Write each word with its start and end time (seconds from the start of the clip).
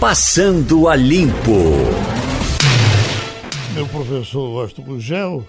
Passando 0.00 0.88
a 0.88 0.94
Limpo. 0.94 1.72
Meu 3.72 3.86
professor 3.86 4.50
Washington 4.50 4.82
Gugel, 4.82 5.46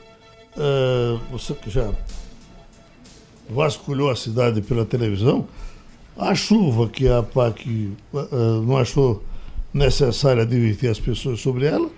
uh, 0.55 1.20
você 1.29 1.54
que 1.54 1.70
já 1.70 1.91
vasculhou 3.49 4.10
a 4.10 4.15
cidade 4.15 4.62
pela 4.62 4.86
televisão, 4.86 5.46
a 6.18 6.33
chuva 6.33 6.88
que 6.88 7.10
a 7.10 7.21
PAC 7.21 7.91
uh, 8.13 8.62
não 8.65 8.78
achou 8.78 9.21
necessário 9.73 10.41
advertir 10.41 10.89
as 10.89 11.00
pessoas 11.00 11.41
sobre 11.41 11.66
ela, 11.66 11.89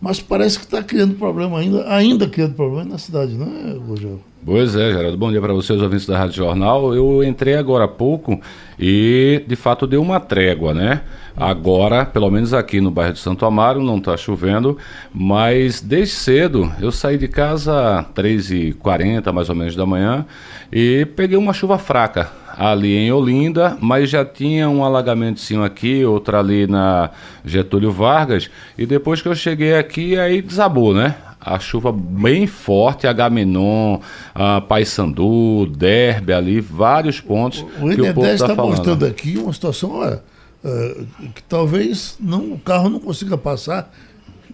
mas 0.00 0.20
parece 0.20 0.58
que 0.58 0.64
está 0.64 0.82
criando 0.82 1.14
problema 1.14 1.58
ainda, 1.58 1.92
ainda 1.92 2.28
criando 2.28 2.54
problema 2.54 2.84
na 2.84 2.98
cidade, 2.98 3.36
não 3.36 3.46
é, 3.46 3.76
Rogério? 3.78 4.20
Pois 4.42 4.74
é, 4.74 4.90
Geraldo. 4.90 5.18
Bom 5.18 5.30
dia 5.30 5.40
para 5.40 5.52
vocês, 5.52 5.82
ouvintes 5.82 6.06
da 6.06 6.16
Rádio 6.16 6.36
Jornal. 6.36 6.94
Eu 6.94 7.22
entrei 7.22 7.56
agora 7.56 7.84
há 7.84 7.88
pouco 7.88 8.40
e, 8.78 9.44
de 9.46 9.54
fato, 9.54 9.86
deu 9.86 10.00
uma 10.00 10.18
trégua, 10.18 10.72
né? 10.72 11.02
Agora, 11.36 12.06
pelo 12.06 12.30
menos 12.30 12.54
aqui 12.54 12.80
no 12.80 12.90
bairro 12.90 13.12
de 13.12 13.18
Santo 13.18 13.44
Amaro, 13.44 13.82
não 13.82 13.98
está 13.98 14.16
chovendo, 14.16 14.78
mas 15.12 15.82
desde 15.82 16.14
cedo 16.14 16.72
eu 16.80 16.90
saí 16.90 17.18
de 17.18 17.28
casa 17.28 17.98
às 17.98 18.06
3h40, 18.14 19.30
mais 19.30 19.50
ou 19.50 19.54
menos, 19.54 19.76
da 19.76 19.84
manhã 19.84 20.24
e 20.72 21.06
peguei 21.14 21.36
uma 21.36 21.52
chuva 21.52 21.76
fraca 21.76 22.39
ali 22.60 22.94
em 22.94 23.10
Olinda, 23.10 23.74
mas 23.80 24.10
já 24.10 24.22
tinha 24.22 24.68
um 24.68 24.84
alagamentozinho 24.84 25.64
aqui, 25.64 26.04
outro 26.04 26.36
ali 26.36 26.66
na 26.66 27.08
Getúlio 27.42 27.90
Vargas, 27.90 28.50
e 28.76 28.84
depois 28.84 29.22
que 29.22 29.28
eu 29.28 29.34
cheguei 29.34 29.74
aqui, 29.78 30.18
aí 30.18 30.42
desabou, 30.42 30.94
né? 30.94 31.16
a 31.40 31.58
chuva 31.58 31.90
bem 31.90 32.46
forte, 32.46 33.06
Agamenon, 33.06 33.94
uh, 33.94 34.60
Paysandu, 34.68 35.64
Derbe 35.74 36.34
ali, 36.34 36.60
vários 36.60 37.18
pontos 37.18 37.64
o 37.80 37.88
que 37.88 38.02
o 38.02 38.12
povo 38.12 38.26
está 38.26 38.54
tá 38.54 38.62
mostrando 38.62 39.06
aqui 39.06 39.38
uma 39.38 39.50
situação 39.50 39.92
olha, 39.92 40.22
uh, 40.62 41.06
que 41.34 41.42
talvez 41.44 42.18
não, 42.20 42.52
o 42.52 42.58
carro 42.58 42.90
não 42.90 43.00
consiga 43.00 43.38
passar 43.38 43.90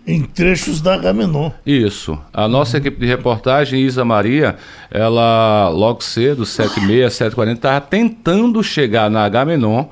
em 0.07 0.23
trechos 0.23 0.81
da 0.81 0.95
Agamenon. 0.95 1.51
Isso. 1.67 2.19
A 2.33 2.47
nossa 2.47 2.79
equipe 2.79 3.01
de 3.01 3.07
reportagem, 3.07 3.81
Isa 3.81 4.05
Maria, 4.05 4.57
ela 4.91 5.69
logo 5.69 6.03
cedo, 6.03 6.45
7h30, 6.45 7.07
7h40, 7.07 7.53
estava 7.55 7.81
tentando 7.81 8.63
chegar 8.63 9.11
na 9.11 9.25
Agamenon 9.25 9.87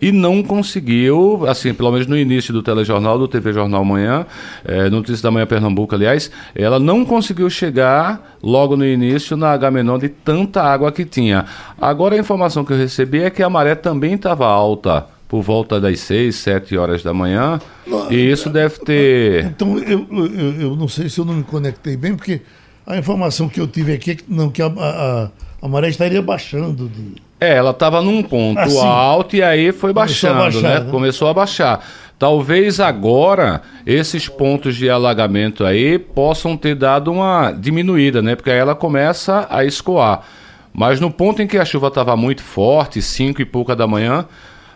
e 0.00 0.12
não 0.12 0.42
conseguiu, 0.42 1.44
assim, 1.46 1.74
pelo 1.74 1.90
menos 1.90 2.06
no 2.06 2.16
início 2.16 2.52
do 2.52 2.62
telejornal, 2.62 3.18
do 3.18 3.26
TV 3.26 3.52
Jornal 3.52 3.84
Manhã, 3.84 4.24
é, 4.64 4.88
Notícias 4.88 5.20
da 5.20 5.30
Manhã 5.30 5.44
Pernambuco, 5.44 5.94
aliás, 5.94 6.30
ela 6.54 6.78
não 6.78 7.04
conseguiu 7.04 7.50
chegar 7.50 8.36
logo 8.42 8.76
no 8.76 8.86
início 8.86 9.36
na 9.36 9.50
Agamenon 9.50 9.98
de 9.98 10.08
tanta 10.08 10.62
água 10.62 10.92
que 10.92 11.04
tinha. 11.04 11.44
Agora 11.80 12.14
a 12.14 12.18
informação 12.18 12.64
que 12.64 12.72
eu 12.72 12.76
recebi 12.76 13.22
é 13.22 13.30
que 13.30 13.42
a 13.42 13.50
maré 13.50 13.74
também 13.74 14.14
estava 14.14 14.46
alta 14.46 15.17
por 15.28 15.42
volta 15.42 15.78
das 15.78 16.00
6, 16.00 16.34
7 16.34 16.76
horas 16.76 17.02
da 17.02 17.12
manhã. 17.12 17.60
Não, 17.86 18.10
e 18.10 18.30
isso 18.30 18.48
deve 18.48 18.78
ter. 18.78 19.44
Então, 19.44 19.78
eu, 19.78 20.06
eu, 20.10 20.60
eu, 20.60 20.76
não 20.76 20.88
sei 20.88 21.08
se 21.10 21.18
eu 21.18 21.24
não 21.24 21.34
me 21.34 21.44
conectei 21.44 21.96
bem, 21.96 22.16
porque 22.16 22.40
a 22.86 22.96
informação 22.96 23.48
que 23.48 23.60
eu 23.60 23.68
tive 23.68 23.92
aqui 23.92 24.12
é 24.12 24.14
que, 24.14 24.24
não, 24.26 24.48
que 24.48 24.62
a, 24.62 24.66
a, 24.66 25.28
a 25.60 25.68
maré 25.68 25.90
estaria 25.90 26.22
baixando. 26.22 26.88
De... 26.88 27.20
É, 27.38 27.54
ela 27.54 27.70
estava 27.70 28.00
num 28.00 28.22
ponto 28.22 28.58
assim, 28.58 28.80
alto 28.80 29.36
e 29.36 29.42
aí 29.42 29.70
foi 29.70 29.92
baixando, 29.92 30.38
baixar, 30.38 30.62
né? 30.62 30.80
né? 30.80 30.90
Começou 30.90 31.28
a 31.28 31.34
baixar. 31.34 31.86
Talvez 32.18 32.80
agora 32.80 33.62
esses 33.86 34.28
pontos 34.28 34.74
de 34.74 34.90
alagamento 34.90 35.64
aí 35.64 35.98
possam 35.98 36.56
ter 36.56 36.74
dado 36.74 37.12
uma 37.12 37.52
diminuída, 37.52 38.20
né? 38.22 38.34
Porque 38.34 38.50
aí 38.50 38.58
ela 38.58 38.74
começa 38.74 39.46
a 39.50 39.64
escoar. 39.64 40.22
Mas 40.72 41.00
no 41.00 41.10
ponto 41.10 41.42
em 41.42 41.46
que 41.46 41.58
a 41.58 41.64
chuva 41.64 41.88
estava 41.88 42.16
muito 42.16 42.42
forte, 42.42 43.00
5 43.00 43.42
e 43.42 43.44
pouca 43.44 43.76
da 43.76 43.86
manhã, 43.86 44.26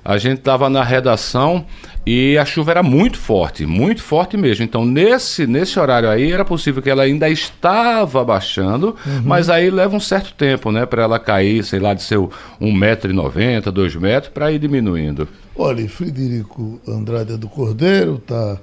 a 0.05 0.19
gente 0.19 0.39
estava 0.39 0.69
na 0.69 0.83
redação 0.83 1.65
e 2.05 2.37
a 2.37 2.45
chuva 2.45 2.73
era 2.73 2.83
muito 2.83 3.17
forte, 3.17 3.65
muito 3.65 4.03
forte 4.03 4.37
mesmo. 4.37 4.65
Então, 4.65 4.85
nesse, 4.85 5.47
nesse 5.47 5.79
horário 5.79 6.09
aí, 6.09 6.33
era 6.33 6.45
possível 6.45 6.83
que 6.83 6.91
ela 6.91 7.05
ainda 7.05 7.29
estava 7.29 8.25
baixando, 8.25 8.97
uhum. 9.07 9.23
mas 9.25 9.49
aí 9.49 9.71
leva 9.71 9.95
um 9.97 10.01
certo 10.01 10.35
tempo, 10.35 10.73
né, 10.73 10.85
para 10.85 11.05
ela 11.05 11.21
cair, 11.21 11.65
sei 11.65 11.79
lá, 11.79 11.95
de 11.95 12.03
seu 12.03 12.31
1,90m, 12.61 13.71
2 13.71 13.97
metros, 13.97 14.33
para 14.33 14.51
ir 14.51 14.59
diminuindo. 14.59 15.29
Olha, 15.55 15.89
Frederico 15.89 16.81
Andrade 16.89 17.37
do 17.37 17.49
Cordeiro 17.49 18.17
está 18.17 18.59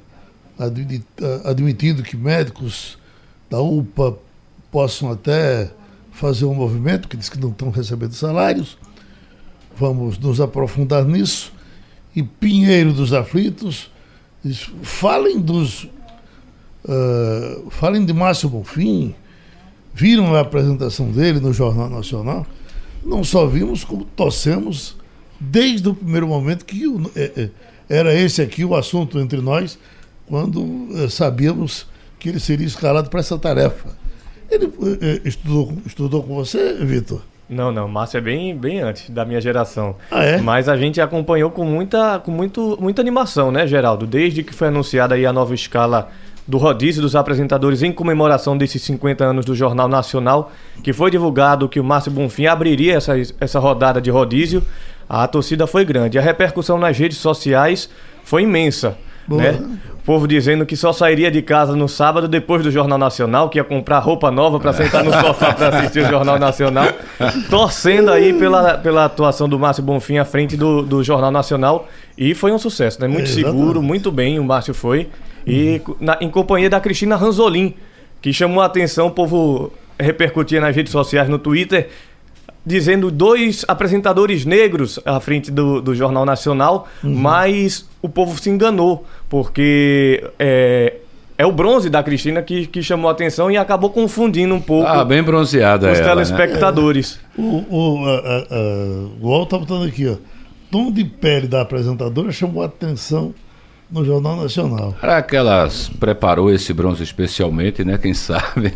admitindo 1.45 2.03
que 2.03 2.17
médicos 2.17 2.97
da 3.49 3.61
UPA 3.61 4.17
possam 4.69 5.09
até 5.09 5.71
fazer 6.11 6.43
um 6.43 6.53
movimento, 6.53 7.07
que 7.07 7.15
diz 7.15 7.29
que 7.29 7.39
não 7.39 7.49
estão 7.49 7.69
recebendo 7.69 8.11
salários 8.11 8.77
vamos 9.79 10.19
nos 10.19 10.41
aprofundar 10.41 11.05
nisso. 11.05 11.53
E 12.15 12.21
Pinheiro 12.21 12.91
dos 12.91 13.13
Aflitos, 13.13 13.89
falem 14.81 15.39
dos. 15.39 15.87
Uh, 16.83 17.69
falem 17.69 18.05
de 18.05 18.13
Márcio 18.13 18.49
Bonfim, 18.49 19.13
viram 19.93 20.33
a 20.33 20.39
apresentação 20.39 21.11
dele 21.11 21.39
no 21.39 21.53
Jornal 21.53 21.89
Nacional. 21.89 22.45
Não 23.05 23.23
só 23.23 23.45
vimos, 23.45 23.83
como 23.83 24.03
torcemos 24.03 24.97
desde 25.39 25.87
o 25.87 25.95
primeiro 25.95 26.27
momento 26.27 26.65
que 26.65 26.87
o, 26.87 27.09
é, 27.15 27.49
era 27.87 28.13
esse 28.13 28.41
aqui 28.41 28.65
o 28.65 28.75
assunto 28.75 29.19
entre 29.19 29.39
nós, 29.39 29.77
quando 30.25 30.87
é, 30.95 31.09
sabíamos 31.09 31.85
que 32.17 32.29
ele 32.29 32.39
seria 32.39 32.67
escalado 32.67 33.09
para 33.09 33.19
essa 33.19 33.37
tarefa. 33.37 33.97
Ele 34.49 34.71
é, 35.01 35.21
estudou, 35.27 35.77
estudou 35.85 36.23
com 36.23 36.35
você, 36.35 36.73
Vitor? 36.85 37.21
Não, 37.49 37.71
não, 37.71 37.87
Márcio 37.87 38.19
é 38.19 38.21
bem, 38.21 38.55
bem 38.55 38.79
antes 38.79 39.09
da 39.09 39.25
minha 39.25 39.41
geração. 39.41 39.95
Ah, 40.11 40.23
é? 40.23 40.37
Mas 40.37 40.69
a 40.69 40.77
gente 40.77 41.01
acompanhou 41.01 41.49
com 41.49 41.65
muita, 41.65 42.19
com 42.19 42.29
muito, 42.29 42.77
muita 42.79 43.01
animação, 43.01 43.51
né, 43.51 43.65
Geraldo? 43.65 44.05
Desde 44.05 44.43
que 44.43 44.53
foi 44.53 44.67
anunciada 44.67 45.15
aí 45.15 45.25
a 45.25 45.33
nova 45.33 45.55
escala 45.55 46.09
do 46.47 46.57
rodízio 46.57 47.01
dos 47.01 47.15
apresentadores 47.15 47.81
em 47.81 47.91
comemoração 47.91 48.57
desses 48.57 48.81
50 48.83 49.23
anos 49.23 49.45
do 49.45 49.55
Jornal 49.55 49.87
Nacional, 49.87 50.51
que 50.83 50.93
foi 50.93 51.09
divulgado 51.09 51.67
que 51.67 51.79
o 51.79 51.83
Márcio 51.83 52.11
Bonfim 52.11 52.45
abriria 52.45 52.95
essa, 52.95 53.13
essa 53.39 53.59
rodada 53.59 53.99
de 53.99 54.11
rodízio, 54.11 54.63
a 55.07 55.27
torcida 55.27 55.65
foi 55.65 55.83
grande. 55.83 56.19
A 56.19 56.21
repercussão 56.21 56.77
nas 56.77 56.97
redes 56.97 57.17
sociais 57.17 57.89
foi 58.23 58.43
imensa. 58.43 58.95
Né? 59.37 59.59
O 59.93 60.01
povo 60.09 60.27
dizendo 60.27 60.65
que 60.65 60.75
só 60.75 60.91
sairia 60.91 61.29
de 61.29 61.41
casa 61.41 61.75
no 61.75 61.87
sábado 61.87 62.27
depois 62.27 62.63
do 62.63 62.71
Jornal 62.71 62.97
Nacional, 62.97 63.49
que 63.49 63.59
ia 63.59 63.63
comprar 63.63 63.99
roupa 63.99 64.31
nova 64.31 64.59
para 64.59 64.73
sentar 64.73 65.03
no 65.03 65.13
sofá 65.13 65.53
para 65.53 65.77
assistir 65.77 65.99
o 65.99 66.07
Jornal 66.07 66.39
Nacional. 66.39 66.87
Torcendo 67.49 68.09
aí 68.09 68.33
pela, 68.33 68.77
pela 68.77 69.05
atuação 69.05 69.47
do 69.47 69.59
Márcio 69.59 69.83
Bonfim 69.83 70.17
à 70.17 70.25
frente 70.25 70.57
do, 70.57 70.81
do 70.81 71.03
Jornal 71.03 71.31
Nacional. 71.31 71.87
E 72.17 72.33
foi 72.33 72.51
um 72.51 72.57
sucesso, 72.57 72.99
né? 73.01 73.07
Muito 73.07 73.29
é, 73.29 73.33
seguro, 73.33 73.81
muito 73.81 74.11
bem 74.11 74.39
o 74.39 74.43
Márcio 74.43 74.73
foi. 74.73 75.09
E 75.45 75.81
uhum. 75.87 75.95
na, 75.99 76.17
em 76.21 76.29
companhia 76.29 76.69
da 76.69 76.79
Cristina 76.79 77.15
Ranzolin, 77.15 77.75
que 78.21 78.33
chamou 78.33 78.61
a 78.61 78.65
atenção, 78.65 79.07
o 79.07 79.11
povo 79.11 79.71
repercutia 79.99 80.61
nas 80.61 80.75
redes 80.75 80.91
sociais, 80.91 81.27
no 81.27 81.37
Twitter, 81.37 81.89
dizendo 82.65 83.09
dois 83.09 83.65
apresentadores 83.67 84.45
negros 84.45 84.99
à 85.05 85.19
frente 85.19 85.51
do, 85.51 85.81
do 85.81 85.95
Jornal 85.95 86.25
Nacional, 86.25 86.87
uhum. 87.03 87.13
mas 87.15 87.87
o 88.01 88.09
povo 88.09 88.39
se 88.39 88.49
enganou, 88.49 89.05
porque 89.27 90.23
é, 90.37 90.97
é 91.37 91.45
o 91.45 91.51
bronze 91.51 91.89
da 91.89 92.03
Cristina 92.03 92.41
que, 92.41 92.67
que 92.67 92.83
chamou 92.83 93.09
a 93.09 93.13
atenção 93.13 93.49
e 93.49 93.57
acabou 93.57 93.89
confundindo 93.89 94.53
um 94.53 94.59
pouco 94.59 94.89
ah, 94.89 95.05
bem 95.05 95.23
bronzeada 95.23 95.91
os 95.91 95.97
ela, 95.97 96.07
né? 96.07 96.13
telespectadores. 96.13 97.19
Né? 97.37 97.43
O, 97.43 97.75
o, 97.75 98.05
a, 98.05 98.11
a, 98.11 98.37
a, 98.37 99.07
o 99.21 99.33
Al 99.33 99.45
tá 99.45 99.57
botando 99.57 99.85
aqui, 99.87 100.07
ó. 100.07 100.15
Tom 100.69 100.91
de 100.91 101.03
pele 101.03 101.47
da 101.47 101.61
apresentadora 101.61 102.31
chamou 102.31 102.61
a 102.61 102.67
atenção 102.67 103.33
no 103.91 104.05
Jornal 104.05 104.35
Nacional. 104.35 104.95
Será 104.99 105.21
que 105.21 105.35
ela 105.35 105.67
preparou 105.99 106.51
esse 106.51 106.73
bronze 106.73 107.03
especialmente, 107.03 107.83
né? 107.83 107.97
Quem 107.97 108.13
sabe? 108.13 108.73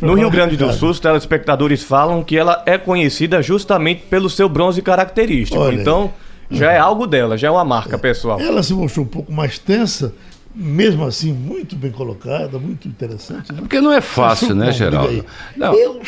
no 0.00 0.14
Rio 0.14 0.30
Grande 0.30 0.56
do 0.56 0.72
Sul, 0.72 0.90
os 0.90 1.00
telespectadores 1.00 1.82
falam 1.82 2.22
que 2.22 2.36
ela 2.36 2.62
é 2.66 2.76
conhecida 2.76 3.40
justamente 3.40 4.02
pelo 4.02 4.28
seu 4.28 4.48
bronze 4.48 4.82
característico. 4.82 5.60
Olha, 5.60 5.80
então, 5.80 6.12
já 6.50 6.72
é 6.72 6.78
algo 6.78 7.06
dela, 7.06 7.38
já 7.38 7.48
é 7.48 7.50
uma 7.50 7.64
marca 7.64 7.98
pessoal. 7.98 8.40
Ela 8.40 8.62
se 8.62 8.74
mostrou 8.74 9.06
um 9.06 9.08
pouco 9.08 9.32
mais 9.32 9.58
tensa 9.58 10.12
mesmo 10.54 11.04
assim, 11.04 11.32
muito 11.32 11.74
bem 11.74 11.90
colocada, 11.90 12.58
muito 12.58 12.86
interessante. 12.86 13.52
Né? 13.52 13.58
Porque 13.58 13.80
não 13.80 13.92
é 13.92 14.00
fácil, 14.00 14.54
né, 14.54 14.70
Geraldo? 14.70 15.24
Não. 15.56 15.74
Eu 15.74 16.00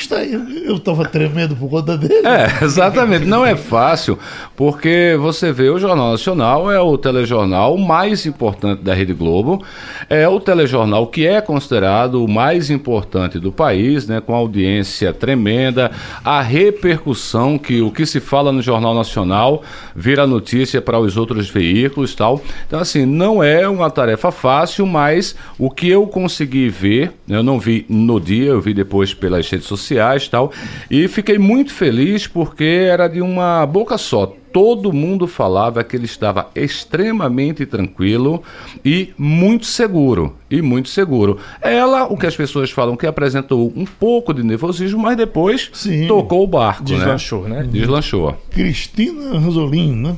estava 0.76 1.04
tremendo 1.04 1.56
por 1.56 1.68
conta 1.68 1.98
dele. 1.98 2.26
É, 2.26 2.64
exatamente. 2.64 3.24
Não 3.24 3.44
é 3.44 3.56
fácil, 3.56 4.18
porque 4.54 5.16
você 5.18 5.52
vê 5.52 5.68
o 5.68 5.78
Jornal 5.78 6.12
Nacional 6.12 6.70
é 6.70 6.80
o 6.80 6.96
telejornal 6.96 7.76
mais 7.76 8.24
importante 8.24 8.82
da 8.82 8.94
Rede 8.94 9.12
Globo, 9.12 9.64
é 10.08 10.28
o 10.28 10.38
telejornal 10.38 11.08
que 11.08 11.26
é 11.26 11.40
considerado 11.40 12.24
o 12.24 12.28
mais 12.28 12.70
importante 12.70 13.40
do 13.40 13.50
país, 13.50 14.06
né, 14.06 14.20
com 14.20 14.34
audiência 14.34 15.12
tremenda, 15.12 15.90
a 16.24 16.40
repercussão 16.40 17.58
que 17.58 17.82
o 17.82 17.90
que 17.90 18.06
se 18.06 18.20
fala 18.20 18.52
no 18.52 18.62
Jornal 18.62 18.94
Nacional 18.94 19.62
vira 19.94 20.26
notícia 20.26 20.80
para 20.80 20.98
os 21.00 21.16
outros 21.16 21.48
veículos 21.48 22.14
tal. 22.14 22.40
Então, 22.66 22.78
assim, 22.78 23.04
não 23.04 23.42
é 23.42 23.68
uma 23.68 23.90
tarefa 23.90 24.30
fácil, 24.36 24.86
mas 24.86 25.34
o 25.58 25.70
que 25.70 25.88
eu 25.88 26.06
consegui 26.06 26.68
ver, 26.68 27.12
eu 27.28 27.42
não 27.42 27.58
vi 27.58 27.84
no 27.88 28.20
dia, 28.20 28.50
eu 28.50 28.60
vi 28.60 28.72
depois 28.72 29.12
pelas 29.12 29.48
redes 29.48 29.66
sociais 29.66 30.24
e 30.24 30.30
tal, 30.30 30.52
e 30.90 31.08
fiquei 31.08 31.38
muito 31.38 31.72
feliz 31.72 32.26
porque 32.26 32.86
era 32.88 33.08
de 33.08 33.20
uma 33.20 33.66
boca 33.66 33.98
só 33.98 34.32
todo 34.56 34.90
mundo 34.90 35.26
falava 35.26 35.84
que 35.84 35.94
ele 35.94 36.06
estava 36.06 36.48
extremamente 36.54 37.66
tranquilo 37.66 38.42
e 38.82 39.12
muito 39.18 39.66
seguro. 39.66 40.34
E 40.50 40.62
muito 40.62 40.88
seguro. 40.88 41.38
Ela, 41.60 42.04
o 42.10 42.16
que 42.16 42.26
as 42.26 42.34
pessoas 42.34 42.70
falam, 42.70 42.96
que 42.96 43.06
apresentou 43.06 43.70
um 43.76 43.84
pouco 43.84 44.32
de 44.32 44.42
nervosismo, 44.42 45.02
mas 45.02 45.14
depois 45.14 45.68
Sim. 45.74 46.06
tocou 46.06 46.42
o 46.42 46.46
barco. 46.46 46.84
Né? 46.84 46.96
Deslanchou, 46.96 47.46
né? 47.46 47.62
né? 47.64 47.68
Deslanchou. 47.70 48.34
Cristina 48.50 49.38
Rosolin, 49.38 49.94
né? 49.94 50.16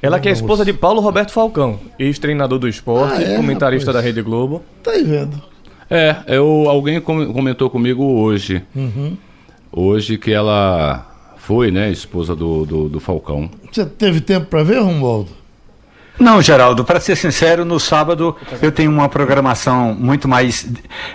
Ela 0.00 0.20
que 0.20 0.28
é 0.28 0.32
esposa 0.32 0.64
de 0.64 0.72
Paulo 0.72 1.00
Roberto 1.00 1.32
Falcão, 1.32 1.80
ex-treinador 1.98 2.58
do 2.58 2.68
esporte, 2.68 3.24
ah, 3.24 3.32
é, 3.32 3.36
comentarista 3.36 3.90
rapaz. 3.90 4.04
da 4.04 4.06
Rede 4.08 4.22
Globo. 4.22 4.62
Tá 4.82 4.92
aí 4.92 5.02
vendo. 5.02 5.42
É, 5.90 6.16
eu, 6.26 6.66
alguém 6.68 7.00
comentou 7.00 7.68
comigo 7.68 8.04
hoje. 8.04 8.62
Uhum. 8.76 9.16
Hoje 9.72 10.16
que 10.16 10.30
ela 10.30 11.06
foi, 11.36 11.70
né, 11.70 11.90
esposa 11.90 12.36
do, 12.36 12.64
do, 12.64 12.88
do 12.88 13.00
Falcão. 13.00 13.50
Você 13.72 13.84
teve 13.84 14.20
tempo 14.20 14.46
para 14.46 14.62
ver, 14.62 14.78
Romualdo? 14.78 15.30
Não, 16.18 16.42
Geraldo, 16.42 16.84
para 16.84 16.98
ser 16.98 17.16
sincero, 17.16 17.64
no 17.64 17.78
sábado 17.78 18.36
eu 18.60 18.72
tenho 18.72 18.90
uma 18.90 19.08
programação 19.08 19.94
muito 19.94 20.26
mais 20.26 20.68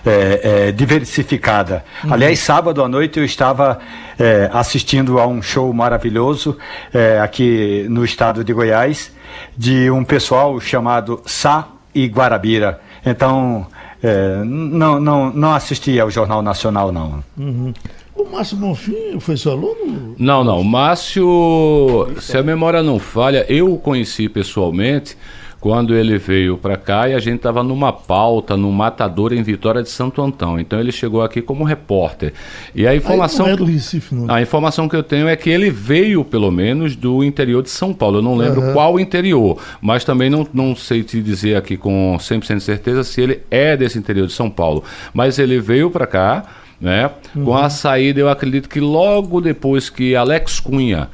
é, 0.06 0.68
é, 0.68 0.72
diversificada. 0.72 1.84
Uhum. 2.04 2.14
Aliás, 2.14 2.40
sábado 2.40 2.82
à 2.82 2.88
noite 2.88 3.20
eu 3.20 3.26
estava 3.26 3.80
é, 4.18 4.50
assistindo 4.54 5.20
a 5.20 5.28
um 5.28 5.42
show 5.42 5.72
maravilhoso 5.74 6.58
é, 6.94 7.20
aqui 7.20 7.86
no 7.90 8.06
estado 8.06 8.44
de 8.44 8.54
Goiás, 8.54 9.12
de 9.58 9.92
um 9.92 10.06
pessoal 10.06 10.60
chamado 10.62 11.22
Sá 11.26 11.68
e 11.94 12.08
Guarabira. 12.08 12.80
Então, 13.06 13.68
é, 14.02 14.42
não, 14.46 15.00
não, 15.00 15.32
não 15.32 15.54
assisti 15.54 16.00
ao 16.00 16.10
Jornal 16.10 16.42
Nacional, 16.42 16.92
não. 16.92 17.24
Uhum. 17.38 17.74
O 18.16 18.26
Márcio 18.26 18.58
Bonfim 18.58 19.20
foi 19.20 19.36
seu 19.38 19.54
aluno? 19.54 20.16
Não, 20.20 20.44
não. 20.44 20.62
O 20.62 20.64
Márcio, 20.64 22.10
se 22.20 22.38
a 22.38 22.44
memória 22.44 22.84
não 22.84 23.00
falha, 23.00 23.46
eu 23.50 23.74
o 23.74 23.80
conheci 23.80 24.30
pessoalmente 24.30 25.18
quando 25.64 25.96
ele 25.96 26.18
veio 26.18 26.58
para 26.58 26.76
cá 26.76 27.08
e 27.08 27.14
a 27.14 27.20
gente 27.20 27.38
estava 27.38 27.64
numa 27.64 27.94
pauta 27.94 28.58
no 28.58 28.70
Matador 28.70 29.32
em 29.32 29.42
Vitória 29.42 29.82
de 29.82 29.90
Santo 29.90 30.22
Antão. 30.22 30.60
Então 30.60 30.78
ele 30.78 30.92
chegou 30.92 31.22
aqui 31.22 31.42
como 31.42 31.64
repórter. 31.64 32.34
E 32.76 32.86
a 32.86 32.94
informação 32.94 33.48
é 33.48 33.56
do 33.56 33.64
Recife. 33.64 34.14
A 34.28 34.42
informação 34.42 34.90
que 34.90 34.96
eu 34.98 35.02
tenho 35.02 35.26
é 35.26 35.38
que 35.38 35.50
ele 35.50 35.70
veio 35.70 36.26
pelo 36.26 36.52
menos 36.52 36.98
do 36.98 37.24
interior 37.24 37.64
de 37.64 37.70
São 37.70 37.94
Paulo. 37.94 38.18
Eu 38.18 38.22
não 38.22 38.36
lembro 38.36 38.62
uhum. 38.62 38.74
qual 38.74 39.00
interior, 39.00 39.58
mas 39.82 40.04
também 40.04 40.30
não, 40.30 40.46
não 40.54 40.76
sei 40.76 41.02
te 41.02 41.22
dizer 41.22 41.56
aqui 41.56 41.78
com 41.78 42.18
100% 42.20 42.58
de 42.58 42.64
certeza 42.64 43.02
se 43.06 43.22
ele 43.22 43.40
é 43.50 43.78
desse 43.78 43.98
interior 43.98 44.28
de 44.28 44.34
São 44.34 44.50
Paulo. 44.50 44.84
Mas 45.14 45.40
ele 45.40 45.62
veio 45.62 45.90
para 45.90 46.06
cá 46.06 46.44
né? 46.84 47.10
Uhum. 47.34 47.46
Com 47.46 47.56
a 47.56 47.70
saída, 47.70 48.20
eu 48.20 48.28
acredito 48.28 48.68
que 48.68 48.82
logo 48.82 49.40
depois 49.40 49.90
que 49.90 50.18
Alex 50.18 50.60
Cunha 50.60 51.10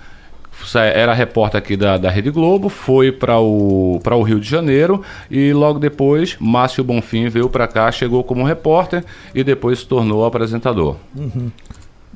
era 0.76 1.14
repórter 1.14 1.60
aqui 1.60 1.78
da, 1.78 1.96
da 1.96 2.10
Rede 2.10 2.32
Globo, 2.32 2.70
foi 2.70 3.12
para 3.12 3.40
o, 3.40 4.02
o 4.04 4.22
Rio 4.24 4.40
de 4.40 4.50
Janeiro 4.50 5.04
e 5.30 5.54
logo 5.54 5.80
depois 5.80 6.36
Márcio 6.40 6.84
Bonfim 6.84 7.30
veio 7.30 7.48
para 7.50 7.68
cá, 7.68 7.90
chegou 7.92 8.24
como 8.24 8.44
repórter 8.44 9.06
e 9.34 9.44
depois 9.44 9.80
se 9.80 9.88
tornou 9.88 10.26
apresentador. 10.26 10.98
Uhum. 11.16 11.52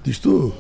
Diz 0.03 0.17
tu. 0.17 0.51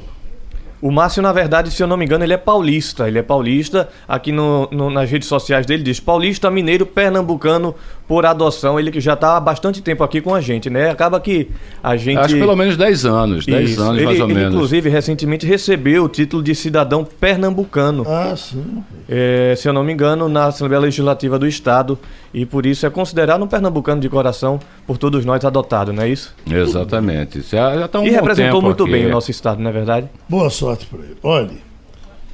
O 0.83 0.91
Márcio, 0.91 1.23
na 1.23 1.31
verdade, 1.31 1.71
se 1.71 1.81
eu 1.81 1.87
não 1.87 1.95
me 1.95 2.03
engano, 2.03 2.25
ele 2.25 2.33
é 2.33 2.37
paulista. 2.37 3.07
Ele 3.07 3.17
é 3.17 3.23
paulista. 3.23 3.87
Aqui 4.05 4.33
no, 4.33 4.67
no, 4.69 4.89
nas 4.89 5.09
redes 5.09 5.29
sociais 5.29 5.65
dele 5.65 5.81
diz 5.81 5.97
paulista, 5.97 6.51
mineiro, 6.51 6.85
pernambucano 6.85 7.73
por 8.05 8.25
adoção. 8.25 8.77
Ele 8.77 8.91
que 8.91 8.99
já 8.99 9.13
está 9.13 9.37
há 9.37 9.39
bastante 9.39 9.81
tempo 9.81 10.03
aqui 10.03 10.19
com 10.19 10.35
a 10.35 10.41
gente, 10.41 10.69
né? 10.69 10.89
Acaba 10.89 11.21
que 11.21 11.49
a 11.81 11.95
gente. 11.95 12.17
Acho 12.17 12.33
que 12.33 12.39
pelo 12.41 12.57
menos 12.57 12.75
10 12.75 13.05
anos. 13.05 13.45
10 13.45 13.79
anos, 13.79 13.95
ele, 13.95 14.05
mais 14.05 14.19
ou 14.19 14.25
ele, 14.25 14.33
menos. 14.33 14.53
Inclusive, 14.55 14.89
recentemente 14.89 15.45
recebeu 15.47 16.03
o 16.03 16.09
título 16.09 16.43
de 16.43 16.53
cidadão 16.53 17.05
pernambucano. 17.05 18.03
Ah, 18.05 18.35
sim. 18.35 18.83
É, 19.07 19.53
se 19.55 19.69
eu 19.69 19.71
não 19.71 19.85
me 19.85 19.93
engano, 19.93 20.27
na 20.27 20.47
Assembleia 20.47 20.81
Legislativa 20.81 21.39
do 21.39 21.47
Estado. 21.47 21.97
E 22.33 22.45
por 22.45 22.65
isso 22.65 22.85
é 22.85 22.89
considerado 22.89 23.41
um 23.41 23.47
pernambucano 23.47 24.01
de 24.01 24.09
coração 24.09 24.59
por 24.85 24.97
todos 24.97 25.25
nós 25.25 25.43
adotado, 25.45 25.93
não 25.93 26.03
é 26.03 26.09
isso? 26.09 26.35
Exatamente. 26.45 27.41
Já, 27.41 27.77
já 27.77 27.87
tá 27.87 27.99
um 27.99 28.05
e 28.05 28.09
representou 28.09 28.61
muito 28.61 28.83
aqui. 28.83 28.91
bem 28.91 29.05
o 29.05 29.09
nosso 29.09 29.31
Estado, 29.31 29.61
não 29.61 29.69
é 29.69 29.73
verdade? 29.73 30.09
Boa 30.27 30.49
sorte 30.49 30.85
para 30.85 30.99
ele. 30.99 31.17
Olha, 31.23 31.57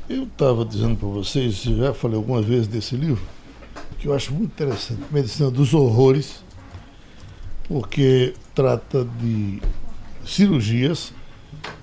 eu 0.09 0.23
estava 0.23 0.65
dizendo 0.65 0.95
para 0.95 1.07
vocês, 1.07 1.61
já 1.61 1.93
falei 1.93 2.17
algumas 2.17 2.45
vezes 2.45 2.67
desse 2.67 2.95
livro, 2.95 3.21
que 3.99 4.07
eu 4.07 4.13
acho 4.13 4.33
muito 4.33 4.51
interessante, 4.51 5.01
Medicina 5.11 5.51
dos 5.51 5.73
Horrores, 5.73 6.43
porque 7.67 8.33
trata 8.55 9.05
de 9.19 9.61
cirurgias 10.25 11.13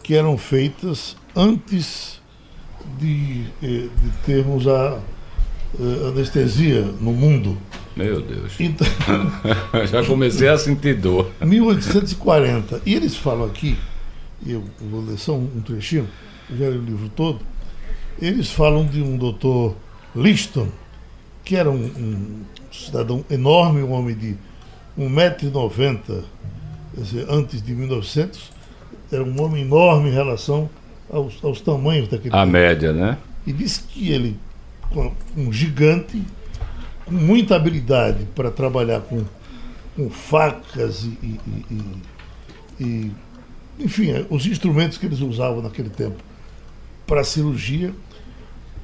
que 0.03 0.15
eram 0.15 0.37
feitas 0.37 1.17
antes 1.35 2.21
de, 2.99 3.45
eh, 3.63 3.89
de 3.89 4.11
termos 4.25 4.67
a 4.67 4.99
uh, 5.79 6.09
anestesia 6.09 6.83
no 7.01 7.13
mundo. 7.13 7.59
Meu 7.97 8.21
Deus. 8.21 8.53
Então, 8.61 8.87
Já 9.91 10.05
comecei 10.05 10.49
a 10.49 10.59
sentir 10.59 10.95
dor. 10.95 11.33
1840. 11.41 12.83
E 12.85 12.95
eles 12.95 13.17
falam 13.17 13.47
aqui, 13.47 13.77
eu 14.47 14.63
vou 14.91 15.01
ler 15.01 15.19
só 15.19 15.35
um, 15.35 15.63
trechinho, 15.65 16.07
já 16.51 16.69
li 16.69 16.77
o 16.77 16.83
livro 16.83 17.09
todo, 17.09 17.41
eles 18.21 18.51
falam 18.51 18.85
de 18.85 19.01
um 19.01 19.17
doutor 19.17 19.75
Liston, 20.15 20.69
que 21.43 21.57
era 21.57 21.71
um, 21.71 21.85
um 21.85 22.43
cidadão 22.71 23.25
enorme, 23.31 23.83
um 23.83 23.93
homem 23.93 24.15
de 24.15 24.37
1,90m, 24.99 26.23
antes 27.29 27.63
de 27.63 27.75
1900, 27.75 28.51
era 29.11 29.23
um 29.23 29.41
homem 29.41 29.63
enorme 29.63 30.11
em 30.11 30.13
relação 30.13 30.69
aos, 31.11 31.43
aos 31.43 31.61
tamanhos 31.61 32.09
daquele 32.09 32.35
A 32.35 32.45
média, 32.45 32.93
né? 32.93 33.17
E 33.47 33.53
disse 33.53 33.83
que 33.83 34.11
ele, 34.11 34.37
um 35.37 35.53
gigante, 35.53 36.23
com 37.07 37.13
muita 37.13 37.55
habilidade 37.55 38.27
para 38.35 38.51
trabalhar 38.51 39.01
com, 39.01 39.25
com 39.95 40.11
facas 40.11 41.05
e, 41.05 41.17
e, 41.23 41.41
e, 41.71 42.85
e, 42.85 43.13
enfim, 43.79 44.27
os 44.29 44.45
instrumentos 44.45 44.99
que 44.99 45.07
eles 45.07 45.21
usavam 45.21 45.63
naquele 45.63 45.89
tempo 45.89 46.23
para 47.07 47.21
a 47.21 47.25
cirurgia, 47.25 47.95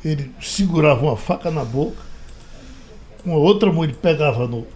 ele 0.04 0.30
segurava 0.40 1.02
uma 1.02 1.16
faca 1.16 1.50
na 1.50 1.64
boca, 1.64 2.00
com 3.24 3.34
a 3.34 3.38
outra 3.38 3.72
mão 3.72 3.82
ele 3.82 3.94
pegava 3.94 4.46
no, 4.46 4.66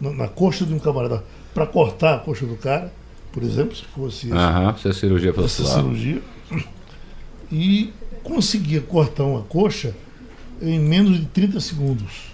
no, 0.00 0.14
na 0.14 0.28
coxa 0.28 0.64
de 0.64 0.72
um 0.72 0.78
camarada 0.78 1.22
para 1.52 1.66
cortar 1.66 2.14
a 2.14 2.18
coxa 2.18 2.46
do 2.46 2.56
cara, 2.56 2.92
por 3.30 3.42
exemplo, 3.42 3.76
se 3.76 3.84
fosse 3.84 4.26
isso, 4.26 4.34
se 4.78 4.88
a 4.88 4.92
cirurgia 4.92 5.32
fosse 5.34 5.62
essa 5.62 5.74
cirurgia, 5.74 6.22
e 7.50 7.92
conseguia 8.22 8.80
cortar 8.80 9.24
uma 9.24 9.42
coxa 9.42 9.94
em 10.60 10.78
menos 10.78 11.18
de 11.18 11.26
30 11.26 11.60
segundos. 11.60 12.32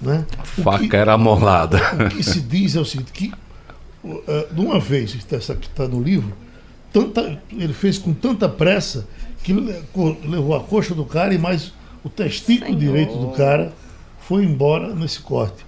Né? 0.00 0.26
A 0.38 0.44
faca 0.44 0.88
que, 0.88 0.96
era 0.96 1.12
amolada. 1.12 1.78
O 2.06 2.08
que 2.08 2.22
se 2.22 2.40
diz 2.40 2.74
é 2.74 2.80
o 2.80 2.84
seguinte, 2.84 3.12
que 3.12 3.32
uh, 4.04 4.54
de 4.54 4.60
uma 4.60 4.80
vez, 4.80 5.16
essa 5.30 5.54
que 5.54 5.66
está 5.66 5.86
no 5.86 6.02
livro, 6.02 6.32
tanta, 6.92 7.40
ele 7.50 7.72
fez 7.72 7.98
com 7.98 8.12
tanta 8.12 8.48
pressa 8.48 9.06
que 9.42 9.52
levou 9.52 10.56
a 10.56 10.60
coxa 10.60 10.94
do 10.94 11.04
cara 11.04 11.32
e 11.34 11.38
mais 11.38 11.72
o 12.04 12.08
testículo 12.08 12.66
Senhor. 12.66 12.80
direito 12.80 13.16
do 13.16 13.28
cara 13.28 13.72
foi 14.20 14.44
embora 14.44 14.94
nesse 14.94 15.20
corte. 15.20 15.64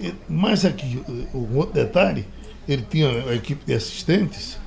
E, 0.00 0.14
mas 0.28 0.64
aqui, 0.64 1.02
um 1.34 1.56
outro 1.56 1.74
detalhe, 1.74 2.26
ele 2.68 2.84
tinha 2.88 3.08
a 3.08 3.34
equipe 3.34 3.64
de 3.64 3.74
assistentes. 3.74 4.58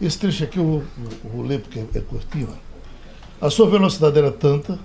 Esse 0.00 0.18
trecho 0.18 0.44
aqui 0.44 0.58
eu 0.58 0.64
vou, 0.64 0.82
eu 1.24 1.30
vou 1.30 1.42
ler 1.42 1.60
porque 1.60 1.78
é, 1.78 1.86
é 1.94 2.00
curtinho. 2.00 2.48
A 3.40 3.50
sua 3.50 3.68
velocidade 3.68 4.18
era 4.18 4.30
tanta, 4.30 4.78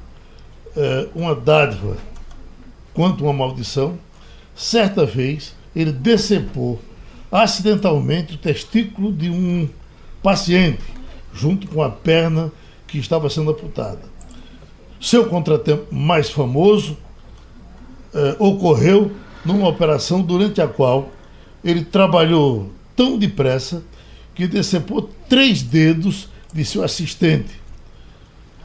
é, 0.76 1.08
uma 1.16 1.36
dádiva 1.36 1.98
quanto 2.94 3.24
uma 3.24 3.34
maldição. 3.34 3.98
Certa 4.56 5.06
vez, 5.06 5.54
ele 5.76 5.92
decepou 5.92 6.80
acidentalmente 7.32 8.36
o 8.36 8.38
testículo 8.38 9.12
de 9.12 9.30
um 9.30 9.68
paciente, 10.24 10.84
junto 11.34 11.68
com 11.68 11.84
a 11.84 11.90
perna 11.90 12.52
que 12.88 12.98
estava 12.98 13.30
sendo 13.30 13.52
amputada. 13.52 14.02
Seu 15.02 15.28
contratempo 15.28 15.94
mais 15.94 16.30
famoso 16.30 16.98
eh, 18.14 18.36
ocorreu 18.40 19.12
numa 19.44 19.68
operação 19.68 20.22
durante 20.22 20.62
a 20.62 20.68
qual 20.68 21.10
ele 21.64 21.84
trabalhou 21.84 22.72
tão 22.96 23.18
depressa 23.18 23.84
que 24.34 24.48
decepou 24.48 25.10
três 25.28 25.62
dedos 25.62 26.30
de 26.54 26.64
seu 26.64 26.84
assistente. 26.84 27.62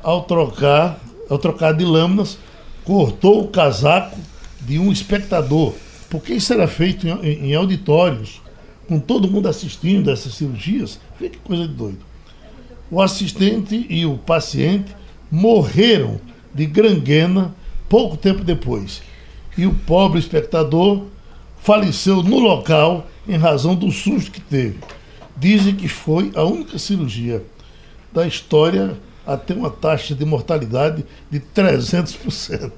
Ao 0.02 0.22
trocar, 0.22 1.00
ao 1.30 1.38
trocar 1.38 1.72
de 1.72 1.84
lâminas, 1.84 2.36
cortou 2.84 3.44
o 3.44 3.48
casaco 3.48 4.18
de 4.60 4.78
um 4.78 4.92
espectador, 4.92 5.74
porque 6.10 6.34
isso 6.34 6.52
era 6.52 6.66
feito 6.66 7.06
em, 7.06 7.50
em 7.50 7.54
auditórios 7.54 8.42
com 8.88 8.98
todo 8.98 9.30
mundo 9.30 9.48
assistindo 9.48 10.10
essas 10.10 10.34
cirurgias, 10.34 10.98
vê 11.18 11.28
que 11.28 11.38
coisa 11.38 11.68
de 11.68 11.72
doido. 11.72 12.00
O 12.90 13.00
assistente 13.00 13.86
e 13.88 14.04
o 14.04 14.18
paciente 14.18 14.96
morreram 15.30 16.20
de 16.52 16.66
granguena 16.66 17.54
pouco 17.88 18.16
tempo 18.16 18.42
depois. 18.42 19.00
e 19.56 19.66
o 19.66 19.74
pobre 19.74 20.18
espectador 20.18 21.04
faleceu 21.60 22.22
no 22.22 22.38
local 22.38 23.06
em 23.28 23.36
razão 23.36 23.74
do 23.76 23.92
susto 23.92 24.30
que 24.30 24.40
teve. 24.40 24.78
Dizem 25.36 25.76
que 25.76 25.86
foi 25.86 26.32
a 26.34 26.42
única 26.42 26.78
cirurgia 26.78 27.44
da 28.12 28.26
história 28.26 28.96
a 29.32 29.36
ter 29.36 29.54
uma 29.54 29.70
taxa 29.70 30.14
de 30.14 30.24
mortalidade 30.24 31.04
de 31.30 31.40
300%. 31.40 32.70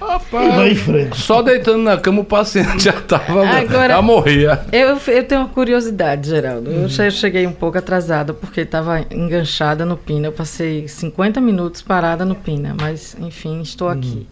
Rapaz, 0.00 0.54
vai 0.54 0.70
em 0.72 0.74
frente. 0.74 1.16
Só 1.16 1.40
deitando 1.40 1.78
na 1.82 1.96
cama 1.96 2.20
o 2.20 2.24
paciente 2.24 2.84
já 2.84 2.90
estava 2.90 3.46
Agora- 3.48 3.94
já 3.94 4.02
morria. 4.02 4.60
Eu, 4.72 4.98
eu 5.06 5.24
tenho 5.24 5.40
uma 5.42 5.48
curiosidade, 5.48 6.28
Geraldo. 6.28 6.70
Eu 6.70 6.88
che- 6.88 7.10
cheguei 7.10 7.46
um 7.46 7.52
pouco 7.52 7.78
atrasada 7.78 8.34
porque 8.34 8.60
estava 8.62 9.00
enganchada 9.10 9.86
no 9.86 9.96
Pina. 9.96 10.26
Eu 10.26 10.32
passei 10.32 10.86
50 10.86 11.40
minutos 11.40 11.80
parada 11.82 12.24
no 12.26 12.34
Pina, 12.34 12.76
mas 12.78 13.16
enfim, 13.18 13.60
estou 13.62 13.88
aqui. 13.88 14.26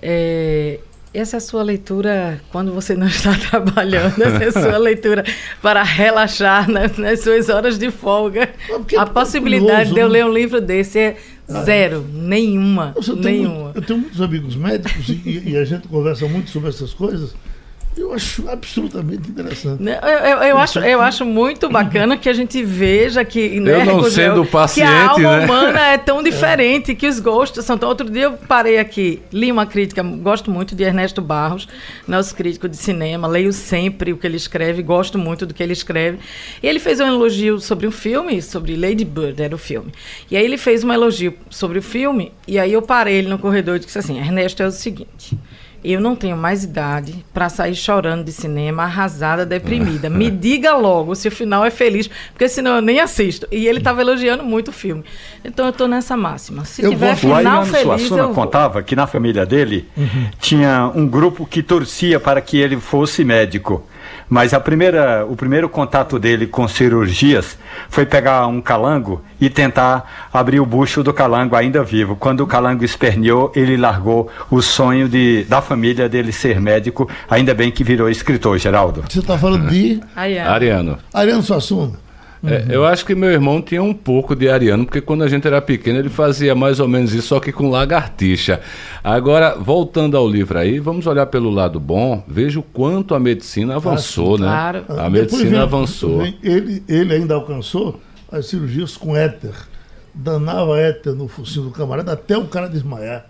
É, 0.00 0.78
essa 1.12 1.36
é 1.36 1.38
a 1.38 1.40
sua 1.40 1.62
leitura 1.62 2.40
quando 2.52 2.72
você 2.72 2.94
não 2.94 3.06
está 3.06 3.34
trabalhando, 3.50 4.22
essa 4.22 4.44
é 4.44 4.48
a 4.48 4.52
sua 4.52 4.78
leitura 4.78 5.24
para 5.60 5.82
relaxar 5.82 6.70
na- 6.70 6.88
nas 6.96 7.20
suas 7.20 7.48
horas 7.48 7.78
de 7.78 7.90
folga. 7.90 8.48
porque 8.68 8.96
A 8.96 9.02
é 9.02 9.06
possibilidade 9.06 9.90
curioso, 9.90 9.94
de 9.94 10.00
eu 10.00 10.06
né? 10.08 10.12
ler 10.12 10.24
um 10.26 10.32
livro 10.32 10.60
desse 10.60 10.98
é 10.98 11.16
zero, 11.64 12.06
nenhuma, 12.12 12.92
Eu, 12.96 13.02
tenho, 13.02 13.18
nenhuma. 13.22 13.62
muito- 13.64 13.76
eu 13.78 13.82
tenho 13.82 13.98
muitos 13.98 14.20
amigos 14.20 14.54
médicos 14.56 15.08
e, 15.08 15.42
e 15.50 15.56
a 15.56 15.64
gente 15.64 15.88
conversa 15.88 16.26
muito 16.28 16.48
sobre 16.50 16.68
essas 16.68 16.94
coisas. 16.94 17.34
Eu 18.00 18.14
acho 18.14 18.48
absolutamente 18.48 19.28
interessante. 19.28 19.82
Né, 19.82 20.00
Eu, 20.02 20.08
eu, 20.08 20.38
eu 20.38 20.58
acho, 20.58 20.78
eu 20.78 21.02
acho 21.02 21.26
muito 21.26 21.68
bacana 21.68 22.16
que 22.16 22.30
a 22.30 22.32
gente 22.32 22.62
veja 22.62 23.22
que, 23.26 23.60
né, 23.60 23.74
Eu 23.74 23.84
não 23.84 24.04
sendo 24.04 24.42
que 24.42 24.50
paciente, 24.50 24.88
a 24.88 25.10
alma 25.10 25.36
né? 25.36 25.44
humana 25.44 25.80
é 25.88 25.98
tão 25.98 26.22
diferente, 26.22 26.94
que 26.94 27.06
os 27.06 27.20
gostos 27.20 27.62
são 27.64 27.76
tão... 27.76 27.90
Outro 27.90 28.08
dia 28.08 28.24
eu 28.24 28.32
parei 28.32 28.78
aqui, 28.78 29.20
li 29.30 29.52
uma 29.52 29.66
crítica, 29.66 30.02
gosto 30.02 30.50
muito 30.50 30.74
de 30.74 30.82
Ernesto 30.82 31.20
Barros, 31.20 31.68
nosso 32.08 32.34
crítico 32.34 32.70
de 32.70 32.76
cinema, 32.76 33.28
leio 33.28 33.52
sempre 33.52 34.14
o 34.14 34.16
que 34.16 34.26
ele 34.26 34.38
escreve, 34.38 34.82
gosto 34.82 35.18
muito 35.18 35.44
do 35.44 35.52
que 35.52 35.62
ele 35.62 35.74
escreve. 35.74 36.18
E 36.62 36.66
ele 36.66 36.78
fez 36.78 37.00
um 37.00 37.06
elogio 37.06 37.60
sobre 37.60 37.86
um 37.86 37.90
filme, 37.92 38.40
sobre 38.40 38.76
Lady 38.76 39.04
Bird, 39.04 39.42
era 39.42 39.54
o 39.54 39.58
filme. 39.58 39.92
E 40.30 40.38
aí 40.38 40.44
ele 40.44 40.56
fez 40.56 40.82
um 40.82 40.90
elogio 40.90 41.34
sobre 41.50 41.78
o 41.78 41.82
filme, 41.82 42.32
e 42.48 42.58
aí 42.58 42.72
eu 42.72 42.80
parei 42.80 43.16
ele 43.16 43.28
no 43.28 43.38
corredor 43.38 43.76
e 43.76 43.80
disse 43.80 43.98
assim, 43.98 44.18
Ernesto, 44.18 44.62
é 44.62 44.66
o 44.66 44.70
seguinte... 44.70 45.36
Eu 45.82 46.00
não 46.00 46.14
tenho 46.14 46.36
mais 46.36 46.62
idade 46.64 47.24
para 47.32 47.48
sair 47.48 47.74
chorando 47.74 48.24
de 48.24 48.32
cinema, 48.32 48.82
arrasada, 48.84 49.46
deprimida. 49.46 50.10
Me 50.10 50.28
diga 50.30 50.76
logo 50.76 51.14
se 51.14 51.28
o 51.28 51.30
final 51.30 51.64
é 51.64 51.70
feliz, 51.70 52.08
porque 52.32 52.48
senão 52.48 52.76
eu 52.76 52.82
nem 52.82 53.00
assisto. 53.00 53.46
E 53.50 53.66
ele 53.66 53.78
estava 53.78 54.00
elogiando 54.00 54.44
muito 54.44 54.68
o 54.68 54.72
filme. 54.72 55.04
Então 55.44 55.66
eu 55.66 55.70
estou 55.70 55.88
nessa 55.88 56.16
máxima. 56.16 56.64
Se 56.64 56.82
Eu 56.82 56.90
tiver 56.90 57.14
O 57.14 57.16
final 57.16 57.64
feliz, 57.64 57.82
Suassuna 57.82 58.22
eu 58.22 58.26
vou. 58.26 58.34
contava 58.34 58.82
que 58.82 58.94
na 58.94 59.06
família 59.06 59.46
dele 59.46 59.88
tinha 60.38 60.90
um 60.94 61.06
grupo 61.06 61.46
que 61.46 61.62
torcia 61.62 62.20
para 62.20 62.40
que 62.40 62.58
ele 62.58 62.78
fosse 62.78 63.24
médico. 63.24 63.84
Mas 64.28 64.54
a 64.54 64.60
primeira, 64.60 65.26
o 65.26 65.36
primeiro 65.36 65.68
contato 65.68 66.18
dele 66.18 66.46
com 66.46 66.66
cirurgias 66.68 67.58
foi 67.88 68.06
pegar 68.06 68.46
um 68.46 68.60
calango 68.60 69.22
e 69.40 69.50
tentar 69.50 70.28
abrir 70.32 70.60
o 70.60 70.66
bucho 70.66 71.02
do 71.02 71.12
calango 71.12 71.56
ainda 71.56 71.82
vivo. 71.82 72.14
Quando 72.16 72.40
o 72.40 72.46
calango 72.46 72.84
esperneou, 72.84 73.50
ele 73.54 73.76
largou 73.76 74.30
o 74.50 74.60
sonho 74.62 75.08
de, 75.08 75.44
da 75.44 75.60
família 75.60 76.08
dele 76.08 76.32
ser 76.32 76.60
médico. 76.60 77.08
Ainda 77.28 77.54
bem 77.54 77.70
que 77.70 77.82
virou 77.82 78.08
escritor, 78.08 78.58
Geraldo. 78.58 79.04
Você 79.08 79.18
está 79.18 79.36
falando 79.38 79.68
de 79.68 80.00
é. 80.16 80.40
Ariano. 80.40 80.98
Ariano 81.12 81.42
Suassuna. 81.42 82.09
É, 82.42 82.64
eu 82.70 82.86
acho 82.86 83.04
que 83.04 83.14
meu 83.14 83.30
irmão 83.30 83.60
tinha 83.60 83.82
um 83.82 83.92
pouco 83.92 84.34
de 84.34 84.48
ariano, 84.48 84.84
porque 84.86 85.00
quando 85.00 85.22
a 85.24 85.28
gente 85.28 85.46
era 85.46 85.60
pequeno 85.60 85.98
ele 85.98 86.08
fazia 86.08 86.54
mais 86.54 86.80
ou 86.80 86.88
menos 86.88 87.12
isso, 87.12 87.28
só 87.28 87.38
que 87.40 87.52
com 87.52 87.68
lagartixa. 87.68 88.60
Agora, 89.04 89.54
voltando 89.56 90.16
ao 90.16 90.26
livro 90.28 90.58
aí, 90.58 90.78
vamos 90.78 91.06
olhar 91.06 91.26
pelo 91.26 91.50
lado 91.50 91.78
bom, 91.78 92.24
veja 92.26 92.58
o 92.58 92.62
quanto 92.62 93.14
a 93.14 93.20
medicina 93.20 93.76
avançou, 93.76 94.38
né? 94.38 94.46
claro. 94.46 94.84
A 94.88 95.10
medicina 95.10 95.50
vem- 95.50 95.58
avançou. 95.60 96.18
vem- 96.22 96.38
Ele, 96.42 96.82
ele 96.88 97.12
ainda 97.14 97.34
alcançou 97.34 98.00
as 98.32 98.46
cirurgias 98.46 98.96
com 98.96 99.14
éter. 99.16 99.52
Danava 100.14 100.78
éter 100.78 101.14
no 101.14 101.28
focinho 101.28 101.66
do 101.66 101.70
camarada 101.70 102.12
até 102.12 102.36
o 102.36 102.46
cara 102.46 102.68
desmaiar. 102.68 103.26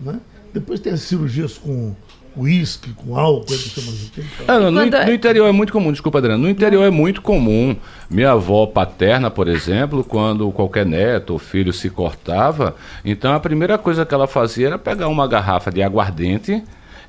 Né? 0.00 0.18
Depois 0.52 0.80
tem 0.80 0.92
as 0.92 1.00
cirurgias 1.02 1.58
com 1.58 1.94
uísque, 2.36 2.92
com 2.92 3.16
álcool, 3.16 3.52
etc. 3.54 3.72
mas 3.76 4.06
o 4.06 4.10
que 4.10 4.20
ele 4.20 4.28
fala. 4.28 4.58
É, 4.58 4.62
não, 4.62 4.70
no, 4.70 4.80
é- 4.82 5.06
no 5.06 5.12
interior 5.12 5.46
é 5.48 5.52
muito 5.52 5.72
comum, 5.72 5.92
desculpa, 5.92 6.18
Adriano. 6.18 6.42
No 6.42 6.48
interior 6.50 6.84
é 6.84 6.90
muito 6.90 7.22
comum. 7.22 7.76
Minha 8.10 8.32
avó 8.32 8.66
paterna, 8.66 9.30
por 9.30 9.48
exemplo, 9.48 10.04
quando 10.04 10.50
qualquer 10.52 10.84
neto 10.86 11.32
ou 11.34 11.38
filho 11.38 11.72
se 11.72 11.88
cortava, 11.90 12.76
então 13.04 13.32
a 13.34 13.40
primeira 13.40 13.78
coisa 13.78 14.04
que 14.04 14.14
ela 14.14 14.26
fazia 14.26 14.66
era 14.68 14.78
pegar 14.78 15.08
uma 15.08 15.26
garrafa 15.26 15.70
de 15.70 15.82
aguardente 15.82 16.62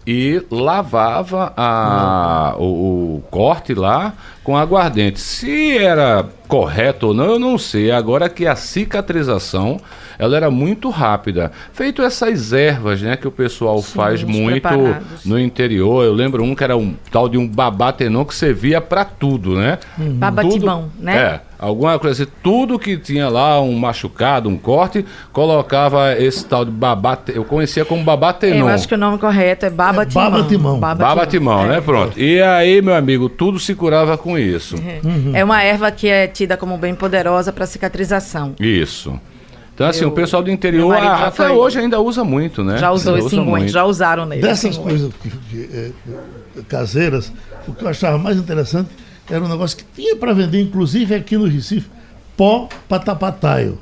e 0.08 0.41
lavava 0.51 1.51
a, 1.58 2.55
o, 2.60 3.15
o 3.17 3.24
corte 3.32 3.74
lá 3.74 4.13
com 4.44 4.55
aguardente. 4.55 5.20
Se 5.20 5.77
era 5.77 6.25
correto 6.48 7.08
ou 7.08 7.13
não, 7.13 7.25
eu 7.25 7.39
não 7.39 7.58
sei. 7.58 7.91
Agora 7.91 8.29
que 8.29 8.46
a 8.46 8.55
cicatrização 8.55 9.79
ela 10.17 10.36
era 10.36 10.50
muito 10.51 10.89
rápida. 10.89 11.51
Feito 11.74 12.01
essas 12.01 12.53
ervas, 12.53 13.01
né, 13.01 13.15
que 13.15 13.27
o 13.27 13.31
pessoal 13.31 13.81
faz 13.81 14.24
os 14.24 14.29
muito 14.29 14.62
preparados. 14.62 15.25
no 15.25 15.39
interior. 15.39 16.03
Eu 16.03 16.13
lembro 16.13 16.43
um 16.43 16.55
que 16.55 16.63
era 16.63 16.75
um 16.77 16.93
tal 17.12 17.27
de 17.29 17.38
um 17.38 17.48
babatenon 17.48 18.24
que 18.25 18.36
servia 18.36 18.79
para 18.81 19.05
tudo, 19.05 19.55
né? 19.55 19.77
Babatibão, 19.98 20.89
Tudo- 20.93 21.03
né? 21.03 21.17
É, 21.17 21.39
alguma 21.60 21.98
coisa 22.00 22.24
assim. 22.24 22.31
Tudo 22.41 22.77
que 22.79 22.98
tinha 22.98 23.29
lá, 23.29 23.62
um 23.62 23.74
machucado, 23.77 24.50
um 24.50 24.57
corte, 24.57 25.05
colocava 25.31 26.13
esse 26.17 26.45
tal 26.45 26.65
de 26.65 26.72
babate... 26.72 27.34
Eu 27.36 27.43
conhecia 27.43 27.84
como 27.86 28.03
babatenon. 28.03 28.60
Eu 28.60 28.67
acho 28.67 28.88
que 28.88 28.93
o 28.95 28.98
nome 28.98 29.17
correto 29.17 29.65
é 29.65 29.69
Babatimão. 29.69 30.31
Babatimão. 30.31 30.79
Babatimão, 30.79 31.67
né? 31.67 31.81
Pronto. 31.81 32.19
E 32.19 32.41
aí, 32.41 32.81
meu 32.81 32.95
amigo, 32.95 33.29
tudo 33.29 33.60
se 33.60 33.75
curava 33.75 34.17
com 34.17 34.38
isso. 34.38 34.75
É 35.34 35.43
uma 35.43 35.62
erva 35.63 35.91
que 35.91 36.07
é 36.07 36.27
tida 36.27 36.55
como 36.57 36.77
bem 36.77 36.95
poderosa 36.95 37.51
para 37.51 37.65
cicatrização. 37.65 38.53
Isso. 38.60 39.19
Então, 39.75 39.88
assim, 39.88 40.03
Eu- 40.03 40.08
o 40.10 40.12
pessoal 40.13 40.41
do 40.41 40.50
interior 40.50 40.96
ah, 40.96 41.27
até 41.27 41.32
foi- 41.50 41.51
hoje 41.51 41.79
ainda 41.79 42.00
usa 42.00 42.24
muito, 42.24 42.63
né? 42.63 42.77
Já 42.77 42.91
usou 42.91 43.17
esse 43.17 43.36
unguento, 43.36 43.48
muito. 43.50 43.72
já 43.74 43.84
usaram 43.84 44.25
nele. 44.25 44.41
Dessas 44.41 44.77
coisas 44.77 45.12
é, 45.53 45.91
é, 46.58 46.62
caseiras, 46.67 47.32
o 47.67 47.74
que 47.74 47.84
eu 47.84 47.89
achava 47.89 48.17
mais 48.17 48.38
interessante 48.38 48.89
era 49.29 49.44
um 49.44 49.50
negócio 49.50 49.75
que 49.77 49.84
tinha 49.94 50.15
para 50.15 50.32
vender, 50.34 50.62
inclusive 50.62 51.13
aqui 51.13 51.38
no 51.38 51.46
Recife, 51.46 51.89
pó 52.38 52.70
patapataio. 52.88 53.77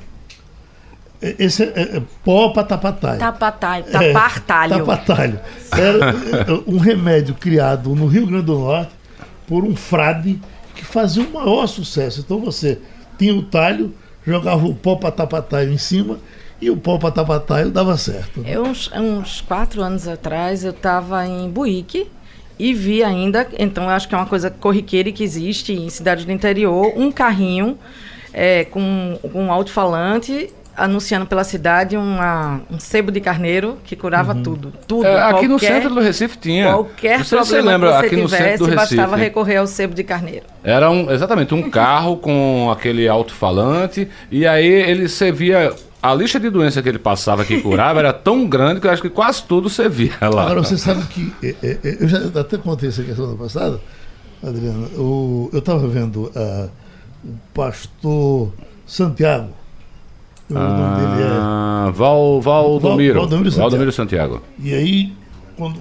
Esse 1.22 1.62
é, 1.62 1.72
é, 1.76 1.96
é 1.98 2.02
pó 2.24 2.50
patapataio. 2.50 3.18
Tapatalho, 3.18 3.84
É, 3.94 4.12
tapartalho. 4.12 4.78
tapatalho. 4.78 5.40
Era 5.72 6.10
é, 6.10 6.62
um 6.66 6.76
remédio 6.78 7.34
criado 7.34 7.94
no 7.94 8.06
Rio 8.06 8.26
Grande 8.26 8.46
do 8.46 8.58
Norte 8.58 8.90
por 9.46 9.64
um 9.64 9.74
frade 9.76 10.38
que 10.74 10.84
fazia 10.84 11.22
o 11.22 11.32
maior 11.32 11.66
sucesso. 11.66 12.20
Então 12.20 12.40
você 12.40 12.78
tinha 13.16 13.34
o 13.34 13.42
talho, 13.44 13.94
jogava 14.26 14.66
o 14.66 14.74
pó 14.74 14.96
patapataio 14.96 15.72
em 15.72 15.78
cima 15.78 16.18
e 16.60 16.70
o 16.70 16.76
pó 16.76 16.98
patapataio 16.98 17.70
dava 17.70 17.96
certo. 17.96 18.42
Eu, 18.46 18.62
uns, 18.62 18.90
uns 18.92 19.40
quatro 19.40 19.82
anos 19.82 20.08
atrás, 20.08 20.64
eu 20.64 20.70
estava 20.70 21.26
em 21.26 21.48
Buíque 21.48 22.08
e 22.58 22.72
vi 22.72 23.02
ainda, 23.02 23.46
então 23.58 23.84
eu 23.84 23.90
acho 23.90 24.08
que 24.08 24.14
é 24.14 24.18
uma 24.18 24.26
coisa 24.26 24.50
corriqueira 24.50 25.10
que 25.10 25.24
existe 25.24 25.72
em 25.72 25.88
cidades 25.90 26.24
do 26.24 26.32
interior, 26.32 26.92
um 26.96 27.10
carrinho 27.10 27.76
é, 28.32 28.64
com, 28.64 29.18
com 29.32 29.44
um 29.46 29.52
alto-falante 29.52 30.50
anunciando 30.76 31.26
pela 31.26 31.44
cidade 31.44 31.96
uma, 31.96 32.60
um 32.70 32.78
sebo 32.78 33.12
de 33.12 33.20
carneiro 33.20 33.78
que 33.84 33.94
curava 33.94 34.34
tudo. 34.34 34.72
Tudo. 34.86 35.06
É, 35.06 35.22
aqui 35.22 35.46
no 35.46 35.54
qualquer- 35.54 35.74
centro 35.82 35.94
do 35.94 36.00
Recife 36.00 36.38
tinha. 36.38 36.66
Qualquer 36.72 37.18
Não 37.18 37.24
sei 37.24 37.38
se 37.38 37.44
você 37.46 37.54
problema 37.56 37.70
lembra, 37.72 37.88
que 37.90 37.96
você 38.00 38.06
aqui 38.06 38.16
no 38.16 38.28
centro 38.28 38.44
tivesse, 38.44 38.58
do 38.58 38.64
Recife. 38.66 38.96
bastava 38.96 39.16
recorrer 39.16 39.56
ao 39.56 39.66
sebo 39.66 39.94
de 39.94 40.04
carneiro. 40.04 40.46
Era 40.62 40.90
um, 40.90 41.10
exatamente 41.10 41.54
um 41.54 41.70
carro 41.70 42.16
com 42.16 42.70
aquele 42.70 43.06
alto-falante 43.08 44.08
e 44.30 44.46
aí 44.46 44.66
ele 44.66 45.08
servia 45.08 45.72
a 46.02 46.14
lista 46.14 46.38
de 46.38 46.50
doenças 46.50 46.82
que 46.82 46.88
ele 46.88 46.98
passava 46.98 47.44
que 47.44 47.60
curava 47.62 47.98
era 47.98 48.12
tão 48.12 48.46
grande 48.46 48.78
que 48.80 48.86
eu 48.86 48.90
acho 48.90 49.00
que 49.00 49.08
quase 49.08 49.42
tudo 49.44 49.70
servia 49.70 50.12
lá. 50.20 50.42
Agora, 50.44 50.62
você 50.62 50.76
sabe 50.76 51.02
que. 51.06 51.34
é, 51.42 51.54
é, 51.62 51.78
é, 51.82 51.96
eu 52.00 52.08
já 52.08 52.18
até 52.40 52.58
contei 52.58 52.90
isso 52.90 53.00
aqui 53.00 53.14
semana 53.14 53.36
passada, 53.36 53.80
Adriana. 54.46 54.86
O, 54.98 55.48
eu 55.52 55.60
estava 55.60 55.86
vendo 55.88 56.30
ah, 56.36 56.68
o 57.24 57.30
pastor 57.54 58.52
Santiago. 58.86 59.48
O 60.50 60.54
nome 60.54 60.96
dele 60.96 61.22
é. 61.22 61.26
Ah, 61.40 61.92
Val, 61.94 62.40
Valdomiro. 62.40 63.14
Val- 63.14 63.22
Valdomiro 63.22 63.50
Santiago. 63.50 63.60
Valdomiro 63.70 63.92
Santiago. 63.92 64.42
E 64.58 64.74
aí, 64.74 65.12
quando 65.56 65.80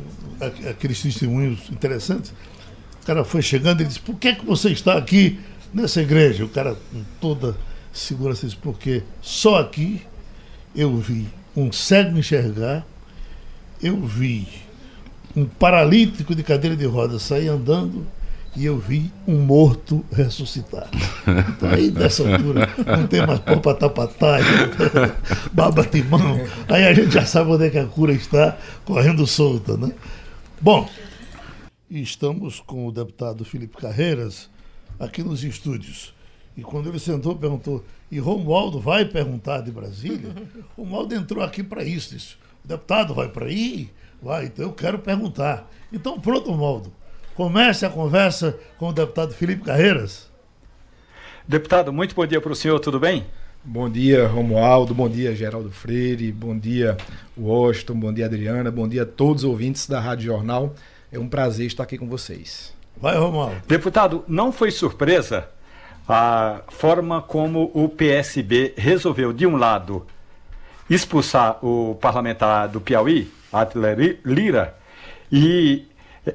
aqueles 0.69 1.01
testemunhos 1.01 1.59
interessantes, 1.71 2.31
o 3.01 3.05
cara 3.05 3.23
foi 3.25 3.41
chegando 3.41 3.81
e 3.81 3.85
disse: 3.85 3.99
Por 3.99 4.15
que, 4.15 4.35
que 4.35 4.45
você 4.45 4.69
está 4.69 4.97
aqui 4.97 5.39
nessa 5.73 6.01
igreja? 6.01 6.45
O 6.45 6.49
cara, 6.49 6.75
com 6.91 7.01
toda 7.19 7.55
segurança, 7.91 8.45
disse: 8.45 8.57
Porque 8.57 9.03
só 9.21 9.59
aqui 9.59 10.01
eu 10.75 10.95
vi 10.97 11.27
um 11.55 11.71
cego 11.71 12.17
enxergar, 12.17 12.85
eu 13.81 13.99
vi 14.01 14.47
um 15.35 15.45
paralítico 15.45 16.33
de 16.33 16.41
cadeira 16.43 16.75
de 16.75 16.85
rodas 16.85 17.21
sair 17.23 17.47
andando 17.49 18.05
e 18.55 18.65
eu 18.65 18.77
vi 18.77 19.11
um 19.27 19.39
morto 19.39 20.05
ressuscitar. 20.11 20.89
Então 21.49 21.69
aí 21.69 21.89
nessa 21.89 22.23
altura 22.27 22.69
não 22.85 23.07
tem 23.07 23.25
mais 23.25 23.39
pau 23.39 23.59
pra 23.59 23.73
tapatá, 23.73 24.37
baba 25.51 25.83
timão. 25.83 26.39
Aí 26.67 26.85
a 26.85 26.93
gente 26.93 27.11
já 27.11 27.25
sabe 27.25 27.51
onde 27.51 27.65
é 27.65 27.69
que 27.69 27.77
a 27.79 27.85
cura 27.85 28.13
está 28.13 28.57
correndo 28.85 29.25
solta, 29.25 29.75
né? 29.75 29.91
Bom, 30.61 30.87
estamos 31.89 32.59
com 32.59 32.87
o 32.87 32.91
deputado 32.91 33.43
Felipe 33.43 33.77
Carreiras 33.77 34.49
aqui 34.99 35.23
nos 35.23 35.43
estúdios. 35.43 36.13
E 36.55 36.61
quando 36.61 36.89
ele 36.89 36.99
sentou, 36.99 37.35
perguntou: 37.35 37.83
e 38.11 38.19
Romualdo 38.19 38.79
vai 38.79 39.05
perguntar 39.05 39.61
de 39.61 39.71
Brasília? 39.71 40.29
Romualdo 40.77 41.15
entrou 41.15 41.43
aqui 41.43 41.63
para 41.63 41.83
isso, 41.83 42.15
isso. 42.15 42.37
O 42.63 42.67
deputado 42.67 43.13
vai 43.13 43.27
para 43.27 43.47
aí? 43.47 43.89
Vai, 44.21 44.45
então 44.45 44.65
eu 44.65 44.71
quero 44.71 44.99
perguntar. 44.99 45.69
Então, 45.91 46.19
pronto, 46.19 46.51
Romualdo. 46.51 46.93
Comece 47.35 47.85
a 47.85 47.89
conversa 47.89 48.59
com 48.77 48.89
o 48.89 48.93
deputado 48.93 49.33
Felipe 49.33 49.63
Carreiras. 49.63 50.31
Deputado, 51.47 51.91
muito 51.91 52.13
bom 52.13 52.25
dia 52.27 52.39
para 52.39 52.51
o 52.51 52.55
senhor, 52.55 52.79
tudo 52.79 52.99
bem? 52.99 53.25
Bom 53.63 53.89
dia, 53.89 54.27
Romualdo. 54.27 54.93
Bom 54.93 55.09
dia, 55.09 55.35
Geraldo 55.35 55.71
Freire. 55.71 56.31
Bom 56.31 56.57
dia, 56.57 56.95
Washington. 57.35 57.95
Bom 57.95 58.13
dia, 58.13 58.25
Adriana. 58.25 58.69
Bom 58.69 58.87
dia 58.87 59.01
a 59.01 59.05
todos 59.05 59.43
os 59.43 59.49
ouvintes 59.49 59.87
da 59.87 59.99
Rádio 59.99 60.25
Jornal. 60.25 60.75
É 61.11 61.17
um 61.17 61.27
prazer 61.27 61.65
estar 61.65 61.83
aqui 61.83 61.97
com 61.97 62.07
vocês. 62.07 62.71
Vai, 62.95 63.17
Romualdo. 63.17 63.55
Deputado, 63.67 64.23
não 64.27 64.51
foi 64.51 64.69
surpresa 64.69 65.47
a 66.07 66.61
forma 66.69 67.21
como 67.21 67.71
o 67.73 67.89
PSB 67.89 68.73
resolveu, 68.77 69.33
de 69.33 69.47
um 69.47 69.55
lado, 69.55 70.05
expulsar 70.89 71.57
o 71.65 71.95
parlamentar 71.95 72.67
do 72.67 72.79
Piauí, 72.79 73.31
Atler 73.51 74.19
Lira, 74.23 74.75
e 75.31 75.87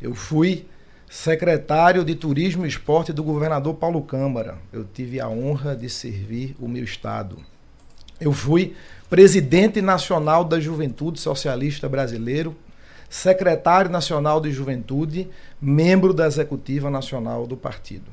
Eu 0.02 0.14
fui 0.16 0.68
secretário 1.12 2.06
de 2.06 2.16
Turismo 2.16 2.66
e 2.66 2.70
Esporte 2.70 3.12
do 3.12 3.22
governador 3.22 3.76
Paulo 3.76 4.02
Câmara. 4.02 4.58
Eu 4.72 4.86
tive 4.86 5.20
a 5.20 5.28
honra 5.28 5.76
de 5.76 5.90
servir 5.90 6.56
o 6.58 6.70
meu 6.70 6.86
estado. 6.86 7.38
Eu 8.18 8.32
fui 8.32 8.78
presidente 9.10 9.82
nacional 9.82 10.46
da 10.46 10.58
Juventude 10.58 11.20
Socialista 11.20 11.90
Brasileiro, 11.90 12.56
secretário 13.10 13.92
nacional 13.92 14.40
de 14.40 14.52
Juventude, 14.52 15.30
membro 15.62 16.14
da 16.14 16.26
executiva 16.26 16.90
nacional 16.90 17.46
do 17.46 17.58
partido. 17.58 18.10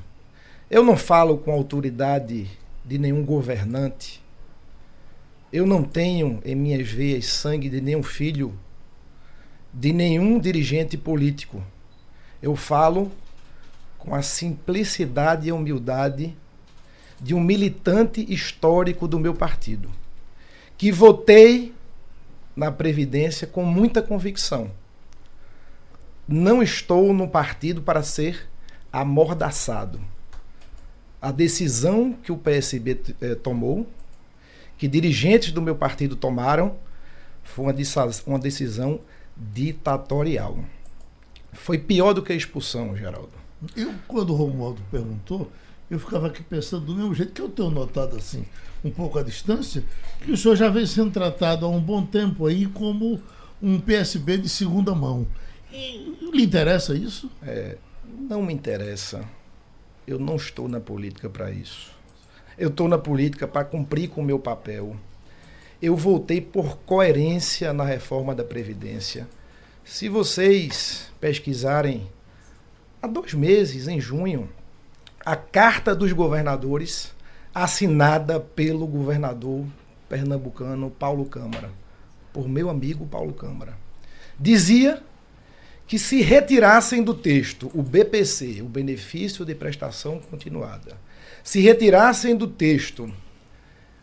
Eu 0.69 0.83
não 0.83 0.97
falo 0.97 1.37
com 1.37 1.53
autoridade 1.53 2.49
de 2.83 2.97
nenhum 2.97 3.23
governante. 3.23 4.21
Eu 5.53 5.65
não 5.65 5.83
tenho 5.83 6.41
em 6.43 6.53
minhas 6.53 6.89
veias 6.89 7.27
sangue 7.27 7.69
de 7.69 7.79
nenhum 7.79 8.03
filho 8.03 8.53
de 9.73 9.93
nenhum 9.93 10.37
dirigente 10.37 10.97
político 10.97 11.63
eu 12.41 12.55
falo 12.55 13.11
com 13.97 14.15
a 14.15 14.21
simplicidade 14.21 15.49
e 15.49 15.51
humildade 15.51 16.35
de 17.19 17.33
um 17.33 17.41
militante 17.41 18.25
histórico 18.33 19.07
do 19.07 19.19
meu 19.19 19.33
partido, 19.33 19.89
que 20.77 20.91
votei 20.91 21.73
na 22.55 22.71
Previdência 22.71 23.45
com 23.45 23.63
muita 23.63 24.01
convicção. 24.01 24.71
Não 26.27 26.63
estou 26.63 27.13
no 27.13 27.27
partido 27.27 27.81
para 27.81 28.03
ser 28.03 28.49
amordaçado. 28.91 29.99
A 31.21 31.31
decisão 31.31 32.13
que 32.13 32.31
o 32.31 32.37
PSB 32.37 32.99
eh, 33.19 33.35
tomou, 33.35 33.85
que 34.77 34.87
dirigentes 34.87 35.51
do 35.51 35.61
meu 35.61 35.75
partido 35.75 36.15
tomaram, 36.15 36.77
foi 37.43 37.65
uma 38.25 38.39
decisão 38.39 39.01
ditatorial. 39.35 40.59
Foi 41.63 41.77
pior 41.77 42.13
do 42.13 42.23
que 42.23 42.31
a 42.31 42.35
expulsão, 42.35 42.95
Geraldo. 42.95 43.29
Eu, 43.75 43.93
quando 44.07 44.31
o 44.31 44.35
Romualdo 44.35 44.81
perguntou, 44.89 45.51
eu 45.91 45.99
ficava 45.99 46.27
aqui 46.27 46.41
pensando 46.41 46.85
do 46.85 46.95
mesmo 46.95 47.13
jeito 47.13 47.33
que 47.33 47.41
eu 47.41 47.49
tenho 47.49 47.69
notado 47.69 48.15
assim, 48.15 48.45
um 48.83 48.89
pouco 48.89 49.19
à 49.19 49.23
distância, 49.23 49.83
que 50.21 50.31
o 50.31 50.37
senhor 50.37 50.55
já 50.55 50.69
vem 50.69 50.85
sendo 50.85 51.11
tratado 51.11 51.65
há 51.65 51.69
um 51.69 51.81
bom 51.81 52.05
tempo 52.05 52.45
aí 52.45 52.65
como 52.65 53.21
um 53.61 53.79
PSB 53.79 54.37
de 54.37 54.47
segunda 54.47 54.95
mão. 54.95 55.27
E 55.71 56.15
lhe 56.33 56.43
interessa 56.43 56.95
isso? 56.95 57.29
É, 57.43 57.77
não 58.29 58.41
me 58.41 58.53
interessa. 58.53 59.23
Eu 60.07 60.17
não 60.17 60.37
estou 60.37 60.67
na 60.67 60.79
política 60.79 61.29
para 61.29 61.51
isso. 61.51 61.91
Eu 62.57 62.69
estou 62.69 62.87
na 62.87 62.97
política 62.97 63.47
para 63.47 63.65
cumprir 63.65 64.09
com 64.09 64.21
o 64.21 64.25
meu 64.25 64.39
papel. 64.39 64.95
Eu 65.81 65.95
voltei 65.95 66.39
por 66.39 66.77
coerência 66.79 67.73
na 67.73 67.83
reforma 67.83 68.33
da 68.33 68.43
Previdência 68.43 69.27
se 69.89 70.07
vocês 70.07 71.11
pesquisarem 71.19 72.07
há 73.01 73.07
dois 73.07 73.33
meses, 73.33 73.87
em 73.87 73.99
junho, 73.99 74.47
a 75.25 75.35
carta 75.35 75.95
dos 75.95 76.13
governadores 76.13 77.11
assinada 77.55 78.39
pelo 78.39 78.85
governador 78.85 79.65
pernambucano 80.07 80.91
Paulo 80.91 81.25
Câmara, 81.25 81.71
por 82.31 82.47
meu 82.47 82.69
amigo 82.69 83.07
Paulo 83.07 83.33
Câmara, 83.33 83.75
dizia 84.39 85.01
que 85.87 85.97
se 85.97 86.21
retirassem 86.21 87.01
do 87.01 87.15
texto 87.15 87.71
o 87.73 87.81
BPC, 87.81 88.61
o 88.61 88.65
benefício 88.65 89.43
de 89.43 89.55
prestação 89.55 90.19
continuada, 90.19 90.97
se 91.43 91.61
retirassem 91.61 92.35
do 92.35 92.47
texto 92.47 93.11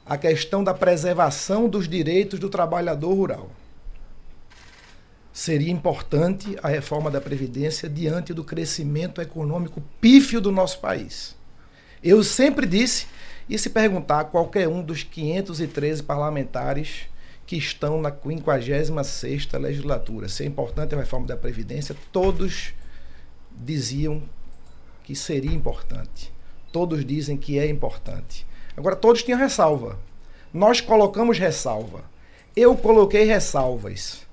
a 0.05 0.19
questão 0.19 0.65
da 0.65 0.75
preservação 0.75 1.69
dos 1.69 1.89
direitos 1.89 2.41
do 2.41 2.51
trabalhador 2.51 3.15
rural, 3.15 3.53
seria 5.37 5.71
importante 5.71 6.57
a 6.63 6.69
reforma 6.69 7.11
da 7.11 7.21
Previdência 7.21 7.91
diante 7.91 8.33
do 8.33 8.43
crescimento 8.43 9.21
econômico 9.21 9.83
pífio 10.01 10.41
do 10.41 10.51
nosso 10.51 10.81
país. 10.81 11.37
Eu 12.03 12.25
sempre 12.25 12.67
disse, 12.67 13.07
e 13.47 13.59
se 13.59 13.69
perguntar 13.69 14.21
a 14.21 14.25
qualquer 14.25 14.67
um 14.67 14.83
dos 14.83 15.03
513 15.03 16.03
parlamentares 16.03 17.03
que 17.47 17.55
estão 17.55 18.01
na 18.01 18.11
56ª 18.11 19.59
legislatura, 19.61 20.27
se 20.27 20.43
é 20.43 20.47
importante 20.47 20.95
a 20.95 20.99
reforma 20.99 21.27
da 21.27 21.37
Previdência, 21.37 21.95
todos 22.11 22.73
diziam 23.55 24.23
que 25.05 25.15
seria 25.15 25.53
importante. 25.53 26.33
todos 26.73 27.05
dizem 27.05 27.37
que 27.37 27.59
é 27.59 27.69
importante. 27.69 28.47
Agora, 28.75 28.97
todos 28.97 29.23
tinham 29.23 29.39
ressalva. 29.39 29.99
Nós 30.53 30.81
colocamos 30.81 31.39
ressalva. 31.39 32.05
Eu 32.57 32.75
coloquei 32.75 33.25
ressalvas. 33.25 34.26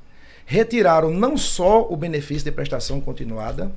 Retiraram 0.46 1.10
não 1.10 1.38
só 1.38 1.88
o 1.90 1.96
benefício 1.96 2.44
de 2.44 2.52
prestação 2.52 3.00
continuada, 3.00 3.72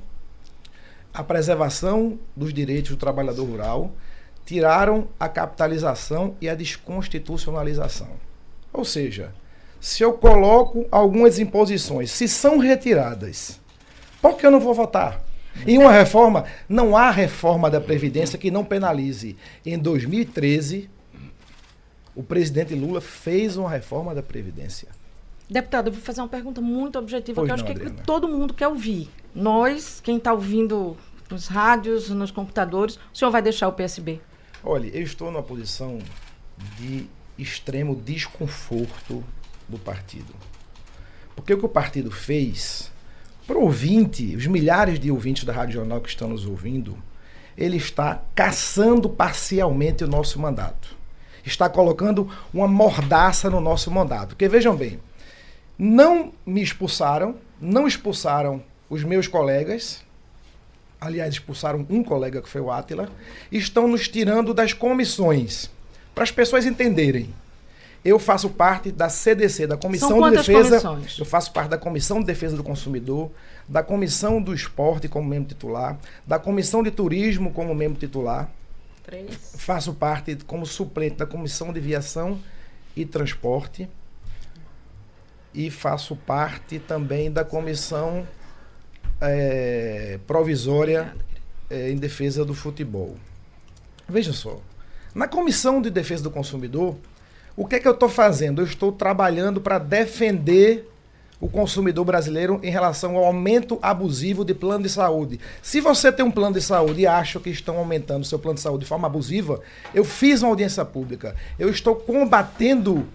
a 1.13 1.23
preservação 1.23 2.19
dos 2.35 2.53
direitos 2.53 2.91
do 2.91 2.97
trabalhador 2.97 3.45
rural, 3.45 3.91
tiraram 4.45 5.07
a 5.19 5.27
capitalização 5.27 6.35
e 6.39 6.47
a 6.47 6.55
desconstitucionalização. 6.55 8.09
Ou 8.71 8.85
seja, 8.85 9.31
se 9.79 10.03
eu 10.03 10.13
coloco 10.13 10.85
algumas 10.91 11.39
imposições, 11.39 12.11
se 12.11 12.27
são 12.27 12.57
retiradas, 12.57 13.59
por 14.21 14.37
que 14.37 14.45
eu 14.45 14.51
não 14.51 14.59
vou 14.59 14.73
votar? 14.73 15.21
Em 15.65 15.77
uma 15.77 15.91
reforma, 15.91 16.45
não 16.69 16.95
há 16.95 17.09
reforma 17.09 17.69
da 17.69 17.81
Previdência 17.81 18.37
que 18.37 18.51
não 18.51 18.63
penalize. 18.63 19.35
Em 19.65 19.77
2013, 19.77 20.89
o 22.15 22.23
presidente 22.23 22.75
Lula 22.75 23.01
fez 23.01 23.57
uma 23.57 23.69
reforma 23.69 24.13
da 24.13 24.21
Previdência. 24.21 24.89
Deputado, 25.49 25.87
eu 25.87 25.93
vou 25.93 26.01
fazer 26.01 26.21
uma 26.21 26.27
pergunta 26.27 26.59
muito 26.59 26.99
objetiva 26.99 27.35
Pois 27.41 27.47
que 27.47 27.51
eu 27.51 27.55
acho 27.55 27.63
não, 27.63 27.73
que 27.73 27.81
Adriana. 27.81 28.03
todo 28.05 28.27
mundo 28.27 28.53
quer 28.53 28.67
ouvir. 28.67 29.09
Nós, 29.33 30.01
quem 30.03 30.17
está 30.17 30.33
ouvindo 30.33 30.97
nos 31.29 31.47
rádios, 31.47 32.09
nos 32.09 32.31
computadores, 32.31 32.97
o 33.13 33.17
senhor 33.17 33.31
vai 33.31 33.41
deixar 33.41 33.67
o 33.67 33.73
PSB? 33.73 34.19
Olha, 34.63 34.87
eu 34.87 35.01
estou 35.01 35.31
numa 35.31 35.43
posição 35.43 35.99
de 36.77 37.05
extremo 37.37 37.95
desconforto 37.95 39.23
do 39.69 39.77
partido. 39.77 40.33
Porque 41.35 41.53
o 41.53 41.57
que 41.57 41.65
o 41.65 41.69
partido 41.69 42.11
fez, 42.11 42.91
para 43.45 43.57
o 43.57 43.61
ouvinte, 43.63 44.35
os 44.35 44.47
milhares 44.47 44.99
de 44.99 45.11
ouvintes 45.11 45.43
da 45.43 45.53
Rádio 45.53 45.75
Jornal 45.75 46.01
que 46.01 46.09
estão 46.09 46.29
nos 46.29 46.45
ouvindo, 46.45 46.97
ele 47.55 47.77
está 47.77 48.21
caçando 48.35 49.07
parcialmente 49.09 50.03
o 50.03 50.07
nosso 50.07 50.39
mandato. 50.39 50.95
Está 51.45 51.69
colocando 51.69 52.29
uma 52.53 52.67
mordaça 52.67 53.49
no 53.49 53.61
nosso 53.61 53.89
mandato. 53.89 54.29
Porque 54.29 54.49
vejam 54.49 54.75
bem, 54.75 54.99
não 55.77 56.33
me 56.45 56.61
expulsaram, 56.61 57.35
não 57.61 57.87
expulsaram 57.87 58.63
os 58.89 59.03
meus 59.03 59.27
colegas, 59.27 60.01
aliás, 60.99 61.33
expulsaram 61.33 61.85
um 61.89 62.03
colega 62.03 62.41
que 62.41 62.49
foi 62.49 62.61
o 62.61 62.71
Átila, 62.71 63.09
estão 63.51 63.87
nos 63.87 64.07
tirando 64.07 64.53
das 64.53 64.73
comissões. 64.73 65.69
Para 66.15 66.23
as 66.23 66.31
pessoas 66.31 66.65
entenderem, 66.65 67.33
eu 68.03 68.17
faço 68.17 68.49
parte 68.49 68.91
da 68.91 69.09
CDC, 69.09 69.67
da 69.67 69.77
Comissão 69.77 70.13
de 70.13 70.19
quantas 70.19 70.47
Defesa. 70.47 70.81
comissões? 70.81 71.19
Eu 71.19 71.25
faço 71.25 71.51
parte 71.51 71.69
da 71.69 71.77
Comissão 71.77 72.19
de 72.19 72.25
Defesa 72.25 72.55
do 72.55 72.63
Consumidor, 72.63 73.29
da 73.67 73.83
Comissão 73.83 74.41
do 74.41 74.53
Esporte 74.53 75.07
como 75.07 75.27
membro 75.27 75.49
titular, 75.49 75.97
da 76.25 76.39
Comissão 76.39 76.81
de 76.81 76.89
Turismo 76.89 77.51
como 77.51 77.75
membro 77.75 77.99
titular. 77.99 78.49
Três. 79.03 79.37
Faço 79.57 79.93
parte 79.93 80.37
como 80.47 80.65
suplente 80.65 81.17
da 81.17 81.25
Comissão 81.25 81.73
de 81.73 81.79
Viação 81.79 82.39
e 82.95 83.05
Transporte. 83.05 83.89
E 85.53 85.71
faço 85.71 86.15
parte 86.15 86.79
também 86.79 87.31
da 87.31 87.43
Comissão 87.43 88.27
eh, 89.21 90.19
Provisória 90.27 91.13
eh, 91.69 91.91
em 91.91 91.95
Defesa 91.95 92.45
do 92.45 92.53
Futebol. 92.53 93.15
Veja 94.07 94.33
só. 94.33 94.59
Na 95.15 95.27
Comissão 95.27 95.81
de 95.81 95.89
Defesa 95.89 96.23
do 96.23 96.31
Consumidor, 96.31 96.95
o 97.55 97.65
que 97.65 97.75
é 97.75 97.79
que 97.79 97.87
eu 97.87 97.93
estou 97.93 98.07
fazendo? 98.07 98.61
Eu 98.61 98.65
estou 98.65 98.91
trabalhando 98.91 99.59
para 99.59 99.79
defender 99.79 100.87
o 101.39 101.47
consumidor 101.47 102.03
brasileiro 102.03 102.59
em 102.63 102.71
relação 102.71 103.15
ao 103.15 103.25
aumento 103.25 103.77
abusivo 103.81 104.43
de 104.43 104.53
plano 104.53 104.83
de 104.83 104.89
saúde. 104.89 105.39
Se 105.61 105.79
você 105.79 106.11
tem 106.11 106.25
um 106.25 106.31
plano 106.31 106.55
de 106.55 106.61
saúde 106.61 107.01
e 107.01 107.07
acha 107.07 107.39
que 107.39 107.49
estão 107.49 107.77
aumentando 107.77 108.25
seu 108.25 108.39
plano 108.39 108.55
de 108.55 108.61
saúde 108.61 108.83
de 108.83 108.89
forma 108.89 109.07
abusiva, 109.07 109.61
eu 109.93 110.03
fiz 110.03 110.41
uma 110.41 110.49
audiência 110.49 110.83
pública. 110.83 111.35
Eu 111.59 111.69
estou 111.69 111.95
combatendo 111.95 113.07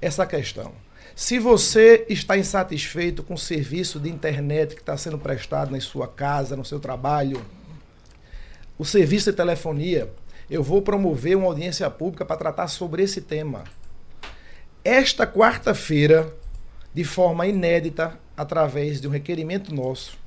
essa 0.00 0.26
questão. 0.26 0.72
Se 1.16 1.38
você 1.38 2.04
está 2.08 2.36
insatisfeito 2.36 3.22
com 3.22 3.34
o 3.34 3.38
serviço 3.38 4.00
de 4.00 4.10
internet 4.10 4.74
que 4.74 4.80
está 4.80 4.96
sendo 4.96 5.16
prestado 5.16 5.70
na 5.70 5.80
sua 5.80 6.08
casa, 6.08 6.56
no 6.56 6.64
seu 6.64 6.80
trabalho, 6.80 7.40
o 8.76 8.84
serviço 8.84 9.30
de 9.30 9.36
telefonia, 9.36 10.12
eu 10.50 10.60
vou 10.60 10.82
promover 10.82 11.36
uma 11.36 11.46
audiência 11.46 11.88
pública 11.88 12.24
para 12.24 12.36
tratar 12.36 12.66
sobre 12.66 13.04
esse 13.04 13.20
tema. 13.20 13.62
Esta 14.84 15.24
quarta-feira, 15.24 16.34
de 16.92 17.04
forma 17.04 17.46
inédita, 17.46 18.18
através 18.36 19.00
de 19.00 19.06
um 19.06 19.10
requerimento 19.12 19.72
nosso, 19.72 20.18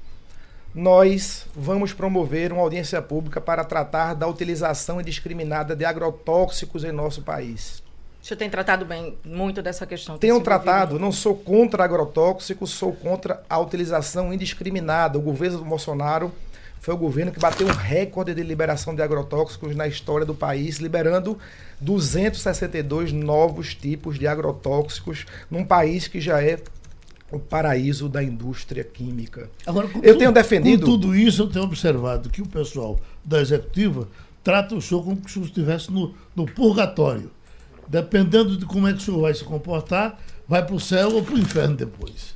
nós 0.74 1.48
vamos 1.54 1.92
promover 1.92 2.54
uma 2.54 2.62
audiência 2.62 3.02
pública 3.02 3.42
para 3.42 3.66
tratar 3.66 4.14
da 4.14 4.26
utilização 4.26 5.02
indiscriminada 5.02 5.76
de 5.76 5.84
agrotóxicos 5.84 6.86
em 6.86 6.94
nosso 6.94 7.24
país. 7.24 7.84
O 8.22 8.26
senhor 8.28 8.38
tem 8.38 8.50
tratado 8.50 8.84
bem 8.86 9.16
muito 9.24 9.62
dessa 9.62 9.86
questão. 9.86 10.18
Tenho 10.18 10.42
tratado, 10.42 11.00
não 11.00 11.12
sou 11.12 11.36
contra 11.36 11.84
agrotóxicos, 11.84 12.72
sou 12.72 12.92
contra 12.92 13.42
a 13.50 13.58
utilização 13.60 14.34
indiscriminada. 14.34 15.18
O 15.18 15.22
governo 15.22 15.60
do 15.60 15.66
Bolsonaro 15.66 16.32
foi 16.82 16.94
o 16.94 16.98
governo 16.98 17.32
que 17.32 17.40
bateu 17.40 17.66
um 17.68 17.72
recorde 17.72 18.34
de 18.34 18.44
liberação 18.44 18.94
de 18.94 19.02
agrotóxicos 19.02 19.76
na 19.76 19.88
história 19.88 20.26
do 20.26 20.36
país, 20.36 20.78
liberando 20.78 21.38
262 21.80 23.14
novos 23.14 23.74
tipos 23.74 24.20
de 24.20 24.28
agrotóxicos 24.28 25.26
num 25.50 25.64
país 25.64 26.08
que 26.08 26.20
já 26.20 26.42
é 26.44 26.60
o 27.32 27.40
paraíso 27.40 28.08
da 28.10 28.24
indústria 28.24 28.84
química. 28.84 29.50
Agora, 29.66 29.88
com 29.88 30.00
Eu 30.00 30.16
tu- 30.16 30.20
tenho 30.20 30.32
defendido- 30.32 30.86
Com 30.86 30.92
tudo 30.92 31.16
isso, 31.16 31.44
eu 31.44 31.48
tenho 31.50 31.66
observado 31.66 32.30
que 32.30 32.42
o 32.42 32.48
pessoal 32.48 33.00
da 33.24 33.40
executiva 33.42 34.08
trata 34.44 34.76
o 34.76 34.82
senhor 34.82 35.04
como 35.04 35.18
se 35.18 35.26
o 35.26 35.30
senhor 35.34 35.46
estivesse 35.46 35.92
no, 35.92 36.14
no 36.36 36.46
purgatório. 36.46 37.32
Dependendo 37.88 38.58
de 38.58 38.66
como 38.66 38.88
é 38.88 38.94
que 38.94 39.00
o 39.00 39.02
senhor 39.02 39.22
vai 39.22 39.34
se 39.34 39.44
comportar, 39.44 40.20
vai 40.48 40.66
para 40.66 40.76
o 40.76 40.80
céu 40.80 41.16
ou 41.16 41.24
para 41.24 41.36
o 41.36 41.40
inferno 41.40 41.76
depois. 41.76 42.36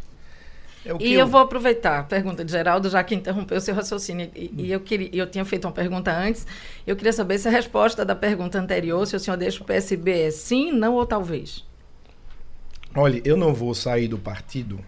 É 0.86 0.94
o 0.94 0.98
que 0.98 1.06
E 1.06 1.14
eu 1.14 1.28
vou 1.28 1.40
aproveitar 1.40 2.00
a 2.00 2.04
pergunta 2.04 2.44
de 2.44 2.52
Geraldo, 2.52 2.90
já 2.90 3.04
que 3.04 3.14
interrompeu 3.14 3.58
o 3.58 3.62
seu 3.62 3.76
raciocínio. 3.76 4.32
E, 4.36 4.52
e 4.58 4.72
eu, 4.72 4.80
queria, 4.80 5.10
eu 5.14 5.30
tinha 5.30 5.46
feito 5.46 5.66
uma 5.66 5.74
pergunta 5.74 6.12
antes. 6.12 6.48
Eu 6.88 6.96
queria 6.96 7.14
saber 7.14 7.38
se 7.38 7.48
a 7.48 7.52
resposta 7.52 8.04
da 8.04 8.16
pergunta 8.16 8.60
anterior, 8.60 9.06
se 9.06 9.16
o 9.16 9.20
senhor 9.20 9.38
deixa 9.38 9.62
o 9.62 9.66
PSB 9.66 10.22
é 10.22 10.32
sim, 10.32 10.72
não 10.72 10.96
ou 10.96 11.06
talvez. 11.06 11.64
Olha, 12.96 13.22
eu 13.24 13.38
não 13.38 13.54
vou 13.54 13.74
sair 13.74 14.08
do 14.08 14.18
partido 14.18 14.80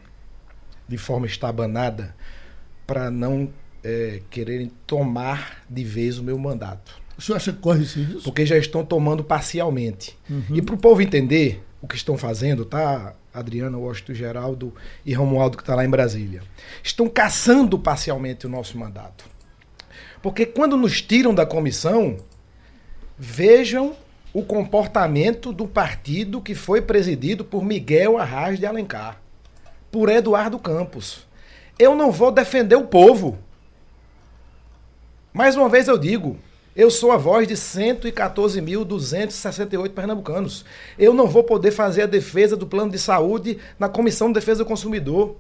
de 0.88 0.97
forma 0.97 1.26
estabanada 1.26 2.15
para 2.86 3.10
não 3.10 3.49
eh, 3.84 4.21
quererem 4.30 4.71
tomar 4.86 5.63
de 5.69 5.84
vez 5.84 6.17
o 6.17 6.23
meu 6.23 6.38
mandato. 6.38 7.03
O 7.17 7.21
senhor 7.21 7.38
acha 7.38 7.54
que 7.54 7.60
corre 7.60 7.84
esse 7.84 8.02
risco? 8.02 8.23
Porque 8.23 8.45
já 8.45 8.58
estão 8.58 8.84
tomando 8.84 9.23
parcialmente. 9.23 10.17
E 10.52 10.62
para 10.62 10.76
o 10.76 10.78
povo 10.78 11.02
entender 11.02 11.63
o 11.82 11.88
que 11.88 11.95
estão 11.95 12.17
fazendo, 12.17 12.65
tá? 12.65 13.13
Adriana, 13.34 13.78
Washington, 13.78 14.13
Geraldo 14.13 14.73
e 15.06 15.13
Romualdo, 15.13 15.58
que 15.58 15.63
está 15.63 15.76
lá 15.76 15.84
em 15.84 15.89
Brasília. 15.89 16.41
Estão 16.82 17.10
caçando 17.10 17.78
parcialmente 17.78 18.45
o 18.45 18.49
nosso 18.49 18.78
mandato. 18.78 19.26
Porque 20.21 20.45
quando 20.45 20.78
nos 20.78 21.02
tiram 21.02 21.34
da 21.34 21.45
comissão, 21.45 22.17
vejam 23.17 23.95
o 24.34 24.43
comportamento 24.43 25.52
do 25.52 25.67
partido 25.67 26.41
que 26.41 26.56
foi 26.56 26.82
presidido 26.82 27.43
por 27.43 27.63
Miguel 27.63 28.17
Arraes 28.17 28.60
de 28.60 28.65
Alencar, 28.65 29.21
por 29.91 30.10
Eduardo 30.10 30.58
Campos. 30.58 31.28
Eu 31.78 31.95
não 31.95 32.12
vou 32.12 32.32
defender 32.32 32.76
o 32.76 32.88
povo. 32.88 33.38
Mais 35.34 35.56
uma 35.56 35.67
vez 35.67 35.88
eu 35.88 35.97
digo, 35.97 36.38
eu 36.75 36.89
sou 36.89 37.12
a 37.12 37.17
voz 37.17 37.47
de 37.47 37.53
114.268 37.53 39.91
pernambucanos. 39.91 40.65
Eu 40.97 41.13
não 41.13 41.27
vou 41.27 41.43
poder 41.43 41.69
fazer 41.69 42.01
a 42.01 42.07
defesa 42.07 42.57
do 42.57 42.65
plano 42.65 42.91
de 42.91 42.97
saúde 42.97 43.59
na 43.77 43.88
Comissão 43.88 44.29
de 44.29 44.33
Defesa 44.33 44.63
do 44.63 44.67
Consumidor. 44.67 45.36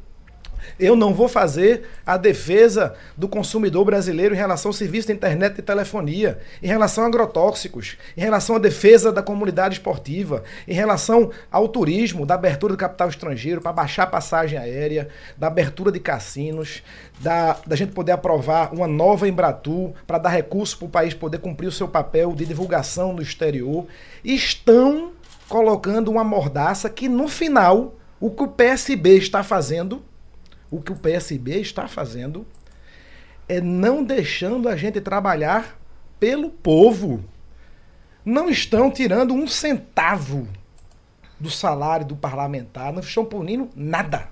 Eu 0.79 0.95
não 0.95 1.13
vou 1.13 1.27
fazer 1.27 1.83
a 2.05 2.17
defesa 2.17 2.95
do 3.17 3.27
consumidor 3.27 3.85
brasileiro 3.85 4.33
em 4.33 4.37
relação 4.37 4.69
ao 4.69 4.73
serviço 4.73 5.07
de 5.07 5.13
internet 5.13 5.59
e 5.59 5.61
telefonia, 5.61 6.39
em 6.61 6.67
relação 6.67 7.03
a 7.03 7.07
agrotóxicos, 7.07 7.97
em 8.17 8.21
relação 8.21 8.55
à 8.55 8.59
defesa 8.59 9.11
da 9.11 9.21
comunidade 9.21 9.75
esportiva, 9.75 10.43
em 10.67 10.73
relação 10.73 11.31
ao 11.51 11.67
turismo, 11.67 12.25
da 12.25 12.35
abertura 12.35 12.73
do 12.73 12.77
capital 12.77 13.09
estrangeiro 13.09 13.61
para 13.61 13.73
baixar 13.73 14.03
a 14.03 14.07
passagem 14.07 14.57
aérea, 14.57 15.07
da 15.37 15.47
abertura 15.47 15.91
de 15.91 15.99
cassinos, 15.99 16.83
da, 17.19 17.57
da 17.65 17.75
gente 17.75 17.93
poder 17.93 18.11
aprovar 18.11 18.73
uma 18.73 18.87
nova 18.87 19.27
Embratur 19.27 19.93
para 20.05 20.17
dar 20.17 20.29
recurso 20.29 20.77
para 20.77 20.85
o 20.85 20.89
país 20.89 21.13
poder 21.13 21.39
cumprir 21.39 21.67
o 21.67 21.71
seu 21.71 21.87
papel 21.87 22.33
de 22.33 22.45
divulgação 22.45 23.13
no 23.13 23.21
exterior. 23.21 23.85
Estão 24.23 25.11
colocando 25.47 26.09
uma 26.09 26.23
mordaça 26.23 26.89
que 26.89 27.07
no 27.07 27.27
final 27.27 27.95
o 28.19 28.31
que 28.31 28.43
o 28.43 28.47
PSB 28.47 29.17
está 29.17 29.43
fazendo 29.43 30.01
o 30.73 30.81
que 30.81 30.91
o 30.91 30.95
PSB 30.95 31.59
está 31.59 31.87
fazendo 31.87 32.47
é 33.47 33.61
não 33.61 34.03
deixando 34.03 34.67
a 34.67 34.75
gente 34.75 34.99
trabalhar 34.99 35.79
pelo 36.19 36.49
povo. 36.49 37.23
Não 38.25 38.49
estão 38.49 38.89
tirando 38.89 39.35
um 39.35 39.47
centavo 39.47 40.47
do 41.39 41.51
salário 41.51 42.07
do 42.07 42.15
parlamentar, 42.15 42.91
não 42.91 43.01
estão 43.01 43.23
punindo 43.23 43.69
nada. 43.75 44.29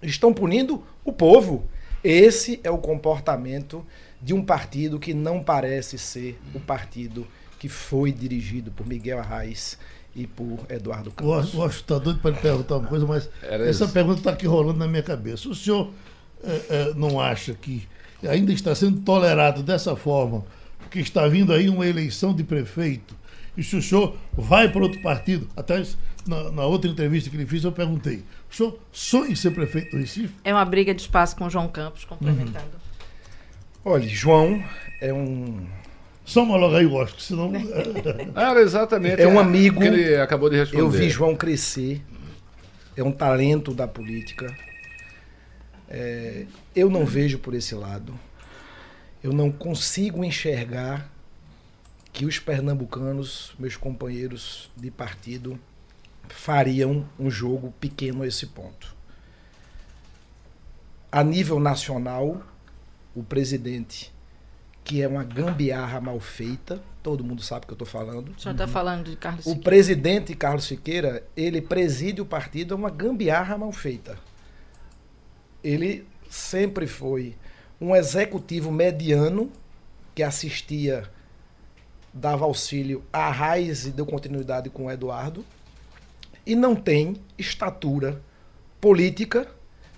Estão 0.00 0.32
punindo 0.32 0.82
o 1.04 1.12
povo. 1.12 1.68
Esse 2.02 2.58
é 2.64 2.70
o 2.70 2.78
comportamento 2.78 3.84
de 4.22 4.32
um 4.32 4.42
partido 4.42 4.98
que 4.98 5.12
não 5.12 5.42
parece 5.42 5.98
ser 5.98 6.40
o 6.54 6.60
partido 6.60 7.26
que 7.58 7.68
foi 7.68 8.12
dirigido 8.12 8.70
por 8.70 8.86
Miguel 8.86 9.18
Arraes 9.18 9.78
e 10.14 10.26
por 10.26 10.60
Eduardo 10.68 11.10
Campos. 11.10 11.54
O 11.54 11.58
Washington 11.58 11.68
está 11.68 11.98
doido 11.98 12.20
para 12.20 12.30
lhe 12.30 12.38
perguntar 12.38 12.76
uma 12.76 12.88
coisa, 12.88 13.06
mas 13.06 13.28
Era 13.42 13.68
essa 13.68 13.84
isso. 13.84 13.92
pergunta 13.92 14.18
está 14.18 14.30
aqui 14.30 14.46
rolando 14.46 14.78
na 14.78 14.86
minha 14.86 15.02
cabeça. 15.02 15.48
O 15.48 15.54
senhor 15.54 15.90
eh, 16.42 16.62
eh, 16.70 16.92
não 16.94 17.20
acha 17.20 17.54
que 17.54 17.86
ainda 18.28 18.52
está 18.52 18.74
sendo 18.74 19.00
tolerado 19.00 19.62
dessa 19.62 19.96
forma, 19.96 20.44
porque 20.78 21.00
está 21.00 21.26
vindo 21.26 21.52
aí 21.52 21.68
uma 21.68 21.86
eleição 21.86 22.34
de 22.34 22.44
prefeito, 22.44 23.14
e 23.56 23.62
se 23.62 23.76
o 23.76 23.82
senhor 23.82 24.16
vai 24.32 24.68
para 24.68 24.82
outro 24.82 25.00
partido, 25.02 25.48
até 25.56 25.82
na, 26.26 26.50
na 26.50 26.64
outra 26.64 26.90
entrevista 26.90 27.30
que 27.30 27.36
ele 27.36 27.46
fez, 27.46 27.64
eu 27.64 27.72
perguntei, 27.72 28.24
o 28.50 28.54
senhor 28.54 28.78
sonha 28.92 29.30
em 29.30 29.36
ser 29.36 29.50
prefeito 29.52 29.90
do 29.92 29.98
Recife? 29.98 30.34
É 30.42 30.52
uma 30.52 30.64
briga 30.64 30.94
de 30.94 31.02
espaço 31.02 31.36
com 31.36 31.44
o 31.44 31.50
João 31.50 31.68
Campos, 31.68 32.04
complementando. 32.04 32.82
Olha, 33.84 34.08
João 34.08 34.64
é 35.00 35.12
um 35.12 35.66
Só 36.24 36.42
homologar 36.42 36.80
aí, 36.80 36.86
Washington, 36.86 37.20
senão... 37.20 37.52
Era 38.34 38.60
exatamente. 38.60 39.20
É 39.20 39.28
um 39.28 39.38
a- 39.38 39.42
amigo. 39.42 39.80
que 39.80 39.86
ele 39.86 40.16
acabou 40.16 40.48
de 40.48 40.56
responder. 40.56 40.82
Eu 40.82 40.88
vi 40.90 41.10
João 41.10 41.36
crescer. 41.36 42.02
É 42.96 43.02
um 43.02 43.12
talento 43.12 43.74
da 43.74 43.86
política. 43.86 44.56
É, 45.88 46.46
eu 46.74 46.88
não 46.88 47.04
vejo 47.04 47.38
por 47.38 47.52
esse 47.54 47.74
lado. 47.74 48.18
Eu 49.22 49.32
não 49.32 49.50
consigo 49.50 50.24
enxergar 50.24 51.10
que 52.12 52.24
os 52.24 52.38
pernambucanos, 52.38 53.52
meus 53.58 53.76
companheiros 53.76 54.70
de 54.76 54.90
partido, 54.90 55.58
fariam 56.28 57.04
um 57.18 57.28
jogo 57.30 57.74
pequeno 57.80 58.22
a 58.22 58.26
esse 58.26 58.46
ponto. 58.46 58.94
A 61.10 61.22
nível 61.24 61.58
nacional, 61.58 62.40
o 63.14 63.22
presidente, 63.22 64.13
que 64.84 65.00
é 65.00 65.08
uma 65.08 65.24
gambiarra 65.24 65.98
mal 65.98 66.20
feita, 66.20 66.80
todo 67.02 67.24
mundo 67.24 67.42
sabe 67.42 67.64
o 67.64 67.66
que 67.66 67.72
eu 67.72 67.86
estou 67.86 67.88
falando, 67.88 68.34
O 68.36 68.40
senhor 68.40 68.52
está 68.52 68.68
falando 68.68 69.10
de 69.10 69.16
Carlos 69.16 69.46
o 69.46 69.48
Siqueira. 69.48 69.64
presidente 69.64 70.34
Carlos 70.34 70.64
Siqueira, 70.64 71.26
ele 71.34 71.62
preside 71.62 72.20
o 72.20 72.26
partido, 72.26 72.74
é 72.74 72.76
uma 72.76 72.90
gambiarra 72.90 73.56
mal 73.56 73.72
feita. 73.72 74.18
Ele 75.62 76.06
sempre 76.28 76.86
foi 76.86 77.34
um 77.80 77.96
executivo 77.96 78.70
mediano 78.70 79.50
que 80.14 80.22
assistia, 80.22 81.04
dava 82.12 82.44
auxílio 82.44 83.02
a 83.10 83.30
Raiz 83.30 83.86
e 83.86 83.90
deu 83.90 84.04
continuidade 84.04 84.68
com 84.68 84.84
o 84.84 84.90
Eduardo, 84.90 85.44
e 86.46 86.54
não 86.54 86.76
tem 86.76 87.16
estatura 87.38 88.20
política, 88.78 89.48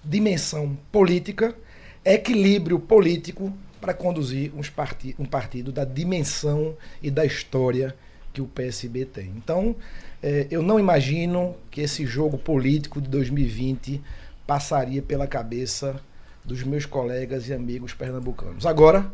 dimensão 0.05 0.79
política, 0.93 1.57
equilíbrio 2.05 2.79
político 2.79 3.53
para 3.87 3.95
conduzir 3.95 4.51
parti 4.75 5.15
um 5.17 5.25
partido 5.25 5.71
da 5.71 5.85
dimensão 5.85 6.77
e 7.01 7.09
da 7.09 7.25
história 7.25 7.95
que 8.33 8.43
o 8.43 8.47
PSB 8.49 9.05
tem. 9.05 9.29
Então, 9.37 9.77
eh, 10.21 10.49
eu 10.51 10.61
não 10.61 10.81
imagino 10.81 11.55
que 11.71 11.81
esse 11.81 12.05
jogo 12.05 12.37
político 12.37 13.01
de 13.01 13.09
2020 13.09 14.03
passaria 14.45 15.01
pela 15.01 15.29
cabeça 15.29 16.03
dos 16.45 16.65
meus 16.65 16.85
colegas 16.85 17.49
e 17.49 17.55
amigos 17.55 17.95
pernambucanos. 17.95 18.67
Agora, 18.67 19.09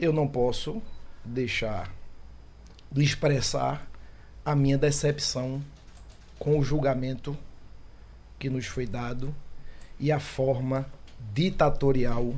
eu 0.00 0.14
não 0.14 0.26
posso 0.26 0.80
deixar 1.22 1.92
de 2.90 3.04
expressar 3.04 3.86
a 4.42 4.56
minha 4.56 4.78
decepção 4.78 5.62
com 6.38 6.58
o 6.58 6.64
julgamento 6.64 7.36
que 8.38 8.48
nos 8.48 8.64
foi 8.64 8.86
dado 8.86 9.34
e 10.00 10.10
a 10.10 10.18
forma 10.18 10.86
ditatorial 11.34 12.34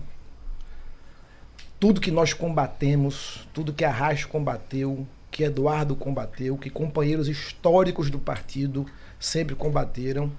tudo 1.87 2.01
que 2.01 2.11
nós 2.11 2.33
combatemos, 2.33 3.47
tudo 3.55 3.73
que 3.73 3.85
Arras 3.85 4.25
combateu, 4.25 5.07
que 5.31 5.45
Eduardo 5.45 5.95
combateu, 5.95 6.57
que 6.57 6.69
companheiros 6.69 7.29
históricos 7.29 8.11
do 8.11 8.19
partido 8.19 8.85
sempre 9.21 9.55
combateram, 9.55 10.33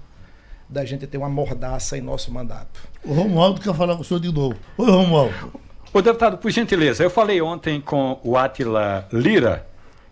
da 0.68 0.84
gente 0.84 1.06
ter 1.06 1.16
uma 1.16 1.30
mordaça 1.30 1.96
em 1.96 2.02
nosso 2.02 2.30
mandato. 2.30 2.86
o 3.02 3.14
Romualdo 3.14 3.62
quer 3.62 3.74
falar 3.74 3.96
com 3.96 4.02
o 4.02 4.04
senhor 4.04 4.20
de 4.20 4.30
novo. 4.30 4.56
Oi, 4.76 4.90
Romualdo. 4.90 5.58
Ô, 5.90 6.02
deputado, 6.02 6.36
por 6.36 6.50
gentileza, 6.50 7.02
eu 7.02 7.08
falei 7.08 7.40
ontem 7.40 7.80
com 7.80 8.20
o 8.22 8.36
Atila 8.36 9.08
Lira, 9.10 9.66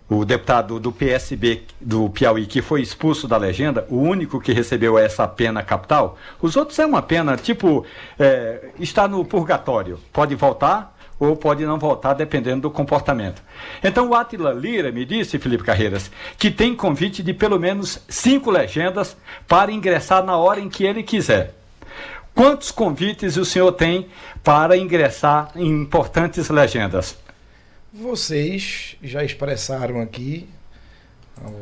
o 0.09 0.25
deputado 0.25 0.81
do 0.81 0.90
PSB 0.90 1.64
do 1.79 2.09
Piauí, 2.09 2.46
que 2.46 2.62
foi 2.62 2.81
expulso 2.81 3.29
da 3.29 3.37
legenda, 3.37 3.87
o 3.90 3.96
único 3.96 4.40
que 4.40 4.55
recebeu 4.55 4.99
essa 4.99 5.29
pena 5.29 5.62
capital. 5.62 6.16
Os 6.40 6.57
outros 6.57 6.79
é 6.79 6.87
uma 6.87 7.03
pena, 7.03 7.37
tipo, 7.37 7.85
é, 8.18 8.70
está 8.81 9.07
no 9.07 9.22
purgatório. 9.22 10.01
Pode 10.14 10.35
voltar 10.35 10.96
ou 11.18 11.37
pode 11.37 11.64
não 11.64 11.79
voltar, 11.79 12.14
dependendo 12.14 12.62
do 12.62 12.70
comportamento. 12.70 13.42
Então, 13.83 14.11
o 14.11 14.14
Atila 14.14 14.52
Lira 14.52 14.92
me 14.92 15.05
disse, 15.05 15.38
Felipe 15.38 15.64
Carreiras, 15.64 16.11
que 16.38 16.50
tem 16.50 16.74
convite 16.74 17.22
de 17.22 17.33
pelo 17.33 17.59
menos 17.59 18.00
cinco 18.09 18.50
legendas 18.50 19.16
para 19.48 19.72
ingressar 19.72 20.24
na 20.24 20.37
hora 20.37 20.61
em 20.61 20.68
que 20.68 20.85
ele 20.85 21.02
quiser. 21.02 21.55
Quantos 22.35 22.70
convites 22.70 23.38
o 23.38 23.46
senhor 23.46 23.72
tem 23.72 24.09
para 24.44 24.76
ingressar 24.76 25.52
em 25.57 25.68
importantes 25.68 26.50
legendas? 26.50 27.16
Vocês 27.90 28.96
já 29.02 29.24
expressaram 29.24 30.02
aqui 30.02 30.46
ao 31.42 31.55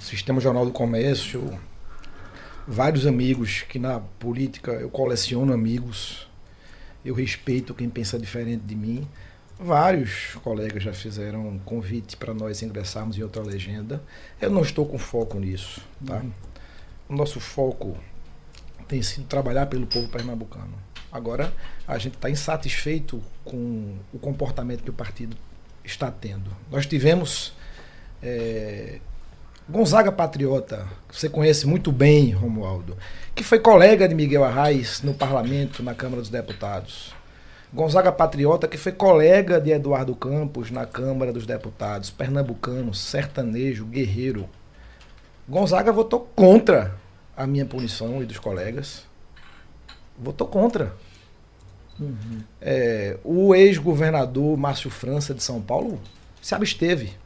Sistema 0.00 0.40
Jornal 0.40 0.66
do 0.66 0.72
Comércio, 0.72 1.56
vários 2.66 3.06
amigos 3.06 3.64
que 3.68 3.78
na 3.78 4.00
política 4.00 4.72
eu 4.72 4.90
coleciono 4.90 5.52
amigos, 5.52 6.26
eu 7.04 7.14
respeito 7.14 7.74
quem 7.74 7.88
pensa 7.88 8.18
diferente 8.18 8.62
de 8.64 8.74
mim. 8.74 9.08
Vários 9.58 10.34
colegas 10.42 10.82
já 10.82 10.92
fizeram 10.92 11.58
convite 11.64 12.16
para 12.16 12.32
nós 12.32 12.62
ingressarmos 12.62 13.18
em 13.18 13.22
outra 13.22 13.42
legenda. 13.42 14.02
Eu 14.40 14.50
não 14.50 14.62
estou 14.62 14.86
com 14.86 14.98
foco 14.98 15.38
nisso, 15.38 15.82
tá? 16.04 16.22
O 17.08 17.14
nosso 17.14 17.40
foco 17.40 17.96
tem 18.88 19.02
sido 19.02 19.26
trabalhar 19.26 19.66
pelo 19.66 19.86
povo 19.86 20.08
pernambucano. 20.08 20.74
Agora, 21.12 21.52
a 21.86 21.98
gente 21.98 22.14
está 22.14 22.30
insatisfeito 22.30 23.22
com 23.44 23.96
o 24.12 24.18
comportamento 24.18 24.82
que 24.82 24.90
o 24.90 24.94
partido 24.94 25.36
está 25.84 26.10
tendo. 26.10 26.50
Nós 26.70 26.86
tivemos 26.86 27.52
é, 28.22 29.00
Gonzaga 29.70 30.10
Patriota, 30.10 30.84
que 31.08 31.16
você 31.16 31.28
conhece 31.28 31.64
muito 31.64 31.92
bem, 31.92 32.32
Romualdo, 32.32 32.96
que 33.36 33.44
foi 33.44 33.60
colega 33.60 34.08
de 34.08 34.16
Miguel 34.16 34.42
Arraes 34.42 35.00
no 35.00 35.14
parlamento, 35.14 35.80
na 35.80 35.94
Câmara 35.94 36.20
dos 36.20 36.28
Deputados. 36.28 37.14
Gonzaga 37.72 38.10
Patriota, 38.10 38.66
que 38.66 38.76
foi 38.76 38.90
colega 38.90 39.60
de 39.60 39.70
Eduardo 39.70 40.12
Campos 40.16 40.72
na 40.72 40.86
Câmara 40.86 41.32
dos 41.32 41.46
Deputados, 41.46 42.10
pernambucano, 42.10 42.92
sertanejo, 42.92 43.84
guerreiro. 43.86 44.48
Gonzaga 45.48 45.92
votou 45.92 46.28
contra 46.34 46.96
a 47.36 47.46
minha 47.46 47.64
punição 47.64 48.20
e 48.20 48.26
dos 48.26 48.40
colegas. 48.40 49.06
Votou 50.18 50.48
contra. 50.48 50.96
É, 52.60 53.18
o 53.22 53.54
ex-governador 53.54 54.58
Márcio 54.58 54.90
França 54.90 55.32
de 55.32 55.44
São 55.44 55.62
Paulo 55.62 56.00
se 56.42 56.56
absteve. 56.56 57.19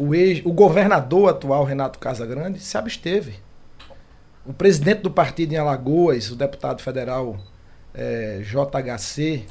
O, 0.00 0.14
ex, 0.14 0.40
o 0.46 0.52
governador 0.52 1.28
atual, 1.28 1.62
Renato 1.62 1.98
Casagrande, 1.98 2.58
se 2.58 2.78
absteve. 2.78 3.34
O 4.46 4.52
presidente 4.54 5.02
do 5.02 5.10
partido 5.10 5.52
em 5.52 5.58
Alagoas, 5.58 6.30
o 6.30 6.36
deputado 6.36 6.80
federal 6.80 7.38
é, 7.92 8.40
JHC, 8.40 9.44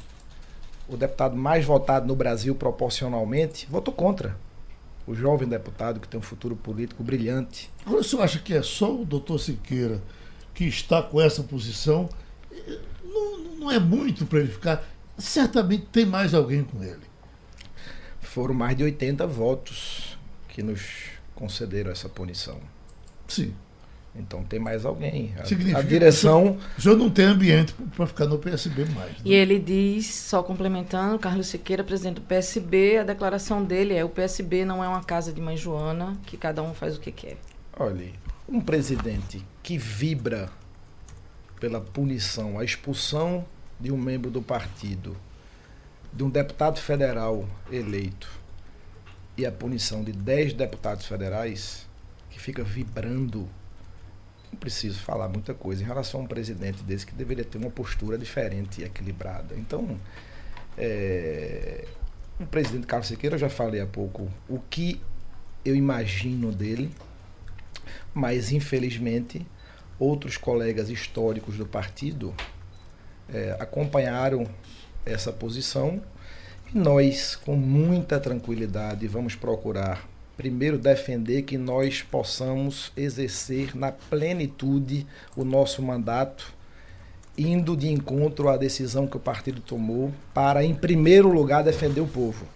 o 0.88 0.96
deputado 0.96 1.36
mais 1.36 1.64
votado 1.64 2.04
no 2.08 2.16
Brasil 2.16 2.52
proporcionalmente, 2.56 3.68
votou 3.70 3.94
contra. 3.94 4.36
O 5.06 5.14
jovem 5.14 5.46
deputado 5.46 6.00
que 6.00 6.08
tem 6.08 6.18
um 6.18 6.22
futuro 6.22 6.56
político 6.56 7.04
brilhante. 7.04 7.70
Agora, 7.86 8.00
o 8.00 8.04
senhor 8.04 8.22
acha 8.22 8.40
que 8.40 8.52
é 8.52 8.60
só 8.60 8.92
o 8.92 9.04
doutor 9.04 9.38
Siqueira 9.38 10.02
que 10.52 10.64
está 10.64 11.00
com 11.00 11.20
essa 11.20 11.44
posição? 11.44 12.08
Não, 13.04 13.38
não 13.56 13.70
é 13.70 13.78
muito 13.78 14.26
para 14.26 14.40
ele 14.40 14.50
ficar. 14.50 14.82
Certamente 15.16 15.86
tem 15.92 16.04
mais 16.04 16.34
alguém 16.34 16.64
com 16.64 16.82
ele. 16.82 17.08
Foram 18.20 18.52
mais 18.52 18.76
de 18.76 18.82
80 18.82 19.24
votos 19.28 20.09
que 20.60 20.62
nos 20.62 20.82
concederam 21.34 21.90
essa 21.90 22.08
punição. 22.08 22.58
Sim. 23.26 23.54
Então 24.14 24.42
tem 24.42 24.58
mais 24.60 24.84
alguém. 24.84 25.32
A, 25.38 25.44
Significa 25.46 25.78
a 25.78 25.82
direção. 25.82 26.58
O 26.76 26.80
senhor 26.80 26.96
não 26.98 27.08
tem 27.08 27.24
ambiente 27.24 27.72
para 27.96 28.06
ficar 28.06 28.26
no 28.26 28.38
PSB 28.38 28.84
mais. 28.86 29.12
né? 29.12 29.18
E 29.24 29.32
ele 29.32 29.58
diz, 29.58 30.06
só 30.06 30.42
complementando, 30.42 31.18
Carlos 31.18 31.46
Siqueira, 31.46 31.82
presidente 31.82 32.16
do 32.16 32.22
PSB, 32.22 32.98
a 32.98 33.04
declaração 33.04 33.64
dele 33.64 33.94
é: 33.94 34.04
o 34.04 34.08
PSB 34.08 34.64
não 34.64 34.84
é 34.84 34.88
uma 34.88 35.02
casa 35.02 35.32
de 35.32 35.40
mãe 35.40 35.56
Joana, 35.56 36.18
que 36.26 36.36
cada 36.36 36.62
um 36.62 36.74
faz 36.74 36.96
o 36.96 37.00
que 37.00 37.12
quer. 37.12 37.38
Olha, 37.78 38.10
um 38.48 38.60
presidente 38.60 39.42
que 39.62 39.78
vibra 39.78 40.50
pela 41.58 41.80
punição, 41.80 42.58
a 42.58 42.64
expulsão 42.64 43.44
de 43.78 43.90
um 43.92 43.96
membro 43.96 44.30
do 44.30 44.42
partido, 44.42 45.16
de 46.12 46.22
um 46.24 46.28
deputado 46.28 46.80
federal 46.80 47.48
eleito 47.70 48.39
e 49.40 49.46
a 49.46 49.52
punição 49.52 50.02
de 50.04 50.12
10 50.12 50.54
deputados 50.54 51.06
federais, 51.06 51.86
que 52.30 52.40
fica 52.40 52.62
vibrando. 52.62 53.48
Não 54.52 54.58
preciso 54.58 55.00
falar 55.00 55.28
muita 55.28 55.54
coisa 55.54 55.82
em 55.82 55.86
relação 55.86 56.20
a 56.20 56.24
um 56.24 56.26
presidente 56.26 56.82
desse 56.82 57.06
que 57.06 57.14
deveria 57.14 57.44
ter 57.44 57.58
uma 57.58 57.70
postura 57.70 58.18
diferente 58.18 58.80
e 58.80 58.84
equilibrada. 58.84 59.54
Então, 59.56 59.98
É, 60.78 61.84
o 62.38 62.46
presidente 62.46 62.86
Carlos 62.86 63.08
Siqueira, 63.08 63.34
eu 63.36 63.40
já 63.40 63.50
falei 63.50 63.80
há 63.82 63.86
pouco 63.86 64.30
o 64.48 64.58
que 64.70 65.00
eu 65.62 65.76
imagino 65.76 66.52
dele, 66.52 66.90
mas 68.14 68.50
infelizmente 68.50 69.46
outros 69.98 70.38
colegas 70.38 70.88
históricos 70.88 71.58
do 71.58 71.66
partido 71.66 72.34
é, 73.28 73.56
acompanharam 73.60 74.46
essa 75.04 75.30
posição 75.30 76.02
e 76.72 76.78
nós, 76.78 77.36
com 77.36 77.56
muita 77.56 78.20
tranquilidade, 78.20 79.06
vamos 79.08 79.34
procurar 79.34 80.08
primeiro 80.36 80.78
defender 80.78 81.42
que 81.42 81.58
nós 81.58 82.02
possamos 82.02 82.92
exercer 82.96 83.76
na 83.76 83.92
plenitude 83.92 85.06
o 85.36 85.44
nosso 85.44 85.82
mandato, 85.82 86.52
indo 87.36 87.76
de 87.76 87.88
encontro 87.88 88.48
à 88.48 88.56
decisão 88.56 89.06
que 89.06 89.16
o 89.16 89.20
partido 89.20 89.60
tomou 89.60 90.10
para, 90.32 90.64
em 90.64 90.74
primeiro 90.74 91.28
lugar, 91.30 91.62
defender 91.62 92.00
o 92.00 92.06
povo. 92.06 92.46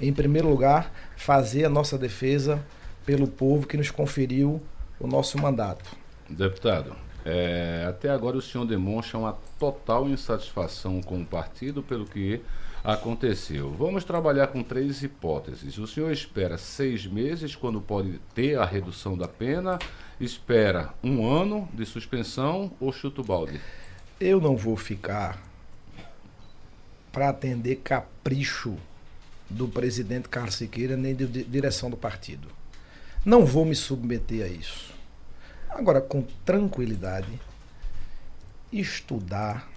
Em 0.00 0.12
primeiro 0.12 0.48
lugar, 0.48 0.90
fazer 1.16 1.66
a 1.66 1.68
nossa 1.68 1.98
defesa 1.98 2.64
pelo 3.04 3.28
povo 3.28 3.66
que 3.66 3.76
nos 3.76 3.90
conferiu 3.90 4.62
o 4.98 5.06
nosso 5.06 5.38
mandato. 5.38 5.94
Deputado, 6.28 6.96
é, 7.24 7.84
até 7.86 8.08
agora 8.08 8.36
o 8.36 8.42
senhor 8.42 8.64
demonstra 8.64 9.18
uma 9.18 9.36
total 9.58 10.08
insatisfação 10.08 11.02
com 11.02 11.20
o 11.20 11.26
partido 11.26 11.82
pelo 11.82 12.06
que 12.06 12.40
aconteceu. 12.84 13.70
Vamos 13.70 14.04
trabalhar 14.04 14.48
com 14.48 14.62
três 14.62 15.02
hipóteses. 15.02 15.78
O 15.78 15.86
senhor 15.86 16.10
espera 16.10 16.58
seis 16.58 17.06
meses, 17.06 17.54
quando 17.54 17.80
pode 17.80 18.18
ter 18.34 18.58
a 18.58 18.64
redução 18.64 19.16
da 19.16 19.28
pena, 19.28 19.78
espera 20.20 20.92
um 21.02 21.26
ano 21.26 21.68
de 21.72 21.86
suspensão 21.86 22.72
ou 22.80 22.92
chuta 22.92 23.20
o 23.20 23.24
balde? 23.24 23.60
Eu 24.20 24.40
não 24.40 24.56
vou 24.56 24.76
ficar 24.76 25.40
para 27.12 27.28
atender 27.28 27.76
capricho 27.76 28.76
do 29.48 29.68
presidente 29.68 30.28
Carlos 30.28 30.54
Siqueira 30.54 30.96
nem 30.96 31.14
de 31.14 31.26
direção 31.44 31.90
do 31.90 31.96
partido. 31.96 32.48
Não 33.24 33.44
vou 33.44 33.64
me 33.64 33.76
submeter 33.76 34.44
a 34.44 34.48
isso. 34.48 34.92
Agora, 35.68 36.00
com 36.00 36.22
tranquilidade, 36.44 37.40
estudar 38.72 39.70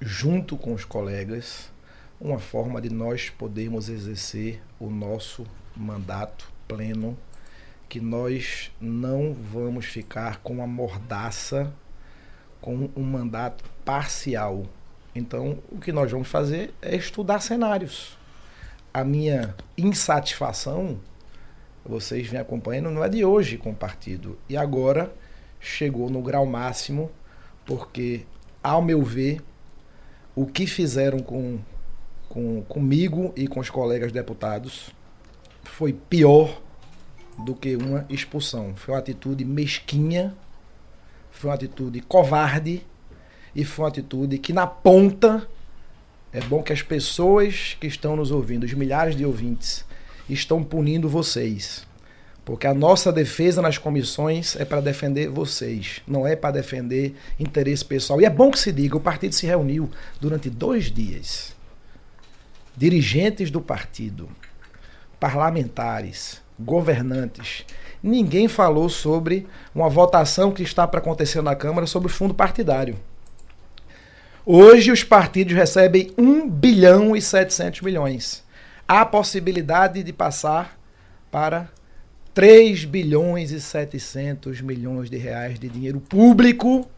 junto 0.00 0.56
com 0.56 0.72
os 0.72 0.84
colegas 0.84 1.70
uma 2.20 2.38
forma 2.38 2.80
de 2.80 2.90
nós 2.90 3.30
podermos 3.30 3.88
exercer 3.88 4.60
o 4.78 4.90
nosso 4.90 5.46
mandato 5.76 6.50
pleno, 6.66 7.16
que 7.88 8.00
nós 8.00 8.72
não 8.80 9.32
vamos 9.32 9.86
ficar 9.86 10.40
com 10.42 10.62
a 10.62 10.66
mordaça, 10.66 11.72
com 12.60 12.90
um 12.96 13.02
mandato 13.02 13.64
parcial. 13.84 14.66
Então, 15.14 15.58
o 15.70 15.78
que 15.78 15.92
nós 15.92 16.10
vamos 16.10 16.28
fazer 16.28 16.74
é 16.82 16.94
estudar 16.94 17.40
cenários. 17.40 18.18
A 18.92 19.04
minha 19.04 19.54
insatisfação, 19.76 20.98
vocês 21.84 22.26
vêm 22.26 22.40
acompanhando, 22.40 22.90
não 22.90 23.04
é 23.04 23.08
de 23.08 23.24
hoje 23.24 23.56
com 23.56 23.70
o 23.70 23.74
partido. 23.74 24.36
E 24.48 24.56
agora 24.56 25.12
chegou 25.60 26.10
no 26.10 26.20
grau 26.20 26.44
máximo, 26.44 27.10
porque, 27.64 28.26
ao 28.62 28.82
meu 28.82 29.02
ver, 29.02 29.40
o 30.34 30.46
que 30.46 30.66
fizeram 30.66 31.20
com 31.20 31.58
com, 32.28 32.62
comigo 32.62 33.32
e 33.36 33.46
com 33.46 33.60
os 33.60 33.70
colegas 33.70 34.12
deputados 34.12 34.90
foi 35.64 35.92
pior 35.92 36.60
do 37.44 37.54
que 37.54 37.76
uma 37.76 38.04
expulsão. 38.08 38.74
Foi 38.76 38.94
uma 38.94 39.00
atitude 39.00 39.44
mesquinha, 39.44 40.34
foi 41.30 41.50
uma 41.50 41.54
atitude 41.54 42.00
covarde 42.00 42.84
e 43.54 43.64
foi 43.64 43.84
uma 43.84 43.88
atitude 43.88 44.38
que, 44.38 44.52
na 44.52 44.66
ponta, 44.66 45.48
é 46.32 46.40
bom 46.40 46.62
que 46.62 46.72
as 46.72 46.82
pessoas 46.82 47.76
que 47.80 47.86
estão 47.86 48.16
nos 48.16 48.30
ouvindo, 48.30 48.64
os 48.64 48.74
milhares 48.74 49.16
de 49.16 49.24
ouvintes, 49.24 49.84
estão 50.28 50.62
punindo 50.62 51.08
vocês. 51.08 51.86
Porque 52.44 52.66
a 52.66 52.74
nossa 52.74 53.12
defesa 53.12 53.60
nas 53.60 53.76
comissões 53.76 54.56
é 54.56 54.64
para 54.64 54.80
defender 54.80 55.28
vocês, 55.28 56.00
não 56.06 56.26
é 56.26 56.34
para 56.34 56.52
defender 56.52 57.14
interesse 57.38 57.84
pessoal. 57.84 58.20
E 58.20 58.24
é 58.24 58.30
bom 58.30 58.50
que 58.50 58.58
se 58.58 58.72
diga: 58.72 58.96
o 58.96 59.00
partido 59.00 59.34
se 59.34 59.46
reuniu 59.46 59.90
durante 60.18 60.48
dois 60.48 60.90
dias 60.90 61.57
dirigentes 62.78 63.50
do 63.50 63.60
partido, 63.60 64.28
parlamentares, 65.18 66.40
governantes, 66.56 67.66
ninguém 68.00 68.46
falou 68.46 68.88
sobre 68.88 69.48
uma 69.74 69.88
votação 69.88 70.52
que 70.52 70.62
está 70.62 70.86
para 70.86 71.00
acontecer 71.00 71.42
na 71.42 71.56
Câmara 71.56 71.88
sobre 71.88 72.06
o 72.06 72.12
fundo 72.12 72.32
partidário. 72.32 72.96
Hoje 74.46 74.92
os 74.92 75.02
partidos 75.02 75.54
recebem 75.54 76.12
1 76.16 76.48
bilhão 76.48 77.16
e 77.16 77.20
700 77.20 77.80
milhões. 77.80 78.44
Há 78.86 79.04
possibilidade 79.04 80.04
de 80.04 80.12
passar 80.12 80.78
para 81.32 81.68
3 82.32 82.84
bilhões 82.84 83.50
e 83.50 83.60
700 83.60 84.60
milhões 84.60 85.10
de 85.10 85.16
reais 85.16 85.58
de 85.58 85.68
dinheiro 85.68 86.00
público 86.00 86.88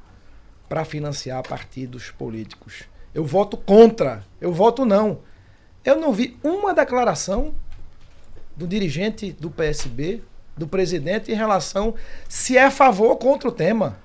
para 0.69 0.85
financiar 0.85 1.43
partidos 1.43 2.11
políticos. 2.11 2.83
Eu 3.15 3.25
voto 3.25 3.57
contra, 3.57 4.23
eu 4.41 4.53
voto 4.53 4.85
não. 4.85 5.19
Eu 5.85 5.97
não 5.97 6.13
vi 6.13 6.39
uma 6.43 6.75
declaração 6.75 7.55
do 8.55 8.67
dirigente 8.67 9.33
do 9.33 9.51
PSB, 9.51 10.23
do 10.57 10.69
presidente, 10.69 11.33
em 11.33 11.35
relação 11.35 11.95
se 12.29 12.59
é 12.59 12.65
a 12.65 12.71
favor 12.71 13.11
ou 13.11 13.17
contra 13.17 13.49
o 13.49 13.53
tema. 13.53 13.99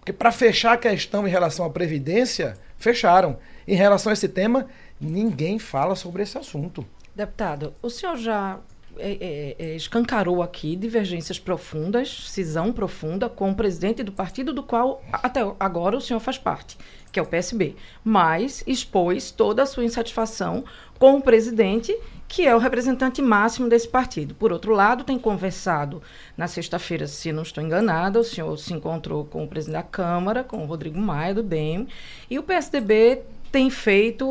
Porque 0.00 0.12
para 0.12 0.32
fechar 0.32 0.72
a 0.72 0.76
questão 0.76 1.26
em 1.26 1.30
relação 1.30 1.64
à 1.64 1.70
Previdência, 1.70 2.56
fecharam. 2.78 3.38
Em 3.66 3.74
relação 3.74 4.10
a 4.10 4.12
esse 4.12 4.28
tema, 4.28 4.66
ninguém 5.00 5.58
fala 5.58 5.94
sobre 5.94 6.22
esse 6.22 6.36
assunto. 6.38 6.86
Deputado, 7.14 7.74
o 7.80 7.90
senhor 7.90 8.16
já 8.16 8.58
é, 8.98 9.16
é, 9.20 9.56
é, 9.58 9.76
escancarou 9.76 10.42
aqui 10.42 10.76
divergências 10.76 11.38
profundas, 11.38 12.28
cisão 12.28 12.72
profunda 12.72 13.28
com 13.28 13.50
o 13.50 13.54
presidente 13.54 14.02
do 14.02 14.12
partido 14.12 14.52
do 14.52 14.62
qual 14.62 15.02
até 15.12 15.40
agora 15.58 15.96
o 15.96 16.00
senhor 16.00 16.20
faz 16.20 16.38
parte, 16.38 16.76
que 17.12 17.18
é 17.18 17.22
o 17.22 17.26
PSB, 17.26 17.76
mas 18.04 18.62
expôs 18.66 19.30
toda 19.30 19.62
a 19.62 19.66
sua 19.66 19.84
insatisfação 19.84 20.64
com 20.98 21.16
o 21.16 21.22
presidente, 21.22 21.96
que 22.26 22.46
é 22.46 22.54
o 22.54 22.58
representante 22.58 23.22
máximo 23.22 23.68
desse 23.68 23.88
partido. 23.88 24.34
Por 24.34 24.52
outro 24.52 24.72
lado, 24.72 25.04
tem 25.04 25.18
conversado 25.18 26.02
na 26.36 26.48
sexta-feira, 26.48 27.06
se 27.06 27.32
não 27.32 27.42
estou 27.42 27.62
enganada, 27.62 28.18
o 28.18 28.24
senhor 28.24 28.56
se 28.58 28.72
encontrou 28.72 29.24
com 29.24 29.44
o 29.44 29.48
presidente 29.48 29.76
da 29.76 29.82
Câmara, 29.82 30.42
com 30.42 30.62
o 30.62 30.66
Rodrigo 30.66 30.98
Maia, 30.98 31.34
do 31.34 31.42
DEM, 31.42 31.86
e 32.30 32.38
o 32.38 32.42
PSDB 32.42 33.22
tem 33.56 33.70
feito 33.70 34.26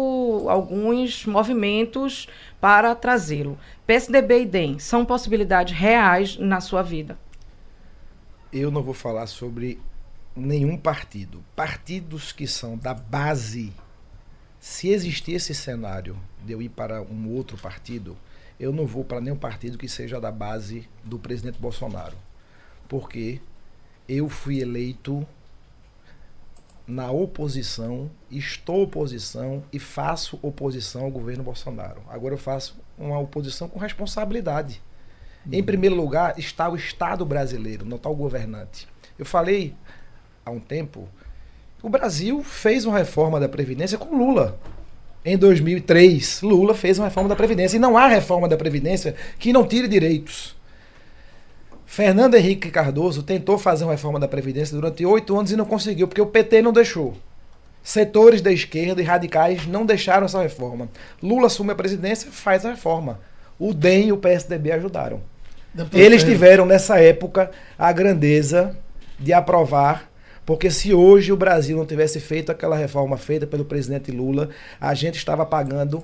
alguns 0.48 1.26
movimentos 1.26 2.28
para 2.62 2.94
trazê-lo. 2.94 3.58
PSDB 3.88 4.42
e 4.42 4.46
DEM 4.46 4.78
são 4.78 5.04
possibilidades 5.04 5.76
reais 5.76 6.38
na 6.38 6.62
sua 6.62 6.84
vida? 6.84 7.18
Eu 8.54 8.70
não 8.70 8.84
vou 8.84 8.94
falar 8.94 9.26
sobre 9.26 9.80
nenhum 10.36 10.78
partido. 10.78 11.44
Partidos 11.56 12.32
que 12.32 12.46
são 12.46 12.78
da 12.78 12.94
base 12.94 13.74
se 14.60 14.90
existir 14.90 15.32
esse 15.32 15.56
cenário 15.56 16.16
de 16.46 16.54
eu 16.54 16.62
ir 16.62 16.70
para 16.70 17.02
um 17.02 17.28
outro 17.34 17.58
partido, 17.58 18.16
eu 18.60 18.72
não 18.72 18.86
vou 18.86 19.04
para 19.04 19.20
nenhum 19.20 19.36
partido 19.36 19.76
que 19.76 19.90
seja 19.90 20.22
da 20.22 20.32
base 20.32 20.88
do 21.04 21.18
presidente 21.18 21.58
Bolsonaro. 21.58 22.16
Porque 22.88 23.42
eu 24.08 24.30
fui 24.30 24.60
eleito 24.60 25.26
na 26.88 27.12
oposição, 27.12 28.10
estou 28.30 28.84
oposição 28.84 29.64
e 29.74 29.80
faço 29.80 30.40
oposição 30.42 31.06
ao 31.06 31.12
governo 31.12 31.44
Bolsonaro. 31.44 32.02
Agora 32.10 32.34
eu 32.34 32.38
faço 32.38 32.78
uma 32.98 33.20
oposição 33.20 33.68
com 33.68 33.80
responsabilidade. 33.80 34.82
Em 35.52 35.60
uhum. 35.60 35.66
primeiro 35.66 35.96
lugar 35.96 36.38
está 36.38 36.70
o 36.70 36.76
Estado 36.76 37.26
brasileiro, 37.26 37.86
não 37.86 37.98
está 37.98 38.10
o 38.10 38.16
governante. 38.16 38.88
Eu 39.18 39.26
falei 39.26 39.74
há 40.46 40.52
um 40.52 40.60
tempo 40.60 41.08
o 41.86 41.90
Brasil 41.90 42.44
fez 42.44 42.84
uma 42.84 42.98
reforma 42.98 43.40
da 43.40 43.48
Previdência 43.48 43.96
com 43.96 44.18
Lula. 44.18 44.58
Em 45.24 45.38
2003, 45.38 46.42
Lula 46.42 46.74
fez 46.74 46.98
uma 46.98 47.06
reforma 47.06 47.30
da 47.30 47.36
Previdência. 47.36 47.78
E 47.78 47.80
não 47.80 47.96
há 47.96 48.08
reforma 48.08 48.50
da 48.50 48.58
Previdência 48.58 49.16
que 49.38 49.54
não 49.54 49.68
tire 49.68 49.88
direitos. 49.88 50.55
Fernando 51.96 52.36
Henrique 52.36 52.70
Cardoso 52.70 53.24
tentou 53.24 53.58
fazer 53.58 53.86
uma 53.86 53.94
reforma 53.94 54.20
da 54.20 54.28
Previdência 54.28 54.76
durante 54.76 55.06
oito 55.06 55.34
anos 55.34 55.50
e 55.50 55.56
não 55.56 55.64
conseguiu, 55.64 56.10
porque 56.10 56.20
o 56.20 56.26
PT 56.26 56.62
não 56.62 56.74
deixou. 56.74 57.14
Setores 57.82 58.42
da 58.42 58.52
esquerda 58.52 59.02
e 59.02 59.06
radicais 59.06 59.66
não 59.66 59.86
deixaram 59.86 60.26
essa 60.26 60.42
reforma. 60.42 60.90
Lula 61.24 61.48
assume 61.48 61.72
a 61.72 61.76
presidência, 61.76 62.30
faz 62.30 62.66
a 62.66 62.72
reforma. 62.72 63.22
O 63.58 63.74
DEM 63.74 64.08
e 64.08 64.12
o 64.12 64.18
PSDB 64.18 64.74
ajudaram. 64.74 65.22
Eles 65.94 66.22
tiveram, 66.22 66.66
nessa 66.66 67.00
época, 67.00 67.50
a 67.80 67.94
grandeza 67.94 68.76
de 69.18 69.32
aprovar 69.32 70.12
porque 70.46 70.70
se 70.70 70.94
hoje 70.94 71.32
o 71.32 71.38
Brasil 71.38 71.76
não 71.78 71.86
tivesse 71.86 72.20
feito 72.20 72.52
aquela 72.52 72.76
reforma 72.76 73.18
feita 73.18 73.48
pelo 73.48 73.66
presidente 73.66 74.12
Lula, 74.12 74.50
a 74.80 74.94
gente 74.94 75.16
estava 75.16 75.46
pagando 75.46 76.04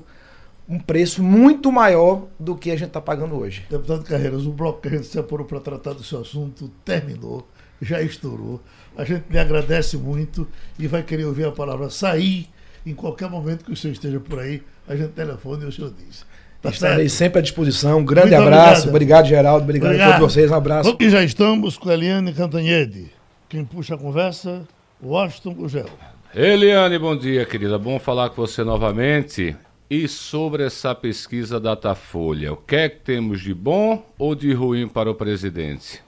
um 0.72 0.80
preço 0.80 1.22
muito 1.22 1.70
maior 1.70 2.28
do 2.40 2.56
que 2.56 2.72
a 2.72 2.78
gente 2.78 2.88
está 2.88 3.02
pagando 3.02 3.36
hoje. 3.36 3.66
Deputado 3.70 4.06
Carreiras, 4.06 4.46
o 4.46 4.54
bloco 4.54 4.82
que 4.82 4.88
a 4.88 4.92
gente 4.92 5.06
se 5.06 5.20
apurou 5.20 5.46
para 5.46 5.60
tratar 5.60 5.92
do 5.92 6.02
seu 6.02 6.22
assunto 6.22 6.72
terminou, 6.86 7.46
já 7.82 8.02
estourou. 8.02 8.62
A 8.96 9.04
gente 9.04 9.26
lhe 9.30 9.38
agradece 9.38 9.98
muito 9.98 10.48
e 10.80 10.88
vai 10.88 11.04
querer 11.04 11.26
ouvir 11.26 11.46
a 11.46 11.52
palavra 11.52 11.90
sair 11.90 12.48
em 12.86 12.96
qualquer 12.96 13.30
momento 13.30 13.66
que 13.66 13.72
o 13.74 13.76
senhor 13.76 13.92
esteja 13.92 14.18
por 14.22 14.40
aí, 14.40 14.64
a 14.88 14.96
gente 14.96 15.10
telefone 15.10 15.66
e 15.66 15.68
o 15.68 15.72
senhor 15.74 15.94
diz. 15.94 16.26
Tá 16.62 16.70
Estarei 16.70 17.10
certo? 17.10 17.18
sempre 17.18 17.40
à 17.40 17.42
disposição. 17.42 18.00
Um 18.00 18.06
grande 18.06 18.32
Muito 18.32 18.42
abraço. 18.42 18.88
Obrigado. 18.88 18.90
obrigado, 18.90 19.28
Geraldo. 19.28 19.64
Obrigado, 19.64 19.90
obrigado, 19.90 20.10
a 20.10 20.18
todos 20.20 20.34
vocês. 20.34 20.52
Um 20.52 20.56
abraço. 20.56 20.98
E 21.02 21.10
já 21.10 21.22
estamos 21.22 21.78
com 21.78 21.90
a 21.90 21.94
Eliane 21.94 22.32
Cantanhede. 22.34 23.12
Quem 23.50 23.66
puxa 23.66 23.96
a 23.96 23.98
conversa, 23.98 24.62
Washington 25.04 25.54
Gugel. 25.54 25.90
Eliane, 26.34 26.98
bom 26.98 27.18
dia, 27.18 27.46
querida. 27.46 27.78
Bom 27.78 28.00
falar 28.00 28.30
com 28.30 28.36
você 28.38 28.64
novamente. 28.64 29.54
E 29.94 30.08
sobre 30.08 30.66
essa 30.66 30.96
pesquisa 30.96 31.60
Datafolha, 31.60 32.54
o 32.54 32.56
que 32.56 32.78
é 32.78 32.88
que 32.88 33.02
temos 33.02 33.42
de 33.42 33.54
bom 33.54 34.02
ou 34.18 34.34
de 34.34 34.54
ruim 34.54 34.88
para 34.88 35.12
o 35.12 35.16
presidente? 35.16 36.02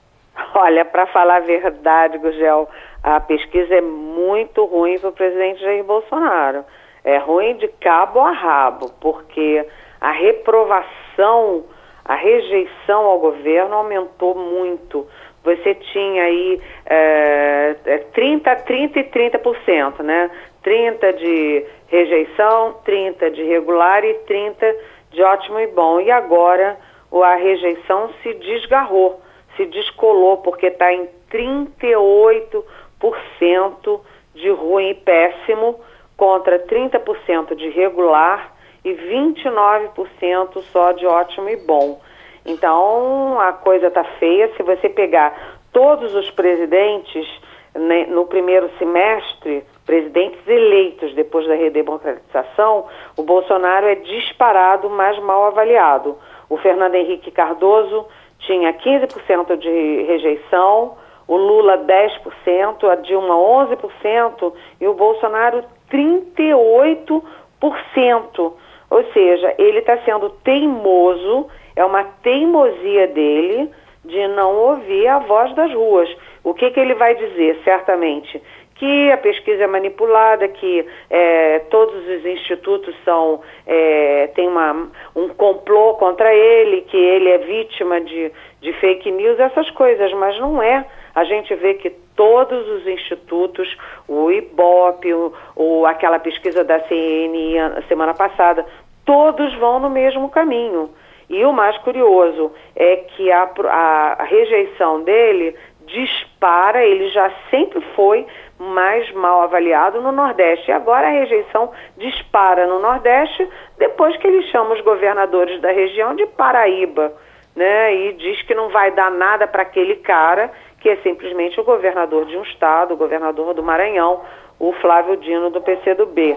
Olha, 0.56 0.86
para 0.86 1.06
falar 1.08 1.36
a 1.36 1.40
verdade, 1.40 2.16
Gugel, 2.16 2.66
a 3.02 3.20
pesquisa 3.20 3.74
é 3.74 3.82
muito 3.82 4.64
ruim 4.64 4.98
para 4.98 5.10
o 5.10 5.12
presidente 5.12 5.60
Jair 5.60 5.84
Bolsonaro. 5.84 6.64
É 7.04 7.18
ruim 7.18 7.58
de 7.58 7.68
cabo 7.68 8.20
a 8.20 8.30
rabo, 8.30 8.90
porque 9.02 9.62
a 10.00 10.12
reprovação, 10.12 11.64
a 12.06 12.14
rejeição 12.14 13.04
ao 13.04 13.18
governo 13.18 13.74
aumentou 13.74 14.34
muito. 14.34 15.06
Você 15.44 15.74
tinha 15.74 16.22
aí 16.22 16.58
é, 16.86 17.74
30, 18.14 18.56
30 18.56 18.98
e 18.98 19.04
30%, 19.04 20.02
né? 20.02 20.30
30 20.64 21.12
de 21.12 21.64
rejeição, 21.86 22.74
30 22.84 23.30
de 23.30 23.44
regular 23.44 24.04
e 24.04 24.14
30 24.14 24.76
de 25.12 25.22
ótimo 25.22 25.60
e 25.60 25.68
bom. 25.68 26.00
E 26.00 26.10
agora 26.10 26.76
a 27.12 27.36
rejeição 27.36 28.10
se 28.22 28.34
desgarrou, 28.34 29.20
se 29.56 29.64
descolou, 29.66 30.38
porque 30.38 30.66
está 30.66 30.92
em 30.92 31.08
38% 31.30 34.00
de 34.34 34.50
ruim 34.50 34.90
e 34.90 34.94
péssimo 34.94 35.78
contra 36.16 36.58
30% 36.58 37.54
de 37.54 37.68
regular 37.68 38.52
e 38.84 38.92
29% 38.92 40.60
só 40.72 40.92
de 40.92 41.06
ótimo 41.06 41.48
e 41.48 41.56
bom. 41.56 42.00
Então 42.44 43.40
a 43.40 43.52
coisa 43.52 43.88
está 43.88 44.04
feia. 44.18 44.50
Se 44.56 44.62
você 44.62 44.88
pegar 44.88 45.58
todos 45.72 46.14
os 46.14 46.30
presidentes 46.30 47.26
né, 47.74 48.06
no 48.06 48.26
primeiro 48.26 48.70
semestre, 48.78 49.64
presidentes 49.84 50.40
eleitos 50.46 51.14
depois 51.14 51.46
da 51.46 51.54
redemocratização, 51.54 52.86
o 53.16 53.22
Bolsonaro 53.22 53.86
é 53.86 53.94
disparado 53.94 54.90
mais 54.90 55.18
mal 55.20 55.46
avaliado. 55.46 56.16
O 56.48 56.56
Fernando 56.56 56.94
Henrique 56.94 57.30
Cardoso 57.30 58.06
tinha 58.40 58.72
15% 58.72 59.56
de 59.56 60.02
rejeição, 60.02 60.96
o 61.26 61.36
Lula 61.36 61.78
10%, 61.78 62.90
a 62.90 62.96
Dilma 62.96 63.34
11% 63.34 64.52
e 64.80 64.86
o 64.86 64.94
Bolsonaro 64.94 65.64
38%. 65.90 68.52
Ou 68.90 69.04
seja, 69.12 69.54
ele 69.58 69.78
está 69.78 69.96
sendo 69.98 70.30
teimoso, 70.44 71.46
é 71.74 71.84
uma 71.84 72.04
teimosia 72.22 73.08
dele 73.08 73.70
de 74.04 74.28
não 74.28 74.54
ouvir 74.54 75.08
a 75.08 75.18
voz 75.20 75.54
das 75.54 75.72
ruas. 75.72 76.14
O 76.44 76.52
que, 76.52 76.70
que 76.70 76.78
ele 76.78 76.94
vai 76.94 77.14
dizer, 77.14 77.58
certamente? 77.64 78.40
Que 78.74 79.12
a 79.12 79.16
pesquisa 79.16 79.64
é 79.64 79.66
manipulada, 79.66 80.48
que 80.48 80.84
é, 81.08 81.60
todos 81.70 81.94
os 82.08 82.26
institutos 82.26 82.94
são 83.04 83.40
é, 83.66 84.28
tem 84.34 84.48
uma, 84.48 84.90
um 85.14 85.28
complô 85.28 85.94
contra 85.94 86.34
ele, 86.34 86.82
que 86.82 86.96
ele 86.96 87.30
é 87.30 87.38
vítima 87.38 88.00
de, 88.00 88.32
de 88.60 88.72
fake 88.74 89.10
news, 89.12 89.38
essas 89.38 89.70
coisas, 89.70 90.12
mas 90.14 90.38
não 90.40 90.62
é. 90.62 90.84
A 91.14 91.22
gente 91.22 91.54
vê 91.54 91.74
que 91.74 91.90
todos 92.16 92.68
os 92.68 92.86
institutos, 92.86 93.76
o 94.08 94.30
IBOP, 94.30 95.12
o, 95.14 95.32
o, 95.54 95.86
aquela 95.86 96.18
pesquisa 96.18 96.64
da 96.64 96.80
CNI 96.80 97.56
semana 97.86 98.14
passada, 98.14 98.66
todos 99.04 99.54
vão 99.54 99.78
no 99.78 99.90
mesmo 99.90 100.28
caminho. 100.28 100.90
E 101.28 101.44
o 101.44 101.52
mais 101.52 101.76
curioso 101.78 102.52
é 102.76 102.96
que 102.96 103.30
a, 103.30 103.48
a, 103.68 104.22
a 104.22 104.24
rejeição 104.24 105.02
dele 105.02 105.54
dispara, 105.86 106.84
ele 106.84 107.08
já 107.10 107.30
sempre 107.50 107.80
foi 107.94 108.26
mais 108.64 109.10
mal 109.12 109.42
avaliado 109.42 110.00
no 110.00 110.12
Nordeste. 110.12 110.70
E 110.70 110.72
agora 110.72 111.06
a 111.06 111.10
rejeição 111.10 111.70
dispara 111.96 112.66
no 112.66 112.78
Nordeste 112.78 113.48
depois 113.78 114.16
que 114.16 114.26
ele 114.26 114.42
chama 114.48 114.74
os 114.74 114.80
governadores 114.80 115.60
da 115.60 115.70
região 115.70 116.14
de 116.14 116.26
Paraíba, 116.26 117.12
né? 117.54 117.94
E 117.94 118.12
diz 118.14 118.42
que 118.42 118.54
não 118.54 118.68
vai 118.70 118.90
dar 118.90 119.10
nada 119.10 119.46
para 119.46 119.62
aquele 119.62 119.96
cara, 119.96 120.50
que 120.80 120.88
é 120.88 120.96
simplesmente 120.96 121.58
o 121.60 121.64
governador 121.64 122.26
de 122.26 122.36
um 122.36 122.42
estado, 122.42 122.94
o 122.94 122.96
governador 122.96 123.54
do 123.54 123.62
Maranhão, 123.62 124.20
o 124.58 124.72
Flávio 124.74 125.16
Dino 125.16 125.50
do 125.50 125.60
PCdoB. 125.60 126.36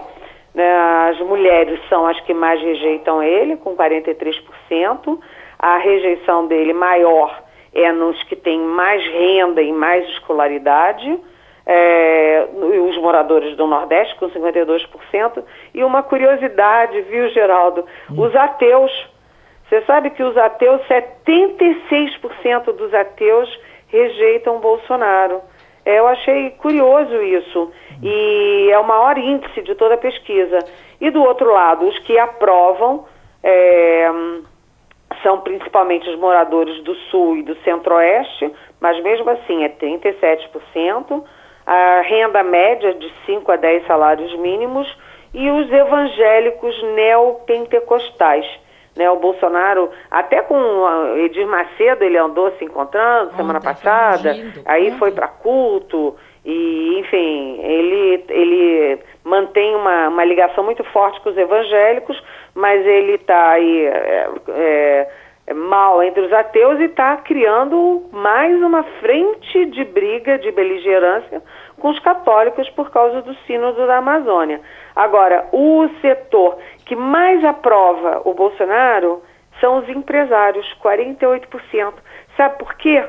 Né? 0.54 0.72
As 1.10 1.20
mulheres 1.20 1.80
são 1.88 2.06
as 2.06 2.18
que 2.20 2.34
mais 2.34 2.60
rejeitam 2.60 3.22
ele, 3.22 3.56
com 3.56 3.76
43%. 3.76 5.18
A 5.58 5.76
rejeição 5.78 6.46
dele 6.46 6.72
maior 6.72 7.42
é 7.74 7.92
nos 7.92 8.22
que 8.24 8.36
têm 8.36 8.60
mais 8.60 9.04
renda 9.06 9.60
e 9.62 9.72
mais 9.72 10.08
escolaridade. 10.10 11.18
É, 11.70 12.48
os 12.88 12.96
moradores 12.96 13.54
do 13.54 13.66
Nordeste, 13.66 14.16
com 14.16 14.30
52%. 14.30 15.44
E 15.74 15.84
uma 15.84 16.02
curiosidade, 16.02 17.02
viu, 17.02 17.28
Geraldo? 17.28 17.84
Hum. 18.10 18.22
Os 18.22 18.34
ateus. 18.34 18.90
Você 19.68 19.82
sabe 19.82 20.08
que 20.10 20.22
os 20.22 20.34
ateus, 20.38 20.80
76% 20.88 22.72
dos 22.72 22.94
ateus 22.94 23.60
rejeitam 23.88 24.60
Bolsonaro. 24.60 25.42
É, 25.84 25.98
eu 25.98 26.06
achei 26.06 26.50
curioso 26.52 27.22
isso. 27.22 27.70
E 28.02 28.70
é 28.70 28.78
o 28.78 28.84
maior 28.86 29.18
índice 29.18 29.62
de 29.62 29.74
toda 29.74 29.94
a 29.94 29.98
pesquisa. 29.98 30.58
E 31.00 31.10
do 31.10 31.22
outro 31.22 31.52
lado, 31.52 31.86
os 31.86 31.98
que 32.00 32.18
aprovam 32.18 33.04
é, 33.42 34.10
são 35.22 35.40
principalmente 35.40 36.08
os 36.08 36.18
moradores 36.18 36.82
do 36.82 36.94
Sul 37.10 37.38
e 37.38 37.42
do 37.42 37.54
Centro-Oeste, 37.62 38.52
mas 38.80 39.02
mesmo 39.02 39.28
assim 39.30 39.64
é 39.64 39.68
37%. 39.68 41.24
A 41.70 42.00
renda 42.00 42.42
média 42.42 42.94
de 42.94 43.12
5 43.26 43.52
a 43.52 43.56
10 43.56 43.86
salários 43.86 44.34
mínimos 44.38 44.88
e 45.34 45.50
os 45.50 45.70
evangélicos 45.70 46.82
neopentecostais 46.94 48.46
né, 48.98 49.08
o 49.08 49.16
Bolsonaro, 49.16 49.90
até 50.10 50.42
com 50.42 50.56
Edir 51.18 51.46
Macedo, 51.46 52.02
ele 52.02 52.18
andou 52.18 52.50
se 52.58 52.64
encontrando 52.64 53.36
semana 53.36 53.60
passada, 53.60 54.36
aí 54.66 54.90
foi 54.98 55.12
para 55.12 55.28
culto, 55.28 56.16
e 56.44 56.98
enfim, 56.98 57.60
ele, 57.62 58.24
ele 58.28 58.98
mantém 59.22 59.76
uma, 59.76 60.08
uma 60.08 60.24
ligação 60.24 60.64
muito 60.64 60.82
forte 60.84 61.20
com 61.20 61.30
os 61.30 61.36
evangélicos, 61.36 62.20
mas 62.54 62.84
ele 62.84 63.12
está 63.12 63.50
aí 63.50 63.86
é, 63.86 64.30
é, 64.48 65.08
mal 65.54 66.02
entre 66.02 66.20
os 66.20 66.32
ateus 66.32 66.78
e 66.80 66.84
está 66.84 67.16
criando 67.18 68.04
mais 68.12 68.60
uma 68.62 68.82
frente 69.00 69.66
de 69.66 69.84
briga, 69.84 70.38
de 70.38 70.50
beligerância 70.52 71.42
com 71.78 71.90
os 71.90 71.98
católicos 72.00 72.68
por 72.70 72.90
causa 72.90 73.22
do 73.22 73.34
sínodo 73.46 73.86
da 73.86 73.98
Amazônia. 73.98 74.60
Agora, 74.94 75.46
o 75.52 75.88
setor 76.00 76.58
que 76.84 76.96
mais 76.96 77.44
aprova 77.44 78.22
o 78.24 78.34
Bolsonaro 78.34 79.22
são 79.60 79.78
os 79.78 79.88
empresários, 79.88 80.66
48%. 80.82 81.94
Sabe 82.36 82.58
por 82.58 82.74
quê? 82.74 83.04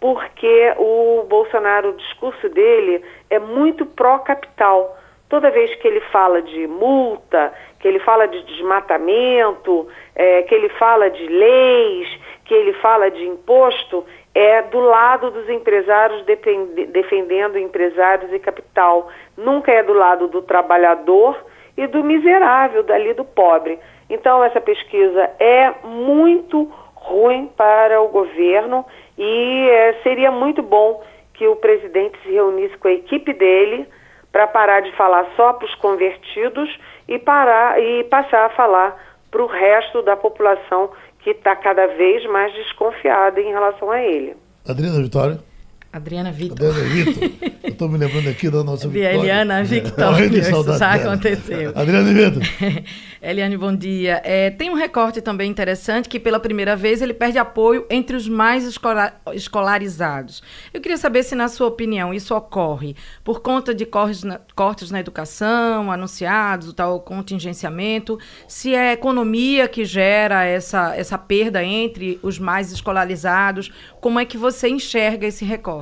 Porque 0.00 0.74
o 0.78 1.24
Bolsonaro, 1.28 1.90
o 1.90 1.96
discurso 1.96 2.48
dele 2.48 3.04
é 3.28 3.38
muito 3.38 3.84
pró-capital. 3.84 4.96
Toda 5.30 5.48
vez 5.48 5.72
que 5.76 5.86
ele 5.86 6.00
fala 6.12 6.42
de 6.42 6.66
multa, 6.66 7.54
que 7.78 7.86
ele 7.86 8.00
fala 8.00 8.26
de 8.26 8.42
desmatamento, 8.42 9.86
é, 10.16 10.42
que 10.42 10.52
ele 10.52 10.68
fala 10.70 11.08
de 11.08 11.24
leis, 11.24 12.08
que 12.44 12.52
ele 12.52 12.72
fala 12.74 13.08
de 13.08 13.24
imposto, 13.24 14.04
é 14.34 14.62
do 14.62 14.80
lado 14.80 15.30
dos 15.30 15.48
empresários 15.48 16.24
defendendo 16.24 17.56
empresários 17.56 18.32
e 18.32 18.40
capital. 18.40 19.08
Nunca 19.36 19.70
é 19.70 19.84
do 19.84 19.92
lado 19.92 20.26
do 20.26 20.42
trabalhador 20.42 21.36
e 21.76 21.86
do 21.86 22.02
miserável, 22.02 22.82
dali 22.82 23.14
do 23.14 23.24
pobre. 23.24 23.78
Então, 24.10 24.42
essa 24.42 24.60
pesquisa 24.60 25.30
é 25.38 25.72
muito 25.84 26.64
ruim 26.96 27.48
para 27.56 28.02
o 28.02 28.08
governo 28.08 28.84
e 29.16 29.68
é, 29.70 29.92
seria 30.02 30.32
muito 30.32 30.60
bom 30.60 31.00
que 31.34 31.46
o 31.46 31.54
presidente 31.54 32.18
se 32.24 32.32
reunisse 32.32 32.76
com 32.78 32.88
a 32.88 32.92
equipe 32.92 33.32
dele 33.32 33.86
para 34.32 34.46
parar 34.46 34.80
de 34.80 34.92
falar 34.96 35.26
só 35.36 35.52
para 35.52 35.66
os 35.66 35.74
convertidos 35.76 36.68
e 37.08 37.18
parar 37.18 37.80
e 37.80 38.04
passar 38.04 38.46
a 38.46 38.50
falar 38.50 38.96
para 39.30 39.42
o 39.42 39.46
resto 39.46 40.02
da 40.02 40.16
população 40.16 40.90
que 41.20 41.30
está 41.30 41.54
cada 41.56 41.86
vez 41.86 42.24
mais 42.26 42.52
desconfiada 42.54 43.40
em 43.40 43.48
relação 43.48 43.90
a 43.90 44.00
ele. 44.00 44.36
Adriana 44.66 45.02
Vitória. 45.02 45.49
Adriana 45.92 46.30
Vitor. 46.30 46.56
Adriana 46.68 46.88
Vitor. 46.88 47.30
Eu 47.64 47.70
estou 47.70 47.88
me 47.88 47.98
lembrando 47.98 48.28
aqui 48.28 48.48
da 48.48 48.62
nossa 48.62 48.86
De 48.86 48.94
Vitória. 48.94 49.16
Eliana 49.18 49.64
Victor. 49.64 50.04
Morrendo 50.06 50.30
de 50.34 50.38
Isso 50.40 50.78
já 50.78 50.92
aconteceu. 50.94 51.72
Adriana 51.74 52.12
Vitor. 52.12 52.42
Eliane, 53.20 53.56
bom 53.56 53.74
dia. 53.74 54.20
É, 54.24 54.50
tem 54.50 54.70
um 54.70 54.74
recorte 54.74 55.20
também 55.20 55.50
interessante 55.50 56.08
que, 56.08 56.18
pela 56.20 56.38
primeira 56.38 56.76
vez, 56.76 57.02
ele 57.02 57.12
perde 57.12 57.38
apoio 57.38 57.84
entre 57.90 58.16
os 58.16 58.28
mais 58.28 58.64
escola- 58.64 59.12
escolarizados. 59.34 60.42
Eu 60.72 60.80
queria 60.80 60.96
saber 60.96 61.22
se, 61.24 61.34
na 61.34 61.48
sua 61.48 61.66
opinião, 61.66 62.14
isso 62.14 62.34
ocorre 62.36 62.94
por 63.24 63.40
conta 63.40 63.74
de 63.74 63.84
cortes 63.84 64.22
na, 64.22 64.40
cortes 64.54 64.90
na 64.92 65.00
educação, 65.00 65.90
anunciados, 65.90 66.68
o 66.68 66.72
tal 66.72 67.00
contingenciamento, 67.00 68.18
se 68.46 68.74
é 68.74 68.90
a 68.90 68.92
economia 68.92 69.68
que 69.68 69.84
gera 69.84 70.44
essa, 70.44 70.94
essa 70.96 71.18
perda 71.18 71.62
entre 71.64 72.18
os 72.22 72.38
mais 72.38 72.70
escolarizados. 72.72 73.70
Como 74.00 74.18
é 74.20 74.24
que 74.24 74.38
você 74.38 74.68
enxerga 74.68 75.26
esse 75.26 75.44
recorte? 75.44 75.79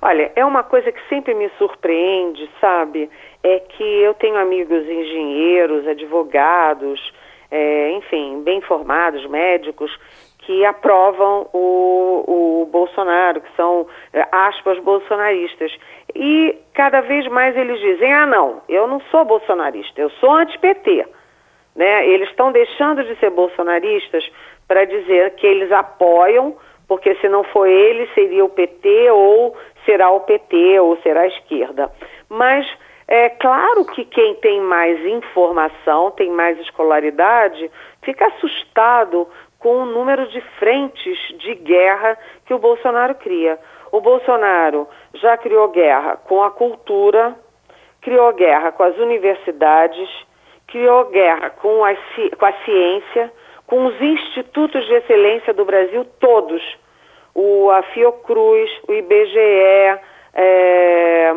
Olha, 0.00 0.30
é 0.36 0.44
uma 0.44 0.62
coisa 0.62 0.92
que 0.92 1.00
sempre 1.08 1.34
me 1.34 1.50
surpreende, 1.58 2.48
sabe? 2.60 3.10
É 3.42 3.58
que 3.58 3.82
eu 3.82 4.14
tenho 4.14 4.36
amigos 4.36 4.84
engenheiros, 4.84 5.86
advogados, 5.88 7.12
é, 7.50 7.92
enfim, 7.92 8.42
bem 8.42 8.60
formados, 8.60 9.26
médicos, 9.26 9.90
que 10.38 10.64
aprovam 10.64 11.48
o, 11.52 12.62
o 12.62 12.66
Bolsonaro, 12.66 13.40
que 13.40 13.54
são, 13.56 13.86
é, 14.12 14.26
aspas, 14.30 14.78
bolsonaristas. 14.78 15.70
E 16.14 16.56
cada 16.72 17.00
vez 17.00 17.26
mais 17.28 17.56
eles 17.56 17.78
dizem: 17.80 18.12
ah, 18.12 18.26
não, 18.26 18.62
eu 18.68 18.86
não 18.86 19.00
sou 19.10 19.24
bolsonarista, 19.24 20.00
eu 20.00 20.10
sou 20.10 20.30
anti-PT. 20.32 21.06
Né? 21.76 22.08
Eles 22.08 22.28
estão 22.30 22.50
deixando 22.50 23.04
de 23.04 23.14
ser 23.16 23.30
bolsonaristas 23.30 24.28
para 24.66 24.84
dizer 24.84 25.34
que 25.36 25.46
eles 25.46 25.70
apoiam, 25.70 26.56
porque 26.88 27.14
se 27.16 27.28
não 27.28 27.44
for 27.44 27.68
ele, 27.68 28.08
seria 28.14 28.44
o 28.44 28.48
PT, 28.48 29.10
ou 29.10 29.54
será 29.84 30.10
o 30.10 30.20
PT, 30.20 30.80
ou 30.80 30.96
será 31.02 31.20
a 31.20 31.26
esquerda. 31.28 31.92
Mas 32.28 32.66
é 33.06 33.28
claro 33.28 33.84
que 33.84 34.04
quem 34.04 34.34
tem 34.36 34.60
mais 34.60 34.98
informação, 35.04 36.10
tem 36.10 36.30
mais 36.30 36.58
escolaridade, 36.60 37.70
fica 38.02 38.26
assustado 38.26 39.28
com 39.58 39.82
o 39.82 39.86
número 39.86 40.26
de 40.28 40.40
frentes 40.58 41.18
de 41.38 41.54
guerra 41.56 42.18
que 42.46 42.54
o 42.54 42.58
Bolsonaro 42.58 43.14
cria. 43.16 43.58
O 43.90 44.00
Bolsonaro 44.00 44.86
já 45.14 45.36
criou 45.36 45.68
guerra 45.68 46.16
com 46.16 46.42
a 46.42 46.50
cultura, 46.50 47.34
criou 48.00 48.32
guerra 48.34 48.72
com 48.72 48.82
as 48.82 48.96
universidades, 48.98 50.08
criou 50.66 51.06
guerra 51.06 51.50
com 51.50 51.84
a, 51.84 51.94
com 52.38 52.46
a 52.46 52.52
ciência, 52.64 53.32
com 53.68 53.84
os 53.84 54.00
institutos 54.00 54.84
de 54.86 54.94
excelência 54.94 55.52
do 55.54 55.64
Brasil 55.64 56.04
todos. 56.18 56.62
O, 57.34 57.70
a 57.70 57.82
Fiocruz, 57.82 58.68
o 58.88 58.92
IBGE, 58.94 60.00
é, 60.34 61.32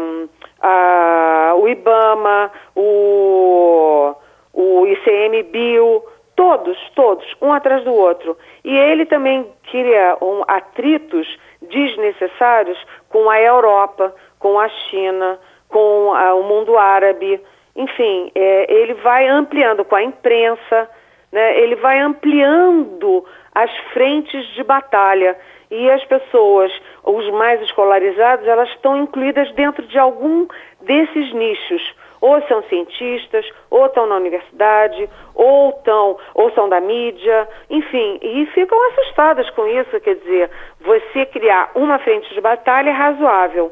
a- 0.62 1.54
o 1.58 1.68
IBAMA, 1.68 2.50
o, 2.76 4.16
o 4.54 4.88
ICMBio, 4.88 6.04
todos, 6.36 6.78
todos, 6.96 7.26
um 7.42 7.52
atrás 7.52 7.84
do 7.84 7.94
outro. 7.94 8.38
E 8.64 8.76
ele 8.76 9.06
também 9.06 9.46
cria 9.70 10.18
um, 10.22 10.42
atritos 10.48 11.28
desnecessários 11.62 12.78
com 13.10 13.30
a 13.30 13.40
Europa, 13.42 14.16
com 14.40 14.58
a 14.58 14.70
China, 14.70 15.38
com 15.68 16.14
ah, 16.16 16.34
o 16.36 16.44
mundo 16.44 16.78
árabe. 16.78 17.42
Enfim, 17.76 18.32
é, 18.34 18.74
ele 18.74 18.94
vai 18.96 19.28
ampliando 19.28 19.84
com 19.84 19.96
a 19.96 20.04
imprensa, 20.04 20.90
né, 21.32 21.60
ele 21.60 21.76
vai 21.76 22.00
ampliando 22.00 23.26
as 23.54 23.72
frentes 23.94 24.46
de 24.54 24.64
batalha. 24.64 25.38
E 25.70 25.90
as 25.90 26.04
pessoas, 26.04 26.72
os 27.04 27.30
mais 27.32 27.62
escolarizados, 27.62 28.46
elas 28.46 28.70
estão 28.70 28.98
incluídas 28.98 29.50
dentro 29.54 29.86
de 29.88 29.98
algum 29.98 30.46
desses 30.82 31.34
nichos. 31.34 31.96
Ou 32.20 32.42
são 32.44 32.62
cientistas, 32.64 33.50
ou 33.70 33.86
estão 33.86 34.06
na 34.06 34.16
universidade, 34.16 35.10
ou, 35.34 35.70
estão, 35.70 36.18
ou 36.36 36.52
são 36.52 36.70
da 36.70 36.80
mídia, 36.80 37.48
enfim, 37.70 38.20
e 38.22 38.46
ficam 38.48 38.78
assustadas 38.90 39.50
com 39.52 39.66
isso. 39.66 40.00
Quer 40.02 40.16
dizer, 40.16 40.52
você 40.82 41.26
criar 41.26 41.72
uma 41.74 41.98
frente 42.00 42.32
de 42.34 42.42
batalha 42.42 42.90
é 42.90 42.94
razoável, 42.94 43.72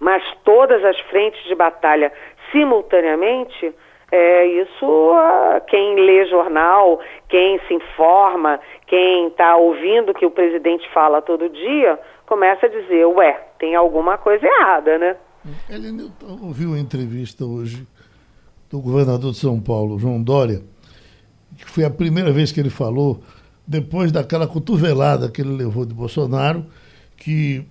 mas 0.00 0.22
todas 0.42 0.84
as 0.84 0.98
frentes 1.00 1.44
de 1.44 1.54
batalha 1.54 2.10
simultaneamente, 2.50 3.72
é, 4.10 4.46
isso 4.62 5.12
ah, 5.12 5.60
quem 5.68 5.96
lê 5.96 6.26
jornal, 6.26 6.98
quem 7.28 7.60
se 7.66 7.74
informa, 7.74 8.58
quem 8.86 9.28
está 9.28 9.56
ouvindo 9.56 10.10
o 10.12 10.14
que 10.14 10.24
o 10.24 10.30
presidente 10.30 10.88
fala 10.94 11.20
todo 11.20 11.48
dia, 11.48 11.98
começa 12.26 12.66
a 12.66 12.68
dizer, 12.68 13.04
ué, 13.06 13.38
tem 13.58 13.74
alguma 13.74 14.16
coisa 14.16 14.46
errada, 14.46 14.98
né? 14.98 15.16
Ele 15.68 16.10
ouviu 16.42 16.74
a 16.74 16.78
entrevista 16.78 17.44
hoje 17.44 17.86
do 18.70 18.80
governador 18.80 19.32
de 19.32 19.38
São 19.38 19.60
Paulo, 19.60 19.98
João 19.98 20.22
Dória, 20.22 20.62
que 21.56 21.64
foi 21.64 21.84
a 21.84 21.90
primeira 21.90 22.30
vez 22.30 22.52
que 22.52 22.60
ele 22.60 22.70
falou, 22.70 23.20
depois 23.66 24.10
daquela 24.12 24.46
cotovelada 24.46 25.30
que 25.30 25.42
ele 25.42 25.54
levou 25.56 25.84
de 25.84 25.94
Bolsonaro, 25.94 26.64
que, 27.16 27.66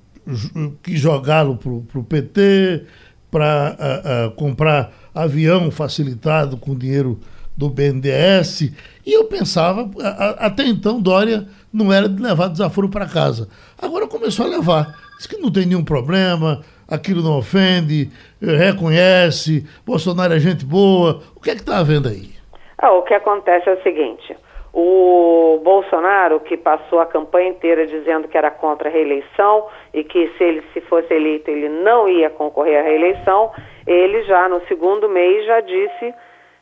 que 0.83 0.95
jogaram 0.95 1.57
para 1.57 1.99
o 1.99 2.03
PT 2.03 2.85
para 3.29 4.31
comprar 4.35 4.91
avião 5.23 5.71
facilitado 5.71 6.57
com 6.57 6.75
dinheiro 6.75 7.19
do 7.55 7.69
BNDES. 7.69 8.73
E 9.05 9.13
eu 9.13 9.25
pensava, 9.25 9.89
até 10.37 10.63
então, 10.63 11.01
Dória 11.01 11.47
não 11.73 11.91
era 11.91 12.07
de 12.07 12.21
levar 12.21 12.49
desaforo 12.49 12.89
para 12.89 13.07
casa. 13.07 13.47
Agora 13.81 14.07
começou 14.07 14.45
a 14.45 14.49
levar. 14.49 14.95
Diz 15.17 15.25
que 15.25 15.37
não 15.37 15.51
tem 15.51 15.65
nenhum 15.65 15.83
problema, 15.83 16.61
aquilo 16.87 17.23
não 17.23 17.39
ofende, 17.39 18.09
reconhece, 18.39 19.65
Bolsonaro 19.83 20.33
é 20.33 20.39
gente 20.39 20.63
boa. 20.63 21.21
O 21.35 21.41
que 21.41 21.49
é 21.49 21.55
que 21.55 21.61
está 21.61 21.79
havendo 21.79 22.07
aí? 22.07 22.29
Ah, 22.77 22.91
o 22.91 23.01
que 23.01 23.15
acontece 23.15 23.67
é 23.67 23.73
o 23.73 23.81
seguinte: 23.81 24.37
o 24.71 25.59
Bolsonaro, 25.63 26.39
que 26.39 26.55
passou 26.55 26.99
a 26.99 27.05
campanha 27.07 27.49
inteira 27.49 27.87
dizendo 27.87 28.27
que 28.27 28.37
era 28.37 28.51
contra 28.51 28.89
a 28.89 28.91
reeleição 28.91 29.65
e 29.91 30.03
que 30.03 30.31
se 30.37 30.43
ele 30.43 30.63
se 30.71 30.81
fosse 30.81 31.11
eleito 31.11 31.49
ele 31.49 31.67
não 31.67 32.07
ia 32.07 32.29
concorrer 32.29 32.79
à 32.79 32.83
reeleição, 32.83 33.51
ele 33.87 34.23
já 34.23 34.49
no 34.49 34.59
segundo 34.67 35.07
mês 35.07 35.45
já 35.45 35.61
disse 35.61 36.13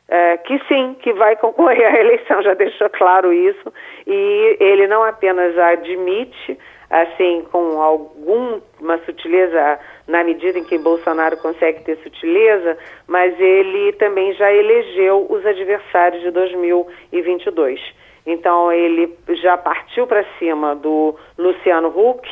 é, 0.08 0.38
que 0.38 0.60
sim, 0.68 0.96
que 1.02 1.12
vai 1.14 1.36
concorrer 1.36 1.88
à 1.88 1.90
reeleição, 1.92 2.42
já 2.44 2.54
deixou 2.54 2.90
claro 2.90 3.34
isso, 3.34 3.74
e 4.06 4.58
ele 4.60 4.88
não 4.88 5.04
apenas 5.04 5.58
admite, 5.58 6.58
assim, 6.90 7.44
com 7.52 7.82
alguma 7.82 8.98
sutileza, 9.06 9.80
na 10.08 10.24
medida 10.24 10.60
em 10.60 10.64
que 10.64 10.78
Bolsonaro 10.78 11.38
consegue 11.38 11.84
ter 11.84 11.98
sutileza, 11.98 12.78
mas 13.08 13.38
ele 13.40 13.94
também 13.94 14.34
já 14.34 14.54
elegeu 14.54 15.26
os 15.28 15.44
adversários 15.46 16.22
de 16.22 16.30
2022. 16.30 17.82
Então 18.28 18.72
ele 18.72 19.16
já 19.42 19.58
partiu 19.58 20.06
para 20.08 20.24
cima 20.38 20.76
do 20.76 21.16
Luciano 21.38 21.90
Huck, 21.90 22.28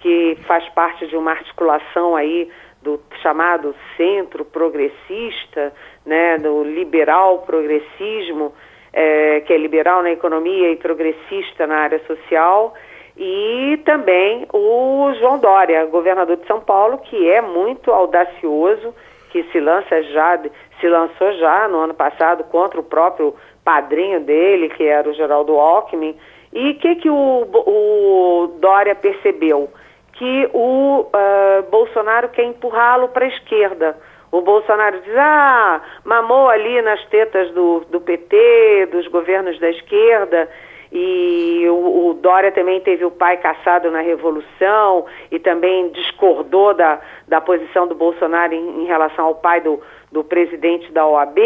que 0.00 0.38
faz 0.46 0.68
parte 0.70 1.06
de 1.06 1.16
uma 1.16 1.32
articulação 1.32 2.14
aí 2.14 2.48
do 2.86 3.00
chamado 3.20 3.74
centro 3.96 4.44
progressista, 4.44 5.72
né, 6.04 6.38
do 6.38 6.62
liberal 6.62 7.40
progressismo, 7.40 8.54
é, 8.92 9.40
que 9.40 9.52
é 9.52 9.58
liberal 9.58 10.04
na 10.04 10.12
economia 10.12 10.70
e 10.70 10.76
progressista 10.76 11.66
na 11.66 11.78
área 11.78 11.98
social, 12.06 12.74
e 13.16 13.80
também 13.84 14.46
o 14.52 15.12
João 15.18 15.38
Dória, 15.38 15.84
governador 15.86 16.36
de 16.36 16.46
São 16.46 16.60
Paulo, 16.60 16.98
que 16.98 17.28
é 17.28 17.40
muito 17.40 17.90
audacioso, 17.90 18.94
que 19.30 19.42
se 19.50 19.58
lança 19.58 20.00
já, 20.04 20.38
se 20.80 20.88
lançou 20.88 21.32
já 21.32 21.66
no 21.66 21.78
ano 21.78 21.94
passado 21.94 22.44
contra 22.44 22.78
o 22.78 22.84
próprio 22.84 23.34
padrinho 23.64 24.20
dele, 24.20 24.68
que 24.68 24.84
era 24.84 25.08
o 25.08 25.14
Geraldo 25.14 25.58
Alckmin. 25.58 26.16
E 26.52 26.70
o 26.70 26.74
que, 26.78 26.94
que 26.96 27.10
o, 27.10 27.46
o 27.52 28.46
Dória 28.60 28.94
percebeu? 28.94 29.68
Que 30.18 30.50
o 30.52 31.00
uh, 31.02 31.70
Bolsonaro 31.70 32.28
quer 32.30 32.44
empurrá-lo 32.44 33.08
para 33.08 33.24
a 33.24 33.28
esquerda. 33.28 33.96
O 34.32 34.40
Bolsonaro 34.40 35.00
diz, 35.00 35.16
ah, 35.16 35.80
mamou 36.04 36.48
ali 36.48 36.82
nas 36.82 37.04
tetas 37.06 37.50
do, 37.52 37.80
do 37.90 38.00
PT, 38.00 38.88
dos 38.90 39.06
governos 39.08 39.58
da 39.60 39.70
esquerda, 39.70 40.48
e 40.92 41.66
o, 41.68 42.08
o, 42.08 42.14
Dória 42.14 42.52
também 42.52 42.80
teve 42.80 43.04
o 43.04 43.10
pai 43.10 43.36
caçado 43.38 43.90
na 43.90 44.00
Revolução 44.00 45.04
e 45.30 45.38
também 45.38 45.90
discordou 45.90 46.74
da, 46.74 47.00
da 47.26 47.40
posição 47.40 47.86
do 47.86 47.94
Bolsonaro 47.94 48.54
em, 48.54 48.82
em 48.82 48.86
relação 48.86 49.26
ao 49.26 49.34
pai 49.34 49.60
do, 49.60 49.80
do 50.12 50.22
presidente 50.22 50.90
da 50.92 51.06
OAB. 51.06 51.38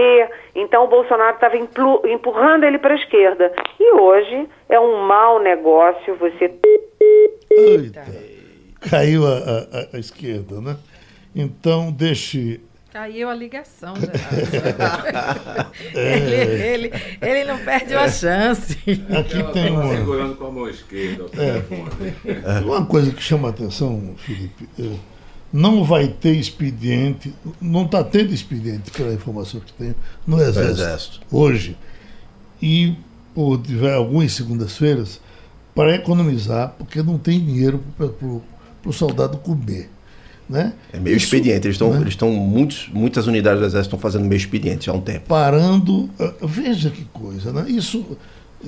Então 0.54 0.84
o 0.84 0.88
Bolsonaro 0.88 1.34
estava 1.34 1.56
empurrando 1.56 2.64
ele 2.64 2.78
para 2.78 2.94
a 2.94 2.96
esquerda. 2.96 3.52
E 3.78 3.92
hoje 3.92 4.48
é 4.68 4.78
um 4.78 5.02
mau 5.02 5.38
negócio 5.38 6.14
você. 6.16 6.54
Eita. 7.50 8.39
Caiu 8.80 9.26
a, 9.26 9.38
a, 9.92 9.96
a 9.96 9.98
esquerda, 9.98 10.60
né? 10.60 10.76
Então 11.34 11.92
deixe 11.92 12.60
Caiu 12.92 13.30
a 13.30 13.34
ligação, 13.34 13.94
ele, 15.94 16.34
ele, 16.34 16.92
ele 17.22 17.44
não 17.44 17.56
perde 17.58 17.94
uma 17.94 18.08
chance. 18.08 18.76
Aqui 19.16 19.44
tem 19.52 19.70
uma. 19.70 19.96
Segurando 19.96 20.34
com 20.34 20.46
a 20.46 20.50
mão 20.50 20.68
esquerda 20.68 21.26
o 21.26 21.28
telefone. 21.28 21.88
Uma 22.66 22.84
coisa 22.84 23.12
que 23.12 23.22
chama 23.22 23.46
a 23.46 23.52
atenção, 23.52 24.16
Felipe, 24.16 24.68
é, 24.76 24.90
não 25.52 25.84
vai 25.84 26.08
ter 26.08 26.34
expediente, 26.34 27.32
não 27.60 27.84
está 27.84 28.02
tendo 28.02 28.34
expediente, 28.34 28.90
pela 28.90 29.14
informação 29.14 29.60
que 29.60 29.72
tenho, 29.72 29.94
no 30.26 30.40
Exército, 30.40 30.70
Exército. 30.70 31.20
hoje. 31.30 31.78
E 32.60 32.96
por 33.32 33.62
tiver 33.62 33.94
algumas 33.94 34.32
segundas-feiras, 34.32 35.20
para 35.76 35.94
economizar, 35.94 36.74
porque 36.76 37.04
não 37.04 37.18
tem 37.18 37.38
dinheiro 37.38 37.80
para 37.96 38.08
o 38.84 38.92
soldado 38.92 39.38
comer. 39.38 39.90
Né? 40.48 40.72
É 40.92 40.98
meio 40.98 41.16
Isso, 41.16 41.26
expediente. 41.26 41.66
Eles 41.68 41.76
estão, 41.76 41.92
né? 41.92 42.00
eles 42.00 42.08
estão 42.14 42.30
muitos, 42.32 42.88
muitas 42.92 43.26
unidades 43.28 43.60
do 43.60 43.66
exército 43.66 43.94
estão 43.94 43.98
fazendo 43.98 44.24
meio 44.28 44.36
expediente 44.38 44.90
há 44.90 44.92
um 44.92 45.00
tempo. 45.00 45.26
parando. 45.28 46.10
ah, 46.18 46.32
Veja 46.42 46.90
que 46.90 47.04
coisa, 47.12 47.52
né? 47.52 47.66
Isso 47.68 48.04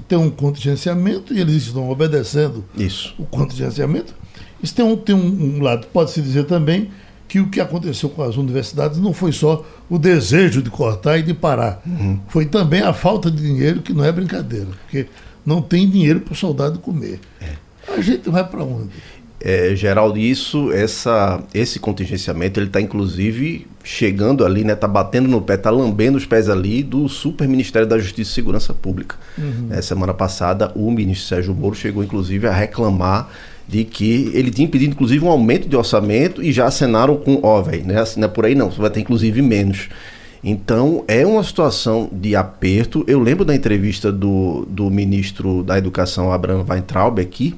tem 0.06 0.16
um 0.16 0.30
contingenciamento 0.30 1.34
e 1.34 1.40
eles 1.40 1.54
estão 1.64 1.90
obedecendo 1.90 2.64
Isso. 2.76 3.14
o 3.18 3.24
contingenciamento. 3.26 4.14
Isso 4.62 4.74
tem 4.74 4.84
um, 4.84 4.96
tem 4.96 5.14
um, 5.14 5.56
um 5.56 5.60
lado, 5.62 5.88
pode-se 5.92 6.22
dizer 6.22 6.44
também 6.44 6.88
que 7.26 7.40
o 7.40 7.48
que 7.48 7.60
aconteceu 7.60 8.08
com 8.10 8.22
as 8.22 8.36
universidades 8.36 8.98
não 8.98 9.12
foi 9.12 9.32
só 9.32 9.64
o 9.90 9.98
desejo 9.98 10.62
de 10.62 10.70
cortar 10.70 11.18
e 11.18 11.22
de 11.22 11.34
parar. 11.34 11.82
Foi 12.28 12.46
também 12.46 12.82
a 12.82 12.92
falta 12.92 13.30
de 13.30 13.42
dinheiro, 13.42 13.80
que 13.82 13.92
não 13.92 14.04
é 14.04 14.12
brincadeira, 14.12 14.66
porque 14.66 15.06
não 15.44 15.60
tem 15.60 15.88
dinheiro 15.90 16.20
para 16.20 16.32
o 16.32 16.36
soldado 16.36 16.78
comer. 16.78 17.18
A 17.88 18.00
gente 18.00 18.30
vai 18.30 18.46
para 18.46 18.62
onde? 18.62 18.90
É, 19.44 19.74
Geraldo, 19.74 20.18
isso, 20.18 20.70
essa, 20.72 21.42
esse 21.52 21.80
contingenciamento, 21.80 22.60
ele 22.60 22.68
está 22.68 22.80
inclusive 22.80 23.66
chegando 23.82 24.44
ali, 24.44 24.62
né? 24.62 24.76
Tá 24.76 24.86
batendo 24.86 25.28
no 25.28 25.42
pé, 25.42 25.56
tá 25.56 25.68
lambendo 25.68 26.16
os 26.16 26.24
pés 26.24 26.48
ali 26.48 26.82
do 26.82 27.08
Super 27.08 27.48
Ministério 27.48 27.88
da 27.88 27.98
Justiça 27.98 28.30
e 28.30 28.34
Segurança 28.34 28.72
Pública. 28.72 29.16
É, 29.76 29.82
semana 29.82 30.14
passada, 30.14 30.70
o 30.76 30.90
ministro 30.92 31.26
Sérgio 31.26 31.54
Moro 31.54 31.74
chegou 31.74 32.04
inclusive 32.04 32.46
a 32.46 32.52
reclamar 32.52 33.30
de 33.66 33.84
que 33.84 34.30
ele 34.32 34.50
tinha 34.50 34.68
pedido 34.68 34.92
inclusive 34.92 35.24
um 35.24 35.28
aumento 35.28 35.68
de 35.68 35.74
orçamento 35.74 36.42
e 36.42 36.52
já 36.52 36.66
acenaram 36.66 37.16
com, 37.16 37.40
ó, 37.42 37.60
velho, 37.62 37.84
não 37.84 37.94
é 37.94 37.98
assim, 37.98 38.20
não 38.20 38.26
é 38.26 38.30
por 38.30 38.44
aí 38.44 38.54
não, 38.54 38.70
você 38.70 38.80
vai 38.80 38.90
ter 38.90 39.00
inclusive 39.00 39.42
menos. 39.42 39.88
Então, 40.44 41.04
é 41.06 41.24
uma 41.24 41.42
situação 41.44 42.08
de 42.12 42.34
aperto. 42.34 43.04
Eu 43.06 43.20
lembro 43.20 43.44
da 43.44 43.54
entrevista 43.54 44.10
do, 44.10 44.66
do 44.68 44.90
ministro 44.90 45.62
da 45.62 45.78
Educação, 45.78 46.32
Abraham 46.32 46.64
Weintraub, 46.68 47.20
aqui, 47.20 47.54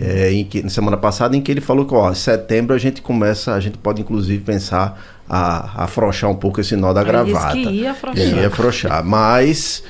é, 0.00 0.32
em 0.32 0.44
que, 0.44 0.62
na 0.62 0.68
semana 0.68 0.96
passada, 0.96 1.36
em 1.36 1.40
que 1.40 1.50
ele 1.50 1.60
falou 1.60 1.86
que, 1.86 1.94
ó, 1.94 2.10
em 2.10 2.14
setembro 2.14 2.74
a 2.74 2.78
gente 2.78 3.00
começa, 3.00 3.54
a 3.54 3.60
gente 3.60 3.78
pode 3.78 4.00
inclusive 4.00 4.42
pensar 4.42 5.00
a, 5.28 5.82
a 5.82 5.84
afrouxar 5.84 6.30
um 6.30 6.34
pouco 6.34 6.60
esse 6.60 6.74
nó 6.74 6.92
da 6.92 7.00
Aí 7.00 7.06
disse 7.06 7.24
gravata. 7.24 7.54
que 7.54 7.70
ia 7.70 7.90
afrouxar. 7.92 8.26
Ia 8.26 8.46
afrouxar. 8.48 9.04
Mas, 9.04 9.84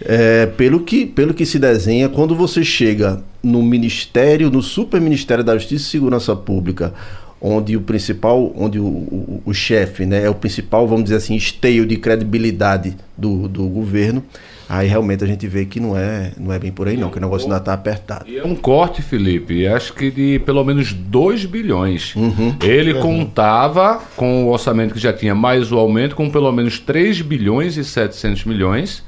é, 0.00 0.46
pelo, 0.46 0.80
que, 0.80 1.04
pelo 1.04 1.34
que 1.34 1.44
se 1.44 1.58
desenha, 1.58 2.08
quando 2.08 2.34
você 2.34 2.64
chega 2.64 3.22
no 3.42 3.62
Ministério, 3.62 4.50
no 4.50 4.62
Super 4.62 5.00
Ministério 5.00 5.44
da 5.44 5.54
Justiça 5.54 5.84
e 5.84 5.90
Segurança 5.90 6.34
Pública, 6.34 6.94
onde 7.40 7.76
o 7.76 7.80
principal, 7.82 8.52
onde 8.56 8.78
o, 8.78 8.86
o, 8.86 9.42
o 9.44 9.54
chefe, 9.54 10.06
né, 10.06 10.24
é 10.24 10.30
o 10.30 10.34
principal, 10.34 10.88
vamos 10.88 11.04
dizer 11.04 11.16
assim, 11.16 11.36
esteio 11.36 11.86
de 11.86 11.96
credibilidade 11.96 12.96
do, 13.16 13.46
do 13.46 13.66
governo, 13.68 14.24
aí 14.68 14.86
realmente 14.88 15.24
a 15.24 15.26
gente 15.26 15.46
vê 15.46 15.64
que 15.64 15.80
não 15.80 15.96
é, 15.96 16.32
não 16.38 16.52
é 16.52 16.58
bem 16.58 16.70
por 16.70 16.86
aí 16.88 16.96
não, 16.96 17.10
que 17.10 17.18
o 17.18 17.20
negócio 17.20 17.46
ainda 17.46 17.58
está 17.58 17.72
apertado. 17.72 18.28
E 18.28 18.36
é 18.38 18.44
um 18.44 18.54
corte, 18.54 19.00
Felipe, 19.02 19.66
acho 19.66 19.92
que 19.94 20.10
de 20.10 20.38
pelo 20.40 20.62
menos 20.64 20.92
2 20.92 21.44
bilhões. 21.46 22.14
Ele 22.62 22.94
contava 22.94 24.00
com 24.16 24.44
o 24.44 24.50
orçamento 24.52 24.92
que 24.94 25.00
já 25.00 25.12
tinha 25.12 25.34
mais 25.34 25.72
o 25.72 25.78
aumento, 25.78 26.14
com 26.14 26.28
pelo 26.30 26.50
menos 26.52 26.78
3 26.78 27.20
bilhões 27.22 27.76
e 27.76 27.84
700 27.84 28.44
milhões. 28.44 29.02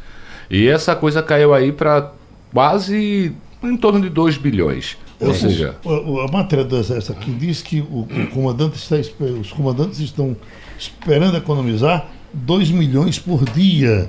E 0.51 0.67
essa 0.67 0.97
coisa 0.97 1.23
caiu 1.23 1.53
aí 1.55 1.71
para 1.73 2.11
quase 2.53 3.33
em 3.63 3.77
torno 3.77 4.01
de 4.01 4.09
2 4.09 4.37
bilhões. 4.39 4.97
Ou 5.21 5.31
É, 5.33 5.35
seja, 5.35 5.75
o- 5.85 6.21
a 6.21 6.29
matéria 6.33 6.65
do 6.65 6.77
Exército 6.79 7.13
aqui 7.13 7.31
diz 7.31 7.61
que 7.61 7.81
o, 7.81 8.01
o 8.11 8.27
comandante 8.33 8.77
está, 8.77 8.97
os 9.39 9.53
comandantes 9.53 10.01
estão 10.01 10.35
esperando 10.79 11.37
economizar 11.37 12.07
2 12.33 12.71
milhões 12.71 13.19
por 13.19 13.45
dia 13.45 14.09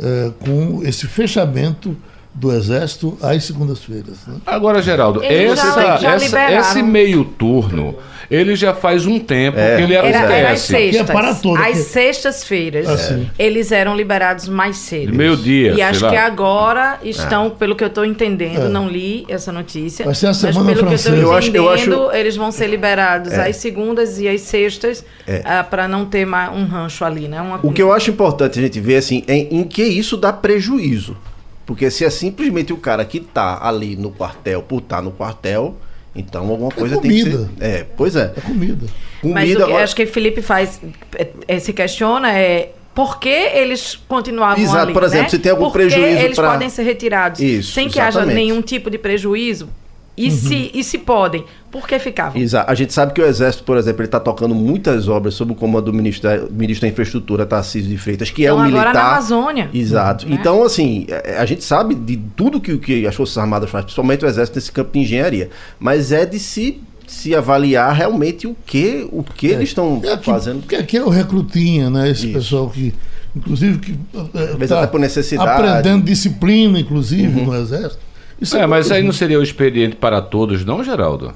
eh, 0.00 0.30
com 0.40 0.82
esse 0.84 1.06
fechamento 1.06 1.96
do 2.34 2.52
Exército 2.52 3.18
às 3.20 3.42
segundas-feiras. 3.44 4.18
Né? 4.26 4.36
Agora, 4.46 4.80
Geraldo, 4.80 5.22
essa, 5.24 5.56
já- 5.72 5.96
já 5.98 6.14
essa- 6.14 6.52
esse 6.52 6.82
meio 6.82 7.24
turno, 7.24 7.96
ele 8.30 8.54
já 8.54 8.72
faz 8.72 9.06
um 9.06 9.18
tempo 9.18 9.58
É. 9.58 9.76
que 9.76 9.82
ele 9.82 9.94
Era, 9.94 10.06
era 10.08 10.50
às 10.52 10.60
sextas. 10.60 11.08
É 11.08 11.12
para 11.12 11.34
todo, 11.34 11.56
Às 11.60 11.68
que- 11.70 11.74
sextas-feiras, 11.76 12.86
Assim. 12.88 13.28
eles 13.38 13.72
eram 13.72 13.96
liberados 13.96 14.48
mais 14.48 14.76
cedo. 14.76 15.12
Meio-dia, 15.14 15.72
E 15.74 15.82
acho 15.82 16.04
lá. 16.04 16.10
que 16.10 16.16
agora 16.16 16.98
estão, 17.02 17.50
pelo 17.50 17.74
que 17.74 17.82
eu 17.82 17.88
estou 17.88 18.04
entendendo, 18.04 18.68
não 18.68 18.88
li 18.88 19.24
essa 19.28 19.50
notícia. 19.50 20.04
Vai 20.04 20.14
ser 20.14 20.26
a 20.26 20.28
mas 20.28 20.36
semana 20.36 20.64
pelo 20.66 20.74
que 20.76 20.84
eu 20.84 20.88
francesa. 20.88 21.16
estou 21.16 21.32
Eu 21.32 21.36
acho- 21.36 21.48
entendendo, 21.48 21.66
eu 21.94 22.08
acho- 22.08 22.16
eles 22.16 22.36
vão 22.36 22.52
ser 22.52 22.66
liberados 22.68 23.32
às 23.32 23.56
segundas 23.56 24.20
e 24.20 24.28
às 24.28 24.42
sextas 24.42 25.04
É. 25.26 25.62
para 25.62 25.88
não 25.88 26.04
ter 26.04 26.24
mais 26.26 26.52
um 26.54 26.66
rancho 26.66 27.04
ali, 27.04 27.26
né? 27.26 27.40
Uma- 27.40 27.58
O 27.62 27.72
que 27.72 27.82
eu 27.82 27.92
acho 27.92 28.10
importante 28.10 28.58
a 28.58 28.62
gente 28.62 28.78
ver 28.78 28.96
assim, 28.96 29.24
é 29.26 29.34
em 29.36 29.64
que 29.64 29.82
isso 29.82 30.16
dá 30.16 30.32
prejuízo. 30.32 31.16
Porque 31.68 31.90
se 31.90 32.02
é 32.02 32.08
simplesmente 32.08 32.72
o 32.72 32.78
cara 32.78 33.04
que 33.04 33.20
tá 33.20 33.58
ali 33.62 33.94
no 33.94 34.10
quartel 34.10 34.62
por 34.62 34.78
estar 34.78 35.02
no 35.02 35.10
quartel, 35.10 35.76
então 36.16 36.48
alguma 36.48 36.70
coisa 36.70 36.98
tem 36.98 37.10
que 37.10 37.22
ser. 37.24 37.30
comida. 37.30 37.50
É, 37.60 37.84
pois 37.94 38.16
é. 38.16 38.32
É 38.34 38.40
comida. 38.40 38.86
Mas 39.22 39.32
Comida 39.34 39.52
o 39.52 39.56
que 39.56 39.62
agora- 39.72 39.84
acho 39.84 39.94
que 39.94 40.02
o 40.04 40.08
Felipe 40.08 40.40
faz, 40.40 40.80
é, 41.14 41.28
é, 41.46 41.58
se 41.58 41.74
questiona 41.74 42.32
é 42.32 42.72
por 42.94 43.20
que 43.20 43.28
eles 43.28 43.96
continuavam 44.08 44.64
Exato, 44.64 44.78
ali, 44.78 44.92
por 44.94 45.02
exemplo, 45.02 45.24
né? 45.24 45.28
se 45.28 45.38
tem 45.38 45.52
algum 45.52 45.64
Por 45.66 45.72
prejuízo 45.74 46.06
eles 46.24 46.36
pra- 46.36 46.52
podem 46.52 46.70
ser 46.70 46.84
retirados 46.84 47.38
Isso, 47.40 47.72
sem 47.72 47.86
que 47.86 48.00
haja 48.00 48.24
nenhum 48.24 48.62
tipo 48.62 48.88
de 48.90 48.96
prejuízo? 48.96 49.68
E, 50.26 50.30
se, 50.30 50.70
e 50.74 50.82
se 50.82 50.98
podem, 50.98 51.44
por 51.70 51.86
que 51.86 51.98
ficavam? 51.98 52.40
Exato. 52.40 52.70
A 52.70 52.74
gente 52.74 52.92
sabe 52.92 53.12
que 53.12 53.20
o 53.20 53.24
Exército, 53.26 53.62
por 53.64 53.76
exemplo, 53.76 54.00
ele 54.02 54.08
está 54.08 54.18
tocando 54.18 54.54
muitas 54.54 55.08
obras 55.08 55.34
sob 55.34 55.52
o 55.52 55.54
comando 55.54 55.86
do 55.86 55.92
ministro 55.92 56.28
da, 56.28 56.36
ministro 56.50 56.86
da 56.86 56.92
Infraestrutura, 56.92 57.46
Tarcísio 57.46 57.88
de 57.88 57.96
Freitas, 57.98 58.30
que 58.30 58.42
é 58.44 58.46
Então, 58.48 58.58
um 58.58 58.60
agora 58.62 58.88
militar. 58.90 58.94
na 59.04 59.10
Amazônia. 59.12 59.70
Exato. 59.72 60.28
Né? 60.28 60.36
Então, 60.38 60.62
assim, 60.64 61.06
é, 61.08 61.38
a 61.38 61.46
gente 61.46 61.62
sabe 61.62 61.94
de 61.94 62.16
tudo 62.36 62.60
que, 62.60 62.76
que 62.78 63.06
as 63.06 63.14
Forças 63.14 63.38
Armadas 63.38 63.70
fazem, 63.70 63.84
principalmente 63.84 64.24
o 64.24 64.28
Exército 64.28 64.56
nesse 64.56 64.72
campo 64.72 64.92
de 64.92 64.98
engenharia. 65.00 65.50
Mas 65.78 66.10
é 66.10 66.26
de 66.26 66.38
se, 66.38 66.80
se 67.06 67.34
avaliar 67.34 67.94
realmente 67.94 68.46
o 68.46 68.56
que, 68.66 69.06
o 69.12 69.22
que 69.22 69.46
eles 69.46 69.68
estão 69.68 70.00
É 70.04 70.16
fazendo. 70.16 70.60
Porque 70.60 70.76
aqui 70.76 70.96
é 70.96 71.04
o 71.04 71.08
recrutinha, 71.08 71.88
né? 71.90 72.10
Esse 72.10 72.26
Isso. 72.26 72.32
pessoal 72.38 72.68
que, 72.70 72.92
inclusive, 73.36 73.78
que 73.78 73.94
vezes 74.58 74.72
até 74.72 74.86
por 74.86 74.98
necessidade. 75.00 75.50
aprendendo 75.50 76.04
disciplina, 76.04 76.80
inclusive, 76.80 77.40
no 77.42 77.54
Exército. 77.54 78.07
Isso 78.40 78.56
É, 78.56 78.66
mas 78.66 78.86
muito 78.86 78.96
aí 78.96 79.02
não 79.02 79.12
seria 79.12 79.38
o 79.38 79.42
expediente 79.42 79.96
para 79.96 80.22
todos, 80.22 80.64
não, 80.64 80.82
Geraldo? 80.84 81.32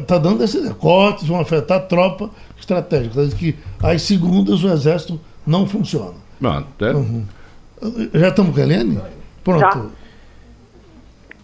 Está 0.00 0.18
dando 0.18 0.42
esses 0.42 0.68
cortes, 0.72 1.26
vão 1.28 1.40
afetar 1.40 1.78
a 1.78 1.80
tropa 1.80 2.28
estratégica. 2.58 3.26
Que 3.28 3.54
às 3.82 4.02
segundas 4.02 4.62
o 4.64 4.68
Exército 4.68 5.20
não 5.46 5.66
funciona. 5.66 6.14
Mano, 6.40 6.66
é- 6.80 8.18
Já 8.18 8.28
estamos 8.28 8.54
com 8.54 8.60
a 8.60 8.64
Helene? 8.64 8.98
Pronto. 9.44 9.60
Já. 9.60 9.82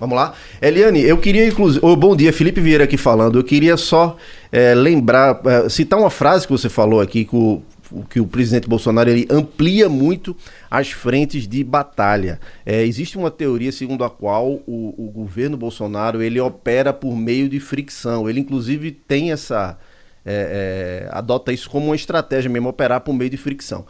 Vamos 0.00 0.16
lá. 0.16 0.32
Eliane, 0.62 1.02
eu 1.02 1.18
queria, 1.18 1.46
inclusive. 1.46 1.84
Ô, 1.84 1.94
bom 1.94 2.16
dia, 2.16 2.32
Felipe 2.32 2.58
Vieira 2.60 2.84
aqui 2.84 2.96
falando. 2.96 3.38
Eu 3.38 3.44
queria 3.44 3.76
só 3.76 4.16
eh, 4.50 4.74
lembrar, 4.74 5.38
eh, 5.44 5.68
citar 5.68 5.98
uma 5.98 6.08
frase 6.08 6.46
que 6.46 6.52
você 6.52 6.70
falou 6.70 7.00
aqui, 7.02 7.24
que 7.26 7.36
o- 7.36 7.62
que 8.08 8.20
o 8.20 8.26
presidente 8.26 8.68
Bolsonaro 8.68 9.10
ele 9.10 9.26
amplia 9.30 9.88
muito 9.88 10.36
as 10.70 10.90
frentes 10.90 11.46
de 11.48 11.64
batalha. 11.64 12.40
Eh, 12.64 12.84
existe 12.84 13.18
uma 13.18 13.30
teoria 13.30 13.72
segundo 13.72 14.04
a 14.04 14.10
qual 14.10 14.60
o, 14.66 14.94
o 14.96 15.10
governo 15.10 15.56
Bolsonaro 15.56 16.22
ele 16.22 16.40
opera 16.40 16.92
por 16.92 17.16
meio 17.16 17.48
de 17.48 17.60
fricção. 17.60 18.28
Ele, 18.28 18.40
inclusive, 18.40 18.90
tem 18.90 19.32
essa. 19.32 19.78
eh, 20.24 21.06
eh, 21.06 21.08
adota 21.10 21.52
isso 21.52 21.68
como 21.70 21.86
uma 21.86 21.96
estratégia 21.96 22.50
mesmo, 22.50 22.68
operar 22.68 23.00
por 23.00 23.12
meio 23.14 23.30
de 23.30 23.36
fricção. 23.36 23.86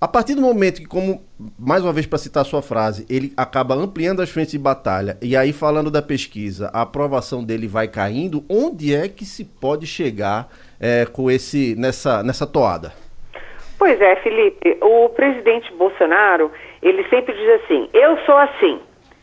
A 0.00 0.06
partir 0.06 0.36
do 0.36 0.40
momento 0.40 0.80
que, 0.80 0.86
como, 0.86 1.20
mais 1.58 1.82
uma 1.82 1.92
vez 1.92 2.06
para 2.06 2.18
citar 2.18 2.42
a 2.42 2.44
sua 2.44 2.62
frase, 2.62 3.04
ele 3.10 3.32
acaba 3.36 3.74
ampliando 3.74 4.22
as 4.22 4.30
frentes 4.30 4.52
de 4.52 4.58
batalha, 4.58 5.18
e 5.20 5.36
aí 5.36 5.52
falando 5.52 5.90
da 5.90 6.00
pesquisa, 6.00 6.70
a 6.72 6.82
aprovação 6.82 7.42
dele 7.42 7.66
vai 7.66 7.88
caindo, 7.88 8.44
onde 8.48 8.94
é 8.94 9.08
que 9.08 9.26
se 9.26 9.42
pode 9.44 9.88
chegar 9.88 10.54
é, 10.78 11.04
com 11.04 11.28
esse 11.28 11.74
nessa, 11.76 12.22
nessa 12.22 12.46
toada? 12.46 12.92
Pois 13.78 14.00
é, 14.00 14.16
Felipe, 14.16 14.76
o 14.80 15.08
presidente 15.10 15.72
Bolsonaro, 15.74 16.50
ele 16.82 17.04
sempre 17.08 17.32
diz 17.34 17.62
assim: 17.62 17.88
eu 17.92 18.18
sou 18.26 18.36
assim, 18.36 18.80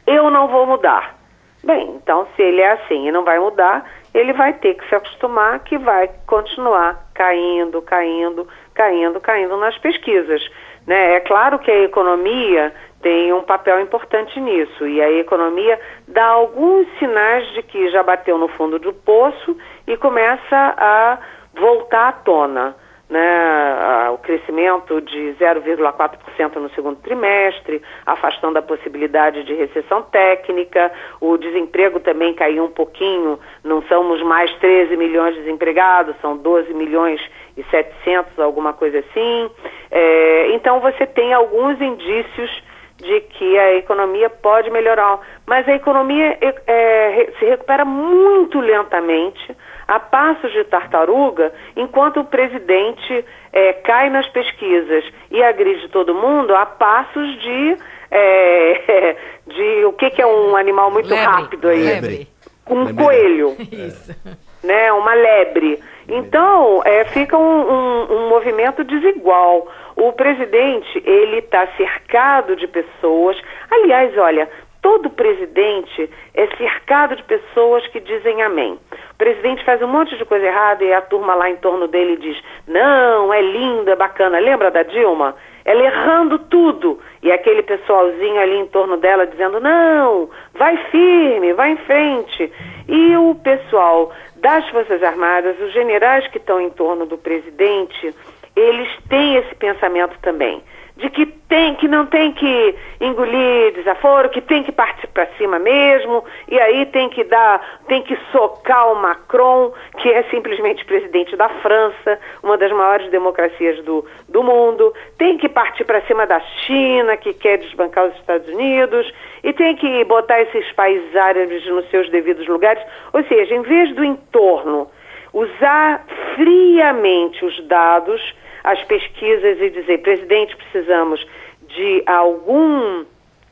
eu 0.07 0.29
não 0.29 0.47
vou 0.47 0.65
mudar. 0.65 1.15
Bem, 1.63 1.95
então 1.95 2.27
se 2.35 2.41
ele 2.43 2.61
é 2.61 2.73
assim 2.73 3.07
e 3.07 3.11
não 3.11 3.23
vai 3.23 3.39
mudar, 3.39 3.83
ele 4.13 4.33
vai 4.33 4.53
ter 4.53 4.75
que 4.75 4.87
se 4.87 4.95
acostumar 4.95 5.59
que 5.59 5.77
vai 5.79 6.09
continuar 6.27 7.09
caindo, 7.13 7.81
caindo, 7.81 8.47
caindo, 8.73 9.19
caindo 9.19 9.57
nas 9.57 9.75
pesquisas. 9.79 10.47
Né? 10.85 11.15
É 11.15 11.19
claro 11.21 11.57
que 11.57 11.71
a 11.71 11.83
economia 11.83 12.71
tem 13.01 13.33
um 13.33 13.41
papel 13.41 13.81
importante 13.81 14.39
nisso 14.39 14.87
e 14.87 15.01
a 15.01 15.11
economia 15.11 15.79
dá 16.07 16.25
alguns 16.25 16.87
sinais 16.99 17.47
de 17.53 17.63
que 17.63 17.89
já 17.89 18.03
bateu 18.03 18.37
no 18.37 18.47
fundo 18.49 18.77
do 18.77 18.93
poço 18.93 19.57
e 19.87 19.97
começa 19.97 20.75
a 20.77 21.17
voltar 21.55 22.09
à 22.09 22.11
tona. 22.11 22.75
Né, 23.09 24.09
o 24.11 24.17
crescimento 24.17 24.99
de 25.01 25.35
0,4% 25.39 26.55
no 26.55 26.69
segundo 26.71 26.97
trimestre, 27.01 27.81
afastando 28.05 28.57
a 28.57 28.61
possibilidade 28.61 29.43
de 29.43 29.53
recessão 29.53 30.01
técnica, 30.03 30.91
o 31.21 31.37
desemprego 31.37 31.99
também 31.99 32.33
caiu 32.33 32.65
um 32.65 32.71
pouquinho, 32.71 33.39
não 33.63 33.81
somos 33.83 34.21
mais 34.23 34.51
13 34.55 34.97
milhões 34.97 35.35
de 35.35 35.41
desempregados, 35.41 36.15
são 36.21 36.35
12 36.37 36.73
milhões 36.73 37.21
e 37.55 37.63
700, 37.65 38.39
alguma 38.39 38.73
coisa 38.73 38.99
assim. 38.99 39.51
É, 39.91 40.51
então 40.51 40.79
você 40.79 41.05
tem 41.05 41.33
alguns 41.33 41.79
indícios 41.79 42.63
de 42.97 43.21
que 43.21 43.59
a 43.59 43.75
economia 43.75 44.29
pode 44.29 44.71
melhorar, 44.71 45.19
mas 45.45 45.67
a 45.67 45.75
economia 45.75 46.37
é, 46.41 46.55
é, 46.65 47.33
se 47.37 47.45
recupera 47.45 47.85
muito 47.85 48.59
lentamente 48.59 49.55
a 49.87 49.99
passos 49.99 50.51
de 50.51 50.63
tartaruga, 50.63 51.53
enquanto 51.75 52.19
o 52.19 52.25
presidente 52.25 53.25
é, 53.53 53.73
cai 53.73 54.09
nas 54.09 54.27
pesquisas 54.29 55.03
e 55.29 55.43
agride 55.43 55.87
todo 55.89 56.15
mundo, 56.15 56.55
a 56.55 56.65
passos 56.65 57.41
de, 57.41 57.77
é, 58.11 59.15
de 59.47 59.85
o 59.85 59.93
que, 59.93 60.09
que, 60.09 60.21
é 60.21 60.27
um 60.27 60.55
animal 60.55 60.91
muito 60.91 61.09
lebre, 61.09 61.25
rápido 61.25 61.67
aí? 61.67 61.83
Lebre. 61.83 62.27
Um 62.69 62.83
lebre. 62.83 63.03
coelho. 63.03 63.55
Isso. 63.71 64.15
Né, 64.63 64.91
uma 64.91 65.13
lebre. 65.13 65.79
Então, 66.07 66.81
é, 66.83 67.05
fica 67.05 67.37
um, 67.37 67.41
um, 67.41 68.13
um 68.15 68.29
movimento 68.29 68.83
desigual. 68.83 69.67
O 69.95 70.11
presidente, 70.11 71.01
ele 71.05 71.37
está 71.37 71.67
cercado 71.77 72.55
de 72.55 72.67
pessoas. 72.67 73.37
Aliás, 73.71 74.15
olha, 74.17 74.49
todo 74.85 75.09
presidente 75.09 76.07
é 76.35 76.45
cercado 76.57 77.15
de 77.15 77.23
pessoas 77.23 77.87
que 77.87 77.99
dizem 77.99 78.43
amém. 78.43 78.77
O 79.13 79.15
presidente 79.17 79.65
faz 79.65 79.81
um 79.81 79.87
monte 79.87 80.15
de 80.15 80.23
coisa 80.25 80.45
errada 80.45 80.83
e 80.83 80.93
a 80.93 81.01
turma 81.01 81.33
lá 81.33 81.49
em 81.49 81.55
torno 81.55 81.87
dele 81.87 82.15
diz: 82.17 82.37
não, 82.67 83.33
é 83.33 83.41
lindo, 83.41 83.89
é 83.89 83.95
bacana. 83.95 84.37
Lembra 84.37 84.69
da 84.69 84.83
Dilma? 84.83 85.35
Ela 85.65 85.85
errando 85.85 86.37
tudo. 86.37 86.99
E 87.23 87.31
aquele 87.31 87.63
pessoalzinho 87.63 88.39
ali 88.39 88.57
em 88.57 88.67
torno 88.67 88.97
dela 88.97 89.25
dizendo: 89.25 89.59
não, 89.59 90.29
vai 90.53 90.77
firme, 90.91 91.51
vai 91.53 91.71
em 91.71 91.77
frente. 91.77 92.53
E 92.87 93.17
o 93.17 93.33
pessoal 93.33 94.11
das 94.35 94.69
Forças 94.69 95.01
Armadas, 95.01 95.59
os 95.61 95.73
generais 95.73 96.27
que 96.27 96.37
estão 96.37 96.61
em 96.61 96.69
torno 96.69 97.07
do 97.07 97.17
presidente, 97.17 98.13
eles 98.55 98.87
têm 99.09 99.37
esse 99.37 99.55
pensamento 99.55 100.15
também 100.21 100.61
de 100.97 101.09
que 101.09 101.25
tem 101.25 101.75
que 101.75 101.87
não 101.87 102.05
tem 102.05 102.31
que 102.31 102.75
engolir 103.01 103.73
desaforo, 103.73 104.29
que 104.29 104.41
tem 104.41 104.63
que 104.63 104.71
partir 104.71 105.07
para 105.07 105.27
cima 105.37 105.59
mesmo, 105.59 106.23
e 106.47 106.59
aí 106.59 106.85
tem 106.87 107.09
que 107.09 107.23
dar, 107.25 107.81
tem 107.87 108.01
que 108.01 108.17
socar 108.31 108.91
o 108.91 108.95
Macron, 108.95 109.73
que 109.97 110.09
é 110.09 110.23
simplesmente 110.23 110.85
presidente 110.85 111.35
da 111.35 111.49
França, 111.49 112.19
uma 112.41 112.57
das 112.57 112.71
maiores 112.71 113.09
democracias 113.11 113.83
do, 113.83 114.05
do 114.29 114.41
mundo, 114.41 114.93
tem 115.17 115.37
que 115.37 115.49
partir 115.49 115.83
para 115.83 116.01
cima 116.01 116.25
da 116.25 116.39
China, 116.39 117.17
que 117.17 117.33
quer 117.33 117.57
desbancar 117.57 118.05
os 118.05 118.15
Estados 118.15 118.47
Unidos, 118.47 119.13
e 119.43 119.51
tem 119.51 119.75
que 119.75 120.03
botar 120.05 120.41
esses 120.41 120.71
países 120.71 121.15
árabes 121.15 121.65
nos 121.67 121.89
seus 121.89 122.09
devidos 122.09 122.47
lugares, 122.47 122.81
ou 123.11 123.23
seja, 123.25 123.53
em 123.53 123.61
vez 123.61 123.93
do 123.93 124.03
entorno 124.03 124.89
usar 125.33 126.05
friamente 126.35 127.43
os 127.43 127.67
dados 127.67 128.21
as 128.65 128.83
pesquisas 128.85 129.61
e 129.61 129.69
dizer, 129.69 129.99
presidente, 129.99 130.55
precisamos 130.55 131.25
de 131.67 132.03
algum 132.07 133.05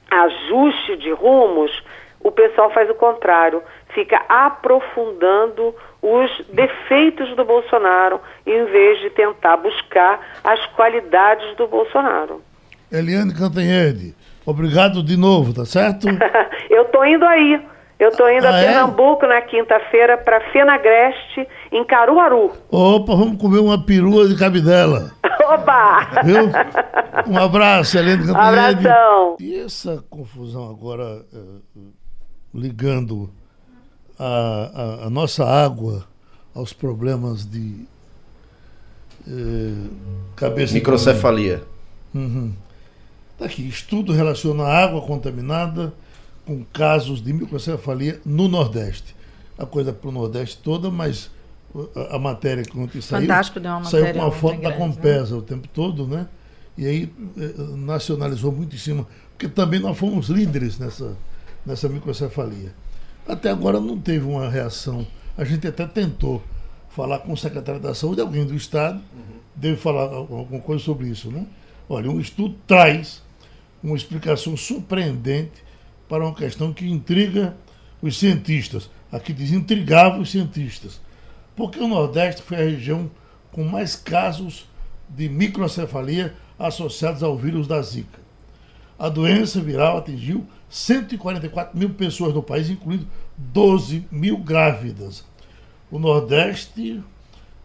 ajuste 0.09 0.97
de 0.97 1.11
rumos, 1.11 1.71
o 2.19 2.31
pessoal 2.31 2.71
faz 2.71 2.89
o 2.89 2.95
contrário, 2.95 3.61
fica 3.93 4.17
aprofundando 4.27 5.75
os 6.01 6.31
defeitos 6.49 7.35
do 7.35 7.45
Bolsonaro 7.45 8.19
em 8.45 8.65
vez 8.65 9.01
de 9.01 9.11
tentar 9.11 9.57
buscar 9.57 10.19
as 10.43 10.65
qualidades 10.67 11.55
do 11.57 11.67
Bolsonaro. 11.67 12.41
Eliane 12.91 13.33
Cantanhede, 13.33 14.15
obrigado 14.45 15.03
de 15.03 15.15
novo, 15.15 15.53
tá 15.53 15.65
certo? 15.65 16.07
Eu 16.71 16.85
tô 16.85 17.05
indo 17.05 17.25
aí. 17.25 17.61
Eu 17.99 18.09
estou 18.09 18.29
indo 18.29 18.45
ah, 18.45 18.49
a 18.49 18.57
é? 18.59 18.65
Pernambuco 18.65 19.25
é? 19.25 19.29
na 19.29 19.41
quinta-feira 19.41 20.17
para 20.17 20.41
Fenagreste, 20.51 21.47
em 21.73 21.83
Caruaru. 21.85 22.51
Opa, 22.69 23.15
vamos 23.15 23.41
comer 23.41 23.59
uma 23.59 23.83
perua 23.83 24.27
de 24.27 24.35
cabidela. 24.35 25.11
Opa! 25.53 26.21
Viu? 26.23 26.49
Um 27.27 27.37
abraço, 27.37 27.97
Helena 27.97 28.31
Um 28.31 28.37
abração. 28.37 29.37
E 29.39 29.55
essa 29.55 30.03
confusão 30.09 30.69
agora, 30.69 31.25
eh, 31.33 31.79
ligando 32.53 33.29
a, 34.17 34.25
a, 35.03 35.07
a, 35.07 35.09
nossa 35.09 35.45
água 35.45 36.05
aos 36.53 36.71
problemas 36.71 37.45
de 37.45 37.85
eh, 39.27 39.89
cabeça... 40.35 40.73
Microcefalia. 40.75 41.63
Uhum. 42.13 42.53
Tá 43.37 43.45
aqui, 43.45 43.67
estudo 43.67 44.13
relaciona 44.13 44.63
a 44.63 44.83
água 44.83 45.01
contaminada 45.01 45.91
com 46.45 46.63
casos 46.71 47.21
de 47.21 47.33
microcefalia 47.33 48.21
no 48.23 48.47
Nordeste. 48.47 49.15
A 49.57 49.65
coisa 49.65 49.91
para 49.91 50.09
o 50.09 50.11
Nordeste 50.11 50.57
toda, 50.57 50.91
mas 50.91 51.31
a, 51.95 52.15
a 52.15 52.19
matéria 52.19 52.63
que 52.63 52.77
ontem 52.77 53.01
saiu, 53.01 53.21
Fantástico, 53.21 53.59
deu 53.59 53.71
uma 53.71 53.83
saiu 53.85 54.13
com 54.13 54.19
uma 54.19 54.31
foto 54.31 54.61
da 54.61 54.73
Compesa 54.73 55.33
né? 55.33 55.39
o 55.39 55.41
tempo 55.41 55.67
todo, 55.67 56.07
né? 56.07 56.27
E 56.77 56.85
aí 56.85 57.13
eh, 57.37 57.53
nacionalizou 57.75 58.51
muito 58.51 58.75
em 58.75 58.79
cima, 58.79 59.07
porque 59.31 59.47
também 59.47 59.79
nós 59.79 59.97
fomos 59.97 60.27
líderes 60.27 60.79
nessa, 60.79 61.15
nessa 61.65 61.87
microcefalia. 61.87 62.73
Até 63.27 63.49
agora 63.49 63.79
não 63.79 63.99
teve 63.99 64.25
uma 64.25 64.49
reação. 64.49 65.05
A 65.37 65.43
gente 65.43 65.67
até 65.67 65.85
tentou 65.85 66.43
falar 66.89 67.19
com 67.19 67.33
o 67.33 67.37
secretário 67.37 67.79
da 67.79 67.93
Saúde, 67.93 68.21
alguém 68.21 68.45
do 68.45 68.55
Estado, 68.55 68.97
uhum. 69.13 69.39
deve 69.55 69.77
falar 69.77 70.03
alguma 70.13 70.61
coisa 70.61 70.83
sobre 70.83 71.07
isso, 71.07 71.31
né? 71.31 71.45
Olha, 71.87 72.09
um 72.09 72.19
estudo 72.19 72.55
traz 72.65 73.21
uma 73.83 73.95
explicação 73.95 74.55
surpreendente 74.55 75.63
para 76.07 76.23
uma 76.23 76.33
questão 76.33 76.71
que 76.71 76.89
intriga 76.89 77.55
os 78.01 78.17
cientistas. 78.17 78.89
Aqui 79.11 79.33
diz 79.33 79.51
intrigava 79.51 80.19
os 80.19 80.31
cientistas. 80.31 80.99
Porque 81.55 81.79
o 81.79 81.87
Nordeste 81.87 82.41
foi 82.41 82.57
a 82.57 82.65
região 82.65 83.09
com 83.51 83.63
mais 83.63 83.95
casos 83.95 84.67
de 85.07 85.29
microcefalia 85.29 86.35
associados 86.57 87.21
ao 87.21 87.37
vírus 87.37 87.67
da 87.67 87.81
Zika. 87.81 88.19
A 88.97 89.09
doença 89.09 89.59
viral 89.59 89.97
atingiu 89.97 90.45
144 90.69 91.77
mil 91.77 91.89
pessoas 91.91 92.33
no 92.33 92.41
país, 92.41 92.69
incluindo 92.69 93.07
12 93.37 94.07
mil 94.11 94.37
grávidas. 94.37 95.25
O 95.91 95.99
Nordeste 95.99 97.03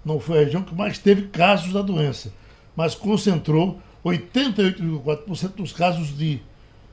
não 0.05 0.21
foi 0.21 0.39
a 0.39 0.45
região 0.45 0.63
que 0.63 0.75
mais 0.75 0.99
teve 0.99 1.29
casos 1.29 1.73
da 1.73 1.83
doença, 1.83 2.33
mas 2.77 2.95
concentrou 2.95 3.81
88,4% 4.05 5.55
dos 5.55 5.73
casos 5.73 6.17
de 6.17 6.41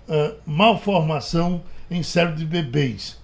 uh, 0.08 0.36
malformação 0.46 1.64
em 1.90 2.02
cérebro 2.04 2.38
de 2.38 2.46
bebês, 2.46 3.18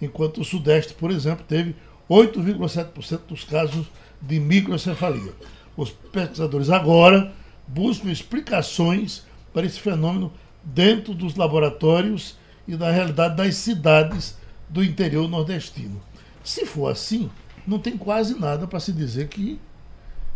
enquanto 0.00 0.40
o 0.40 0.44
Sudeste, 0.44 0.94
por 0.94 1.10
exemplo, 1.10 1.44
teve 1.46 1.74
8,7% 2.08 3.20
dos 3.28 3.44
casos 3.44 3.86
de 4.20 4.38
microcefalia. 4.40 5.32
Os 5.76 5.90
pesquisadores 5.90 6.70
agora 6.70 7.32
buscam 7.66 8.10
explicações 8.10 9.24
para 9.52 9.66
esse 9.66 9.80
fenômeno 9.80 10.32
dentro 10.62 11.14
dos 11.14 11.36
laboratórios 11.36 12.36
e 12.66 12.76
da 12.76 12.90
realidade 12.90 13.36
das 13.36 13.56
cidades 13.56 14.36
do 14.68 14.82
interior 14.82 15.28
nordestino. 15.28 16.00
Se 16.42 16.66
for 16.66 16.90
assim, 16.90 17.30
não 17.66 17.78
tem 17.78 17.96
quase 17.96 18.38
nada 18.38 18.66
para 18.66 18.80
se 18.80 18.92
dizer 18.92 19.28
que, 19.28 19.60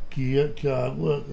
que, 0.08 0.48
que 0.56 0.68
a 0.68 0.86
água 0.86 1.24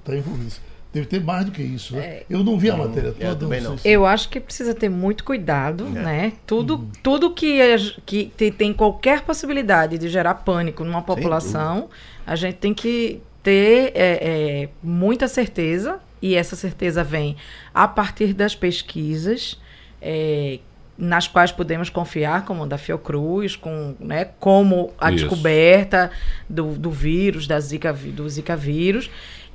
está 0.00 0.12
uh, 0.12 0.16
envolvida. 0.16 0.56
Deve 0.92 1.06
ter 1.06 1.22
mais 1.22 1.44
do 1.44 1.52
que 1.52 1.62
isso, 1.62 1.94
né? 1.94 2.04
É, 2.06 2.26
eu 2.30 2.42
não 2.42 2.58
vi 2.58 2.70
a 2.70 2.76
matéria 2.76 3.14
é, 3.20 3.28
toda. 3.28 3.54
Eu, 3.54 3.62
não. 3.62 3.76
eu 3.84 4.06
acho 4.06 4.28
que 4.30 4.40
precisa 4.40 4.74
ter 4.74 4.88
muito 4.88 5.22
cuidado, 5.22 5.86
é. 5.86 5.90
né? 5.90 6.32
Tudo, 6.46 6.76
uhum. 6.76 6.90
tudo 7.02 7.34
que, 7.34 7.58
que 8.06 8.50
tem 8.50 8.72
qualquer 8.72 9.22
possibilidade 9.22 9.98
de 9.98 10.08
gerar 10.08 10.34
pânico 10.36 10.84
numa 10.84 11.02
população, 11.02 11.90
a 12.26 12.34
gente 12.34 12.56
tem 12.56 12.72
que 12.72 13.20
ter 13.42 13.92
é, 13.94 14.18
é, 14.64 14.68
muita 14.82 15.28
certeza, 15.28 16.00
e 16.20 16.34
essa 16.34 16.56
certeza 16.56 17.04
vem 17.04 17.36
a 17.72 17.86
partir 17.86 18.32
das 18.32 18.54
pesquisas 18.54 19.60
é, 20.02 20.58
nas 20.96 21.28
quais 21.28 21.52
podemos 21.52 21.88
confiar, 21.88 22.44
como 22.44 22.66
da 22.66 22.76
Fiocruz, 22.76 23.54
com, 23.54 23.94
né, 24.00 24.24
como 24.40 24.92
a 24.98 25.12
Isso. 25.12 25.28
descoberta 25.28 26.10
do, 26.48 26.72
do 26.72 26.90
vírus, 26.90 27.46
da 27.46 27.60
Zika, 27.60 27.92
do 27.92 28.28
Zika 28.28 28.56
vírus, 28.56 29.08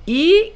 e 0.08 0.54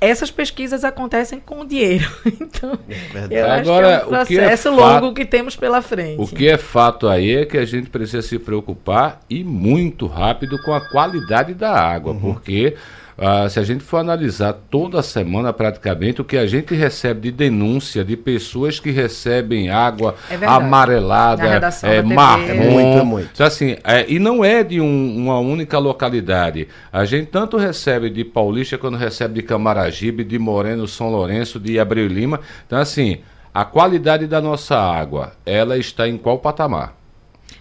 essas 0.00 0.30
pesquisas 0.30 0.84
acontecem 0.84 1.40
com 1.40 1.64
dinheiro. 1.64 2.10
Então, 2.44 2.78
é 3.14 3.40
eu 3.40 3.50
Agora, 3.50 3.96
acho 3.96 4.04
que 4.04 4.04
é 4.04 4.06
um 4.06 4.08
processo 4.08 4.62
que 4.62 4.68
é 4.68 4.70
longo 4.70 5.00
fato, 5.06 5.14
que 5.14 5.24
temos 5.24 5.56
pela 5.56 5.82
frente. 5.82 6.20
O 6.20 6.26
que 6.26 6.48
é 6.48 6.56
fato 6.56 7.08
aí 7.08 7.34
é 7.36 7.46
que 7.46 7.58
a 7.58 7.64
gente 7.64 7.90
precisa 7.90 8.22
se 8.22 8.38
preocupar 8.38 9.20
e 9.28 9.42
muito 9.42 10.06
rápido 10.06 10.60
com 10.62 10.72
a 10.72 10.80
qualidade 10.80 11.54
da 11.54 11.72
água, 11.72 12.12
uhum. 12.12 12.20
porque 12.20 12.76
ah, 13.16 13.48
se 13.48 13.58
a 13.60 13.62
gente 13.62 13.82
for 13.84 13.98
analisar 13.98 14.52
toda 14.70 15.02
semana 15.02 15.52
praticamente 15.52 16.20
o 16.20 16.24
que 16.24 16.36
a 16.36 16.46
gente 16.46 16.74
recebe 16.74 17.20
de 17.20 17.30
denúncia 17.30 18.04
de 18.04 18.16
pessoas 18.16 18.80
que 18.80 18.90
recebem 18.90 19.70
água 19.70 20.14
É 20.30 20.36
amarelada, 20.46 21.42
é, 21.88 22.02
marrom. 22.02 22.42
É 22.44 22.54
muito, 22.54 22.98
é 22.98 23.02
muito. 23.02 23.30
Então, 23.32 23.46
assim, 23.46 23.76
é, 23.84 24.04
e 24.08 24.18
não 24.18 24.44
é 24.44 24.62
de 24.62 24.80
um- 24.80 25.16
uma 25.16 25.38
única 25.38 25.78
localidade. 25.78 26.68
A 26.92 27.04
gente 27.04 27.26
tanto 27.26 27.56
recebe 27.56 28.10
de 28.10 28.24
Paulista 28.24 28.76
quando 28.78 28.96
recebe 28.96 29.34
de 29.34 29.42
Camaragibe, 29.42 30.24
de 30.24 30.38
Moreno, 30.38 30.86
São 30.88 31.10
Lourenço, 31.10 31.58
de 31.60 31.78
Abreu 31.78 32.06
e 32.06 32.08
Lima. 32.08 32.40
Então, 32.66 32.78
assim, 32.78 33.18
a 33.52 33.64
qualidade 33.64 34.26
da 34.26 34.40
nossa 34.40 34.76
água, 34.76 35.32
ela 35.46 35.78
está 35.78 36.08
em 36.08 36.16
qual 36.16 36.38
patamar? 36.38 36.94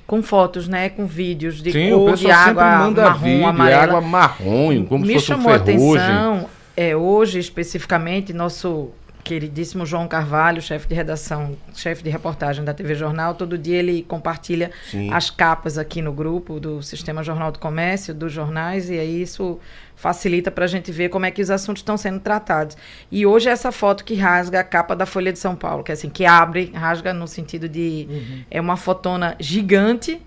Com 0.06 0.22
fotos, 0.22 0.68
né? 0.68 0.90
Com 0.90 1.06
vídeos 1.06 1.62
de 1.62 1.72
Sim, 1.72 1.92
cor, 1.92 2.16
de 2.16 2.30
água 2.30 2.78
manda 2.80 3.04
marrom, 3.04 3.20
vídeo, 3.26 3.48
amarela. 3.48 3.84
água 3.84 4.02
marrom, 4.02 4.86
como 4.86 5.06
Me 5.06 5.08
se 5.08 5.14
fosse 5.14 5.32
um 5.32 5.36
chamou 5.36 5.54
a 5.54 5.60
ferrugem. 5.60 6.04
atenção, 6.04 6.50
é, 6.76 6.96
hoje 6.96 7.40
especificamente, 7.40 8.34
nosso 8.34 8.90
queridíssimo 9.24 9.86
João 9.86 10.06
Carvalho, 10.06 10.62
chefe 10.62 10.86
de 10.86 10.94
redação, 10.94 11.56
chefe 11.74 12.04
de 12.04 12.10
reportagem 12.10 12.66
da 12.66 12.74
TV 12.74 12.94
Jornal, 12.94 13.34
todo 13.36 13.58
dia 13.58 13.78
ele 13.78 14.04
compartilha 14.04 14.70
Sim. 14.92 15.10
as 15.14 15.30
capas 15.30 15.78
aqui 15.78 16.02
no 16.02 16.12
grupo 16.12 16.60
do 16.60 16.84
Sistema 16.84 17.24
Jornal 17.24 17.50
do 17.50 17.58
Comércio, 17.58 18.14
dos 18.14 18.34
jornais, 18.34 18.90
e 18.90 19.00
aí 19.00 19.22
isso 19.22 19.58
facilita 20.04 20.52
para 20.52 20.66
a 20.66 20.68
gente 20.68 20.92
ver 20.92 21.08
como 21.08 21.26
é 21.26 21.32
que 21.32 21.42
os 21.42 21.50
assuntos 21.50 21.80
estão 21.80 21.96
sendo 21.96 22.20
tratados. 22.20 22.76
E 23.10 23.26
hoje 23.26 23.48
essa 23.48 23.72
foto 23.72 24.04
que 24.04 24.16
rasga 24.16 24.60
a 24.60 24.64
capa 24.64 24.98
da 24.98 25.06
Folha 25.06 25.32
de 25.32 25.40
São 25.40 25.56
Paulo, 25.56 25.82
que 25.82 25.94
é 25.94 25.94
assim, 25.94 26.10
que 26.10 26.26
abre, 26.26 26.74
rasga 26.76 27.14
no 27.14 27.26
sentido 27.26 27.70
de... 27.70 28.46
É 28.52 28.60
uma 28.60 28.76
fotona 28.76 29.38
gigante 29.40 30.22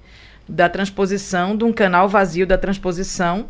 da 0.49 0.67
transposição, 0.71 1.55
de 1.55 1.63
um 1.63 1.75
canal 1.75 2.09
vazio 2.09 2.47
da 2.47 2.57
transposição, 2.57 3.49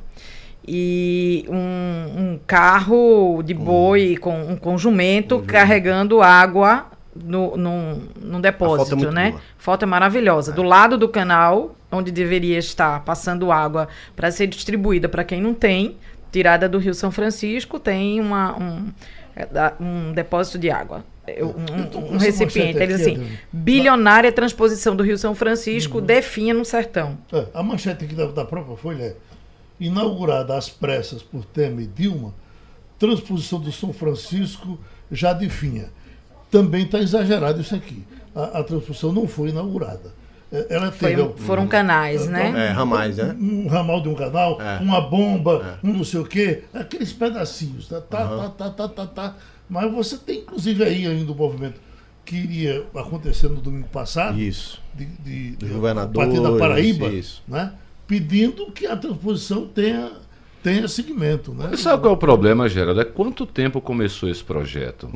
e 0.67 1.47
um, 1.49 1.55
um 1.55 2.41
carro 2.45 3.41
de 3.45 3.55
boi 3.55 4.17
com, 4.17 4.37
um, 4.37 4.57
com 4.57 4.77
jumento 4.77 5.45
carregando 5.47 6.21
água 6.21 6.87
no, 7.15 7.57
num, 7.57 8.03
num 8.21 8.41
depósito, 8.41 8.97
muito 8.97 9.13
né? 9.13 9.31
boa. 9.31 9.43
Foto 9.57 9.85
é 9.85 9.87
maravilhosa. 9.87 10.51
Do 10.51 10.65
lado 10.65 10.99
do 10.99 11.09
canal, 11.09 11.77
onde 11.91 12.11
deveria 12.11 12.59
estar 12.59 13.05
passando 13.05 13.53
água 13.53 13.87
para 14.17 14.31
ser 14.33 14.49
distribuída 14.49 15.09
para 15.09 15.23
quem 15.23 15.41
não 15.41 15.55
tem, 15.55 15.97
tirada 16.37 16.69
do 16.69 16.77
Rio 16.77 16.93
São 16.93 17.11
Francisco, 17.11 17.81
tem 17.81 18.21
uma, 18.21 18.55
um, 18.59 18.93
é, 19.35 19.73
um 19.81 20.13
depósito 20.13 20.59
de 20.59 20.71
água. 20.71 21.03
Um, 21.27 22.15
um 22.15 22.17
recipiente. 22.19 22.79
Ele 22.79 22.93
assim, 22.93 23.27
bilionária 23.51 24.31
transposição 24.31 24.95
do 24.95 25.03
Rio 25.03 25.17
São 25.17 25.35
Francisco 25.35 25.99
Uhum. 25.99 26.05
definha 26.05 26.53
no 26.53 26.65
sertão. 26.65 27.17
É, 27.33 27.47
a 27.55 27.63
manchete 27.63 28.05
aqui 28.05 28.15
da, 28.15 28.27
da 28.27 28.45
própria 28.45 28.77
Folha 28.77 29.03
é 29.03 29.17
inaugurada 29.81 30.55
às 30.55 30.69
pressas 30.69 31.23
por 31.23 31.45
Temer 31.47 31.85
e 31.85 31.87
Dilma, 31.87 32.35
transposição 32.99 33.59
do 33.59 33.73
São 33.73 33.95
Francisco 33.95 34.79
já 35.11 35.33
definha. 35.33 35.91
Também 36.51 36.85
está 36.85 36.99
exagerado 36.99 37.63
isso 37.63 37.75
aqui. 37.75 38.05
A, 38.35 38.61
a 38.61 38.63
transposição 38.63 39.11
não 39.11 39.27
foi 39.27 39.49
inaugurada. 39.49 40.13
É, 40.53 40.67
Ela 40.71 40.93
Foi- 40.93 41.15
teve 41.17 41.33
foram 41.39 41.67
canais, 41.67 42.29
né? 42.29 42.69
É, 42.69 42.71
ramais, 42.71 43.17
né? 43.17 43.37
um 43.41 43.67
ramal 43.67 44.01
de 44.01 44.09
um 44.09 44.15
canal, 44.15 44.61
É. 44.63 44.79
uma 44.81 45.01
bomba, 45.01 45.79
um 45.83 45.93
não 45.93 46.05
sei 46.05 46.21
o 46.21 46.25
quê, 46.25 46.63
aqueles 46.73 47.13
pedacinhos, 47.13 47.89
tá, 47.89 48.01
tá, 48.01 48.27
tá, 48.27 48.49
tá, 48.51 48.71
tá, 48.71 48.89
tá, 48.89 49.07
tá. 49.07 49.37
Mas 49.69 49.91
você 49.93 50.17
tem, 50.17 50.39
inclusive, 50.41 50.85
aí 50.85 51.05
ainda 51.07 51.33
o 51.33 51.35
movimento 51.35 51.81
que 52.25 52.37
iria 52.37 52.85
acontecer 52.95 53.49
no 53.49 53.61
domingo 53.61 53.89
passado, 53.89 54.39
Isso. 54.39 54.81
de, 54.95 55.05
de, 55.05 55.57
de- 55.57 55.67
governadores, 55.67 56.29
Partido 56.29 56.53
da 56.53 56.59
Paraíba, 56.59 57.07
isso. 57.09 57.43
né? 57.47 57.73
pedindo 58.07 58.71
que 58.71 58.87
a 58.87 58.97
transposição 58.97 59.67
tenha, 59.67 60.13
tenha 60.63 60.87
seguimento. 60.87 61.53
Né? 61.53 61.67
Mas 61.73 61.81
sabe 61.81 62.01
qual 62.03 62.13
é 62.13 62.17
o 62.17 62.19
problema, 62.19 62.69
Geraldo? 62.69 63.01
É 63.01 63.05
quanto 63.05 63.45
tempo 63.47 63.81
começou 63.81 64.29
esse 64.29 64.45
projeto? 64.45 65.09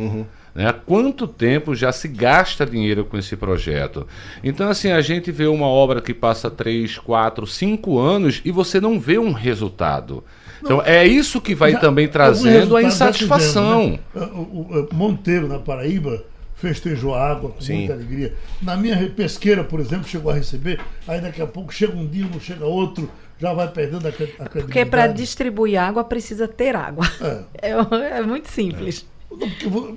Né? 0.54 0.66
Há 0.66 0.72
quanto 0.72 1.26
tempo 1.28 1.74
já 1.74 1.92
se 1.92 2.08
gasta 2.08 2.66
dinheiro 2.66 3.04
com 3.04 3.16
esse 3.16 3.36
projeto? 3.36 4.06
Então, 4.42 4.68
assim, 4.68 4.90
a 4.90 5.00
gente 5.00 5.30
vê 5.30 5.46
uma 5.46 5.66
obra 5.66 6.00
que 6.00 6.12
passa 6.12 6.50
3, 6.50 6.98
4, 6.98 7.46
5 7.46 7.98
anos 7.98 8.40
e 8.44 8.50
você 8.50 8.80
não 8.80 8.98
vê 8.98 9.18
um 9.18 9.32
resultado. 9.32 10.24
Então, 10.62 10.82
é 10.84 11.06
isso 11.06 11.40
que 11.40 11.54
vai 11.54 11.72
Já- 11.72 11.78
também 11.78 12.08
trazendo 12.08 12.76
a 12.76 12.82
insatisfação. 12.82 13.98
tivemos, 14.14 14.32
né? 14.34 14.40
O, 14.40 14.40
o- 14.78 14.88
o 14.90 14.94
Monteiro, 14.94 15.48
na 15.48 15.58
Paraíba, 15.58 16.22
festejou 16.56 17.14
a 17.14 17.30
água 17.30 17.50
com 17.50 17.60
Sim. 17.60 17.78
muita 17.78 17.92
alegria. 17.94 18.34
Na 18.60 18.76
minha 18.76 19.08
pesqueira, 19.10 19.64
por 19.64 19.80
exemplo, 19.80 20.06
chegou 20.06 20.30
a 20.30 20.34
receber, 20.34 20.78
aí 21.08 21.20
daqui 21.20 21.40
a 21.40 21.46
pouco 21.46 21.72
chega 21.72 21.96
um 21.96 22.06
dia, 22.06 22.26
não 22.30 22.38
chega 22.38 22.66
outro, 22.66 23.10
já 23.38 23.54
vai 23.54 23.68
perdendo 23.68 24.04
a, 24.06 24.10
a 24.10 24.12
credibilidade. 24.12 24.50
Porque 24.64 24.84
para 24.84 25.06
distribuir 25.06 25.80
água 25.80 26.04
precisa 26.04 26.46
ter 26.46 26.76
água. 26.76 27.06
É. 27.22 27.40
É, 27.70 28.18
é 28.18 28.22
muito 28.22 28.48
simples. 28.50 29.02
Não, 29.02 29.06
vo- 29.06 29.19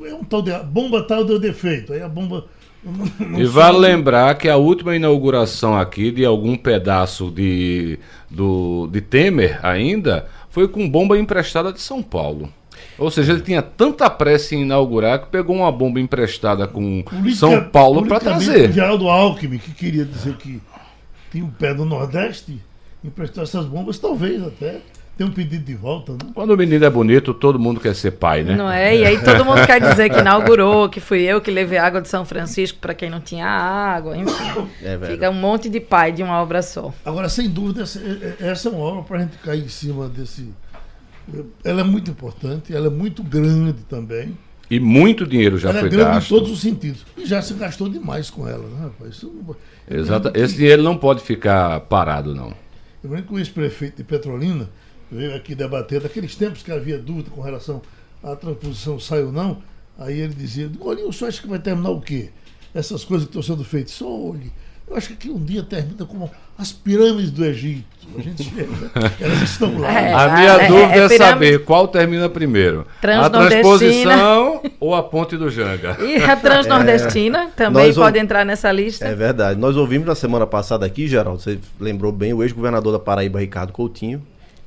é 0.06 0.14
um 0.14 0.24
tal 0.24 0.42
de, 0.42 0.52
a 0.52 0.60
bomba 0.64 1.04
tal 1.04 1.24
deu 1.26 1.40
defeito, 1.40 1.94
aí 1.94 2.02
a 2.02 2.08
bomba... 2.10 2.46
não- 2.84 3.28
não 3.30 3.40
E 3.40 3.46
vale 3.46 3.76
sobe. 3.76 3.88
lembrar 3.88 4.38
que 4.38 4.48
a 4.50 4.58
última 4.58 4.96
inauguração 4.96 5.76
aqui 5.78 6.12
de 6.12 6.24
algum 6.26 6.56
pedaço 6.56 7.32
de, 7.32 7.98
do, 8.30 8.88
de 8.92 9.02
Temer 9.02 9.60
ainda 9.66 10.28
foi 10.50 10.68
com 10.68 10.88
bomba 10.90 11.18
emprestada 11.18 11.72
de 11.74 11.82
São 11.82 12.02
Paulo. 12.04 12.52
Ou 12.98 13.10
seja, 13.10 13.32
ele 13.34 13.42
tinha 13.42 13.62
tanta 13.62 14.08
pressa 14.10 14.54
em 14.54 14.62
inaugurar 14.62 15.20
que 15.22 15.28
pegou 15.28 15.56
uma 15.56 15.72
bomba 15.72 16.00
emprestada 16.00 16.68
com 16.68 17.02
Politica- 17.04 17.36
São 17.36 17.64
Paulo 17.70 18.06
para 18.06 18.20
trazer. 18.20 18.70
O 18.70 18.74
Geraldo 18.74 19.10
Alckmin, 19.10 19.58
que 19.58 19.72
queria 19.72 20.06
dizer 20.06 20.36
que 20.36 20.62
tinha 21.32 21.44
um 21.44 21.50
pé 21.50 21.74
no 21.74 21.86
Nordeste, 21.86 22.60
emprestou 23.04 23.44
essas 23.44 23.66
bombas, 23.66 23.98
talvez 23.98 24.44
até 24.44 24.80
tenha 25.18 25.30
um 25.30 25.34
pedido 25.34 25.64
de 25.64 25.76
volta, 25.76 26.14
né? 26.14 26.20
Quando 26.34 26.52
o 26.52 26.58
menino 26.58 26.84
é 26.84 26.90
bonito, 26.90 27.34
todo 27.34 27.60
mundo 27.60 27.80
quer 27.80 27.96
ser 27.96 28.12
pai, 28.12 28.44
né? 28.44 28.56
Não 28.56 28.70
é? 28.70 28.98
E 28.98 29.06
aí 29.06 29.22
todo 29.24 29.46
mundo 29.46 29.66
quer 29.66 29.80
dizer 29.80 30.10
que 30.10 30.20
inaugurou, 30.20 30.90
que 30.90 31.00
fui 31.00 31.22
eu 31.22 31.40
que 31.40 31.52
levei 31.52 31.78
água 31.78 32.02
de 32.02 32.08
São 32.08 32.26
Francisco 32.26 32.80
para 32.80 32.94
quem 32.94 33.10
não 33.10 33.20
tinha 33.22 33.46
água, 33.48 34.18
enfim. 34.18 34.68
É. 34.82 34.98
Fica 35.06 35.30
um 35.30 35.34
monte 35.34 35.70
de 35.70 35.80
pai 35.80 36.12
de 36.12 36.24
uma 36.24 36.42
obra 36.42 36.62
só. 36.62 36.94
Agora, 37.06 37.30
sem 37.30 37.50
dúvida, 37.50 37.84
essa, 37.84 38.00
é- 38.00 38.36
é- 38.42 38.48
essa 38.50 38.70
é 38.70 38.72
uma 38.72 38.82
obra 38.82 39.04
para 39.04 39.18
a 39.18 39.20
gente 39.22 39.38
cair 39.38 39.64
em 39.64 39.68
cima 39.70 40.08
desse. 40.10 40.50
Ela 41.64 41.82
é 41.82 41.84
muito 41.84 42.12
importante, 42.12 42.76
ela 42.76 42.88
é 42.88 42.90
muito 42.90 43.24
grande 43.24 43.84
também. 43.90 44.38
E 44.70 44.80
muito 44.80 45.28
dinheiro 45.28 45.58
já 45.58 45.70
ela 45.70 45.80
foi 45.80 45.88
é 45.88 45.92
grande 45.92 46.10
gasto. 46.16 46.26
em 46.26 46.30
todos 46.38 46.52
os 46.52 46.60
sentidos. 46.62 47.06
E 47.18 47.26
já 47.26 47.42
se 47.42 47.54
gastou 47.54 47.88
demais 47.88 48.30
com 48.30 48.48
ela, 48.48 48.64
né, 48.68 48.78
rapaz? 48.84 49.16
Isso 49.16 49.32
não- 49.48 49.56
Exato. 49.98 50.32
Esse 50.34 50.56
dinheiro 50.56 50.82
não 50.82 50.98
pode 50.98 51.22
ficar 51.22 51.80
parado, 51.82 52.34
não. 52.34 52.54
Eu 53.04 53.10
lembro 53.12 53.24
que 53.28 53.34
o 53.36 53.38
ex-prefeito 53.40 53.98
de 53.98 54.04
Petrolina 54.04 54.68
veio 55.14 55.36
aqui 55.36 55.56
debater, 55.56 56.02
daqueles 56.02 56.36
tempos 56.36 56.64
que 56.64 56.72
havia 56.72 56.98
dúvida 56.98 57.30
com 57.30 57.42
relação 57.42 57.82
à 58.24 58.36
transposição 58.36 59.00
sai 59.00 59.24
ou 59.24 59.32
não, 59.32 59.58
aí 59.98 60.20
ele 60.20 60.34
dizia, 60.34 60.70
olha, 60.82 61.08
o 61.08 61.14
senhor 61.14 61.30
acha 61.30 61.42
que 61.42 61.48
vai 61.48 61.60
terminar 61.60 61.90
o 61.92 62.02
quê? 62.02 62.30
Essas 62.74 63.04
coisas 63.06 63.28
que 63.28 63.38
estão 63.38 63.56
sendo 63.56 63.64
feitas. 63.64 63.94
Só 63.94 64.10
olhe, 64.10 64.52
eu 64.90 64.98
acho 64.98 65.10
que 65.10 65.14
aqui 65.14 65.30
um 65.30 65.44
dia 65.44 65.62
termina 65.64 66.06
como 66.06 66.30
as 66.58 66.72
pirâmides 66.72 67.32
do 67.32 67.46
Egito. 67.46 67.86
A 68.18 68.22
gente 68.22 68.44
chega, 68.44 68.68
elas 69.20 69.42
estão 69.44 69.78
lá. 69.80 69.92
É. 69.92 70.14
A 70.14 70.36
minha 70.36 70.52
é- 70.54 70.68
dúvida 70.68 71.14
é 71.14 71.16
é, 71.16 71.18
saber 71.18 71.64
qual 71.64 71.88
termina 71.88 72.28
primeiro. 72.28 72.82
A 72.98 73.02
Transnordestina. 73.02 73.50
transposição 73.62 74.62
ou 74.80 74.94
a 74.94 75.02
ponte 75.04 75.38
do 75.38 75.50
Janga? 75.50 75.98
E 76.02 76.18
a 76.18 76.36
Transnordestina 76.36 77.50
também 77.56 77.88
Nós 77.88 77.96
pode 77.96 78.18
ou- 78.18 78.24
entrar 78.24 78.44
nessa 78.46 78.72
lista. 78.72 79.06
É 79.06 79.16
verdade. 79.16 79.60
Nós 79.60 79.78
ouvimos 79.78 80.08
na 80.08 80.16
semana 80.16 80.46
passada 80.46 80.86
aqui, 80.86 81.08
Geraldo, 81.08 81.42
você 81.42 81.60
lembrou 81.80 82.12
bem, 82.12 82.34
o 82.34 82.44
ex-governador 82.44 82.92
da 82.92 83.00
Paraíba, 83.00 83.40
Ricardo 83.40 83.72
Coutinho. 83.72 84.22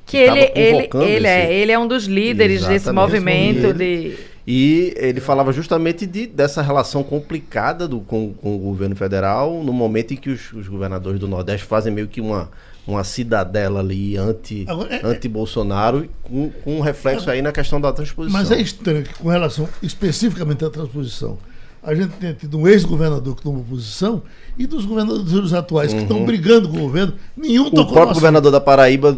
Que 0.07 0.17
ele, 0.17 0.51
ele, 0.55 0.89
ele, 1.05 1.27
é, 1.27 1.43
esse- 1.43 1.53
ele 1.53 1.71
é 1.71 1.77
um 1.77 1.87
dos 1.87 2.05
líderes 2.05 2.61
desse 2.61 2.89
Exatamente. 2.89 3.01
movimento 3.13 3.65
Ele- 3.67 4.09
de. 4.11 4.17
E 4.49 4.93
ele 4.95 5.19
falava 5.19 5.51
justamente 5.51 6.05
de, 6.05 6.25
dessa 6.25 6.61
relação 6.61 7.03
complicada 7.03 7.85
do, 7.85 7.99
com, 7.99 8.33
com 8.33 8.55
o 8.55 8.59
governo 8.59 8.95
federal, 8.95 9.61
no 9.61 9.73
momento 9.73 10.13
em 10.13 10.17
que 10.17 10.29
os, 10.29 10.53
os 10.53 10.69
governadores 10.69 11.19
do 11.19 11.27
Nordeste 11.27 11.67
fazem 11.67 11.91
meio 11.91 12.07
que 12.07 12.21
uma, 12.21 12.49
uma 12.87 13.03
cidadela 13.03 13.81
ali 13.81 14.15
anti, 14.15 14.65
é- 14.89 15.05
anti-Bolsonaro, 15.05 16.07
com, 16.23 16.49
com 16.63 16.77
um 16.77 16.79
reflexo 16.79 17.29
aí 17.29 17.41
na 17.41 17.51
questão 17.51 17.81
da 17.81 17.91
transposição. 17.91 18.39
Mas 18.39 18.49
é 18.49 18.61
estranho 18.61 19.03
que, 19.03 19.13
com 19.15 19.27
relação 19.27 19.67
especificamente 19.83 20.63
à 20.63 20.69
transposição, 20.69 21.37
a 21.83 21.93
gente 21.93 22.13
tenha 22.13 22.33
tido 22.33 22.57
um 22.57 22.65
ex-governador 22.67 23.35
que 23.35 23.41
tomou 23.43 23.65
posição 23.65 24.23
e 24.57 24.65
dos 24.65 24.85
governadores 24.85 25.51
atuais 25.53 25.93
que 25.93 25.99
estão 26.01 26.25
brigando 26.25 26.69
com 26.69 26.77
o 26.77 26.81
governo, 26.81 27.13
nenhum 27.35 27.63
Uhum. 27.63 27.67
o 27.67 27.71
tocou 27.71 27.85
no 27.85 27.91
próprio 27.91 28.13
governador 28.15 28.51
da 28.51 28.61
Paraíba 28.61 29.11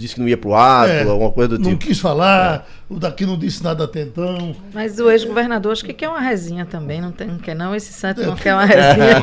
disse 0.00 0.14
que 0.14 0.20
não 0.20 0.28
ia 0.28 0.36
pro 0.36 0.54
ato, 0.54 0.90
É, 0.90 1.02
alguma 1.02 1.30
coisa 1.30 1.56
do 1.56 1.58
não 1.62 1.70
tipo. 1.72 1.86
quis 1.86 1.98
falar, 2.00 2.68
o 2.88 2.98
daqui 2.98 3.24
não 3.26 3.38
disse 3.38 3.62
nada 3.62 3.84
até 3.84 4.02
então. 4.02 4.54
Mas 4.74 4.98
o 4.98 5.10
ex-governador 5.10 5.72
acho 5.72 5.84
que 5.84 5.92
quer 5.92 6.08
uma 6.08 6.20
resinha 6.20 6.66
também, 6.66 7.00
não, 7.00 7.12
tem, 7.12 7.28
não 7.28 7.38
quer 7.38 7.54
não? 7.54 7.74
Esse 7.74 7.92
santo 7.92 8.22
não 8.22 8.34
quer 8.36 8.54
uma 8.54 8.64
resinha. 8.64 9.16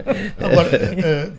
Agora, 0.40 0.68
é, 0.76 1.30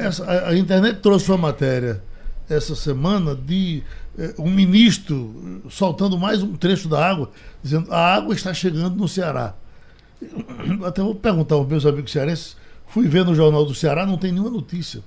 é, 0.00 0.06
essa- 0.06 0.24
a, 0.24 0.48
a 0.50 0.56
internet 0.56 1.00
trouxe 1.00 1.30
uma 1.30 1.38
matéria 1.38 2.02
essa 2.48 2.74
semana 2.76 3.34
de 3.34 3.82
é, 4.18 4.34
um 4.38 4.50
ministro 4.50 5.62
soltando 5.70 6.18
mais 6.18 6.42
um 6.42 6.54
trecho 6.54 6.88
da 6.88 7.04
água, 7.04 7.30
dizendo 7.62 7.92
a 7.92 8.14
água 8.14 8.34
está 8.34 8.52
chegando 8.54 8.94
no 8.96 9.08
Ceará. 9.08 9.54
Até 10.86 11.02
vou 11.02 11.14
perguntar 11.14 11.56
aos 11.56 11.66
meus 11.66 11.84
amigos 11.84 12.12
cearenses, 12.12 12.56
fui 12.86 13.06
ver 13.08 13.24
no 13.24 13.34
Jornal 13.34 13.64
do 13.64 13.74
Ceará, 13.74 14.06
não 14.06 14.16
tem 14.16 14.30
nenhuma 14.32 14.50
notícia 14.50 15.00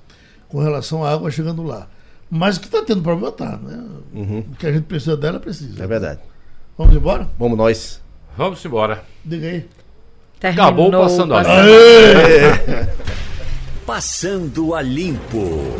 com 0.47 0.59
relação 0.59 1.03
à 1.03 1.11
água 1.11 1.31
chegando 1.31 1.63
lá. 1.63 1.87
Mas 2.29 2.57
que 2.57 2.65
está 2.65 2.83
tendo 2.83 3.01
problema, 3.01 3.31
tá, 3.31 3.57
né? 3.57 3.83
Uhum. 4.13 4.39
O 4.51 4.55
que 4.55 4.67
a 4.67 4.71
gente 4.71 4.83
precisa 4.83 5.15
dela, 5.15 5.39
precisa. 5.39 5.83
É 5.83 5.87
verdade. 5.87 6.19
Vamos 6.77 6.95
embora? 6.95 7.27
Vamos 7.39 7.57
nós. 7.57 8.01
Vamos 8.37 8.63
embora. 8.63 9.03
Diga 9.23 9.47
aí. 9.47 9.65
Acabou 10.43 10.91
Terminou 10.91 11.03
passando 11.03 11.33
a 11.33 11.41
limpo. 11.41 12.97
Passando 13.85 14.75
a 14.75 14.81
limpo. 14.81 15.77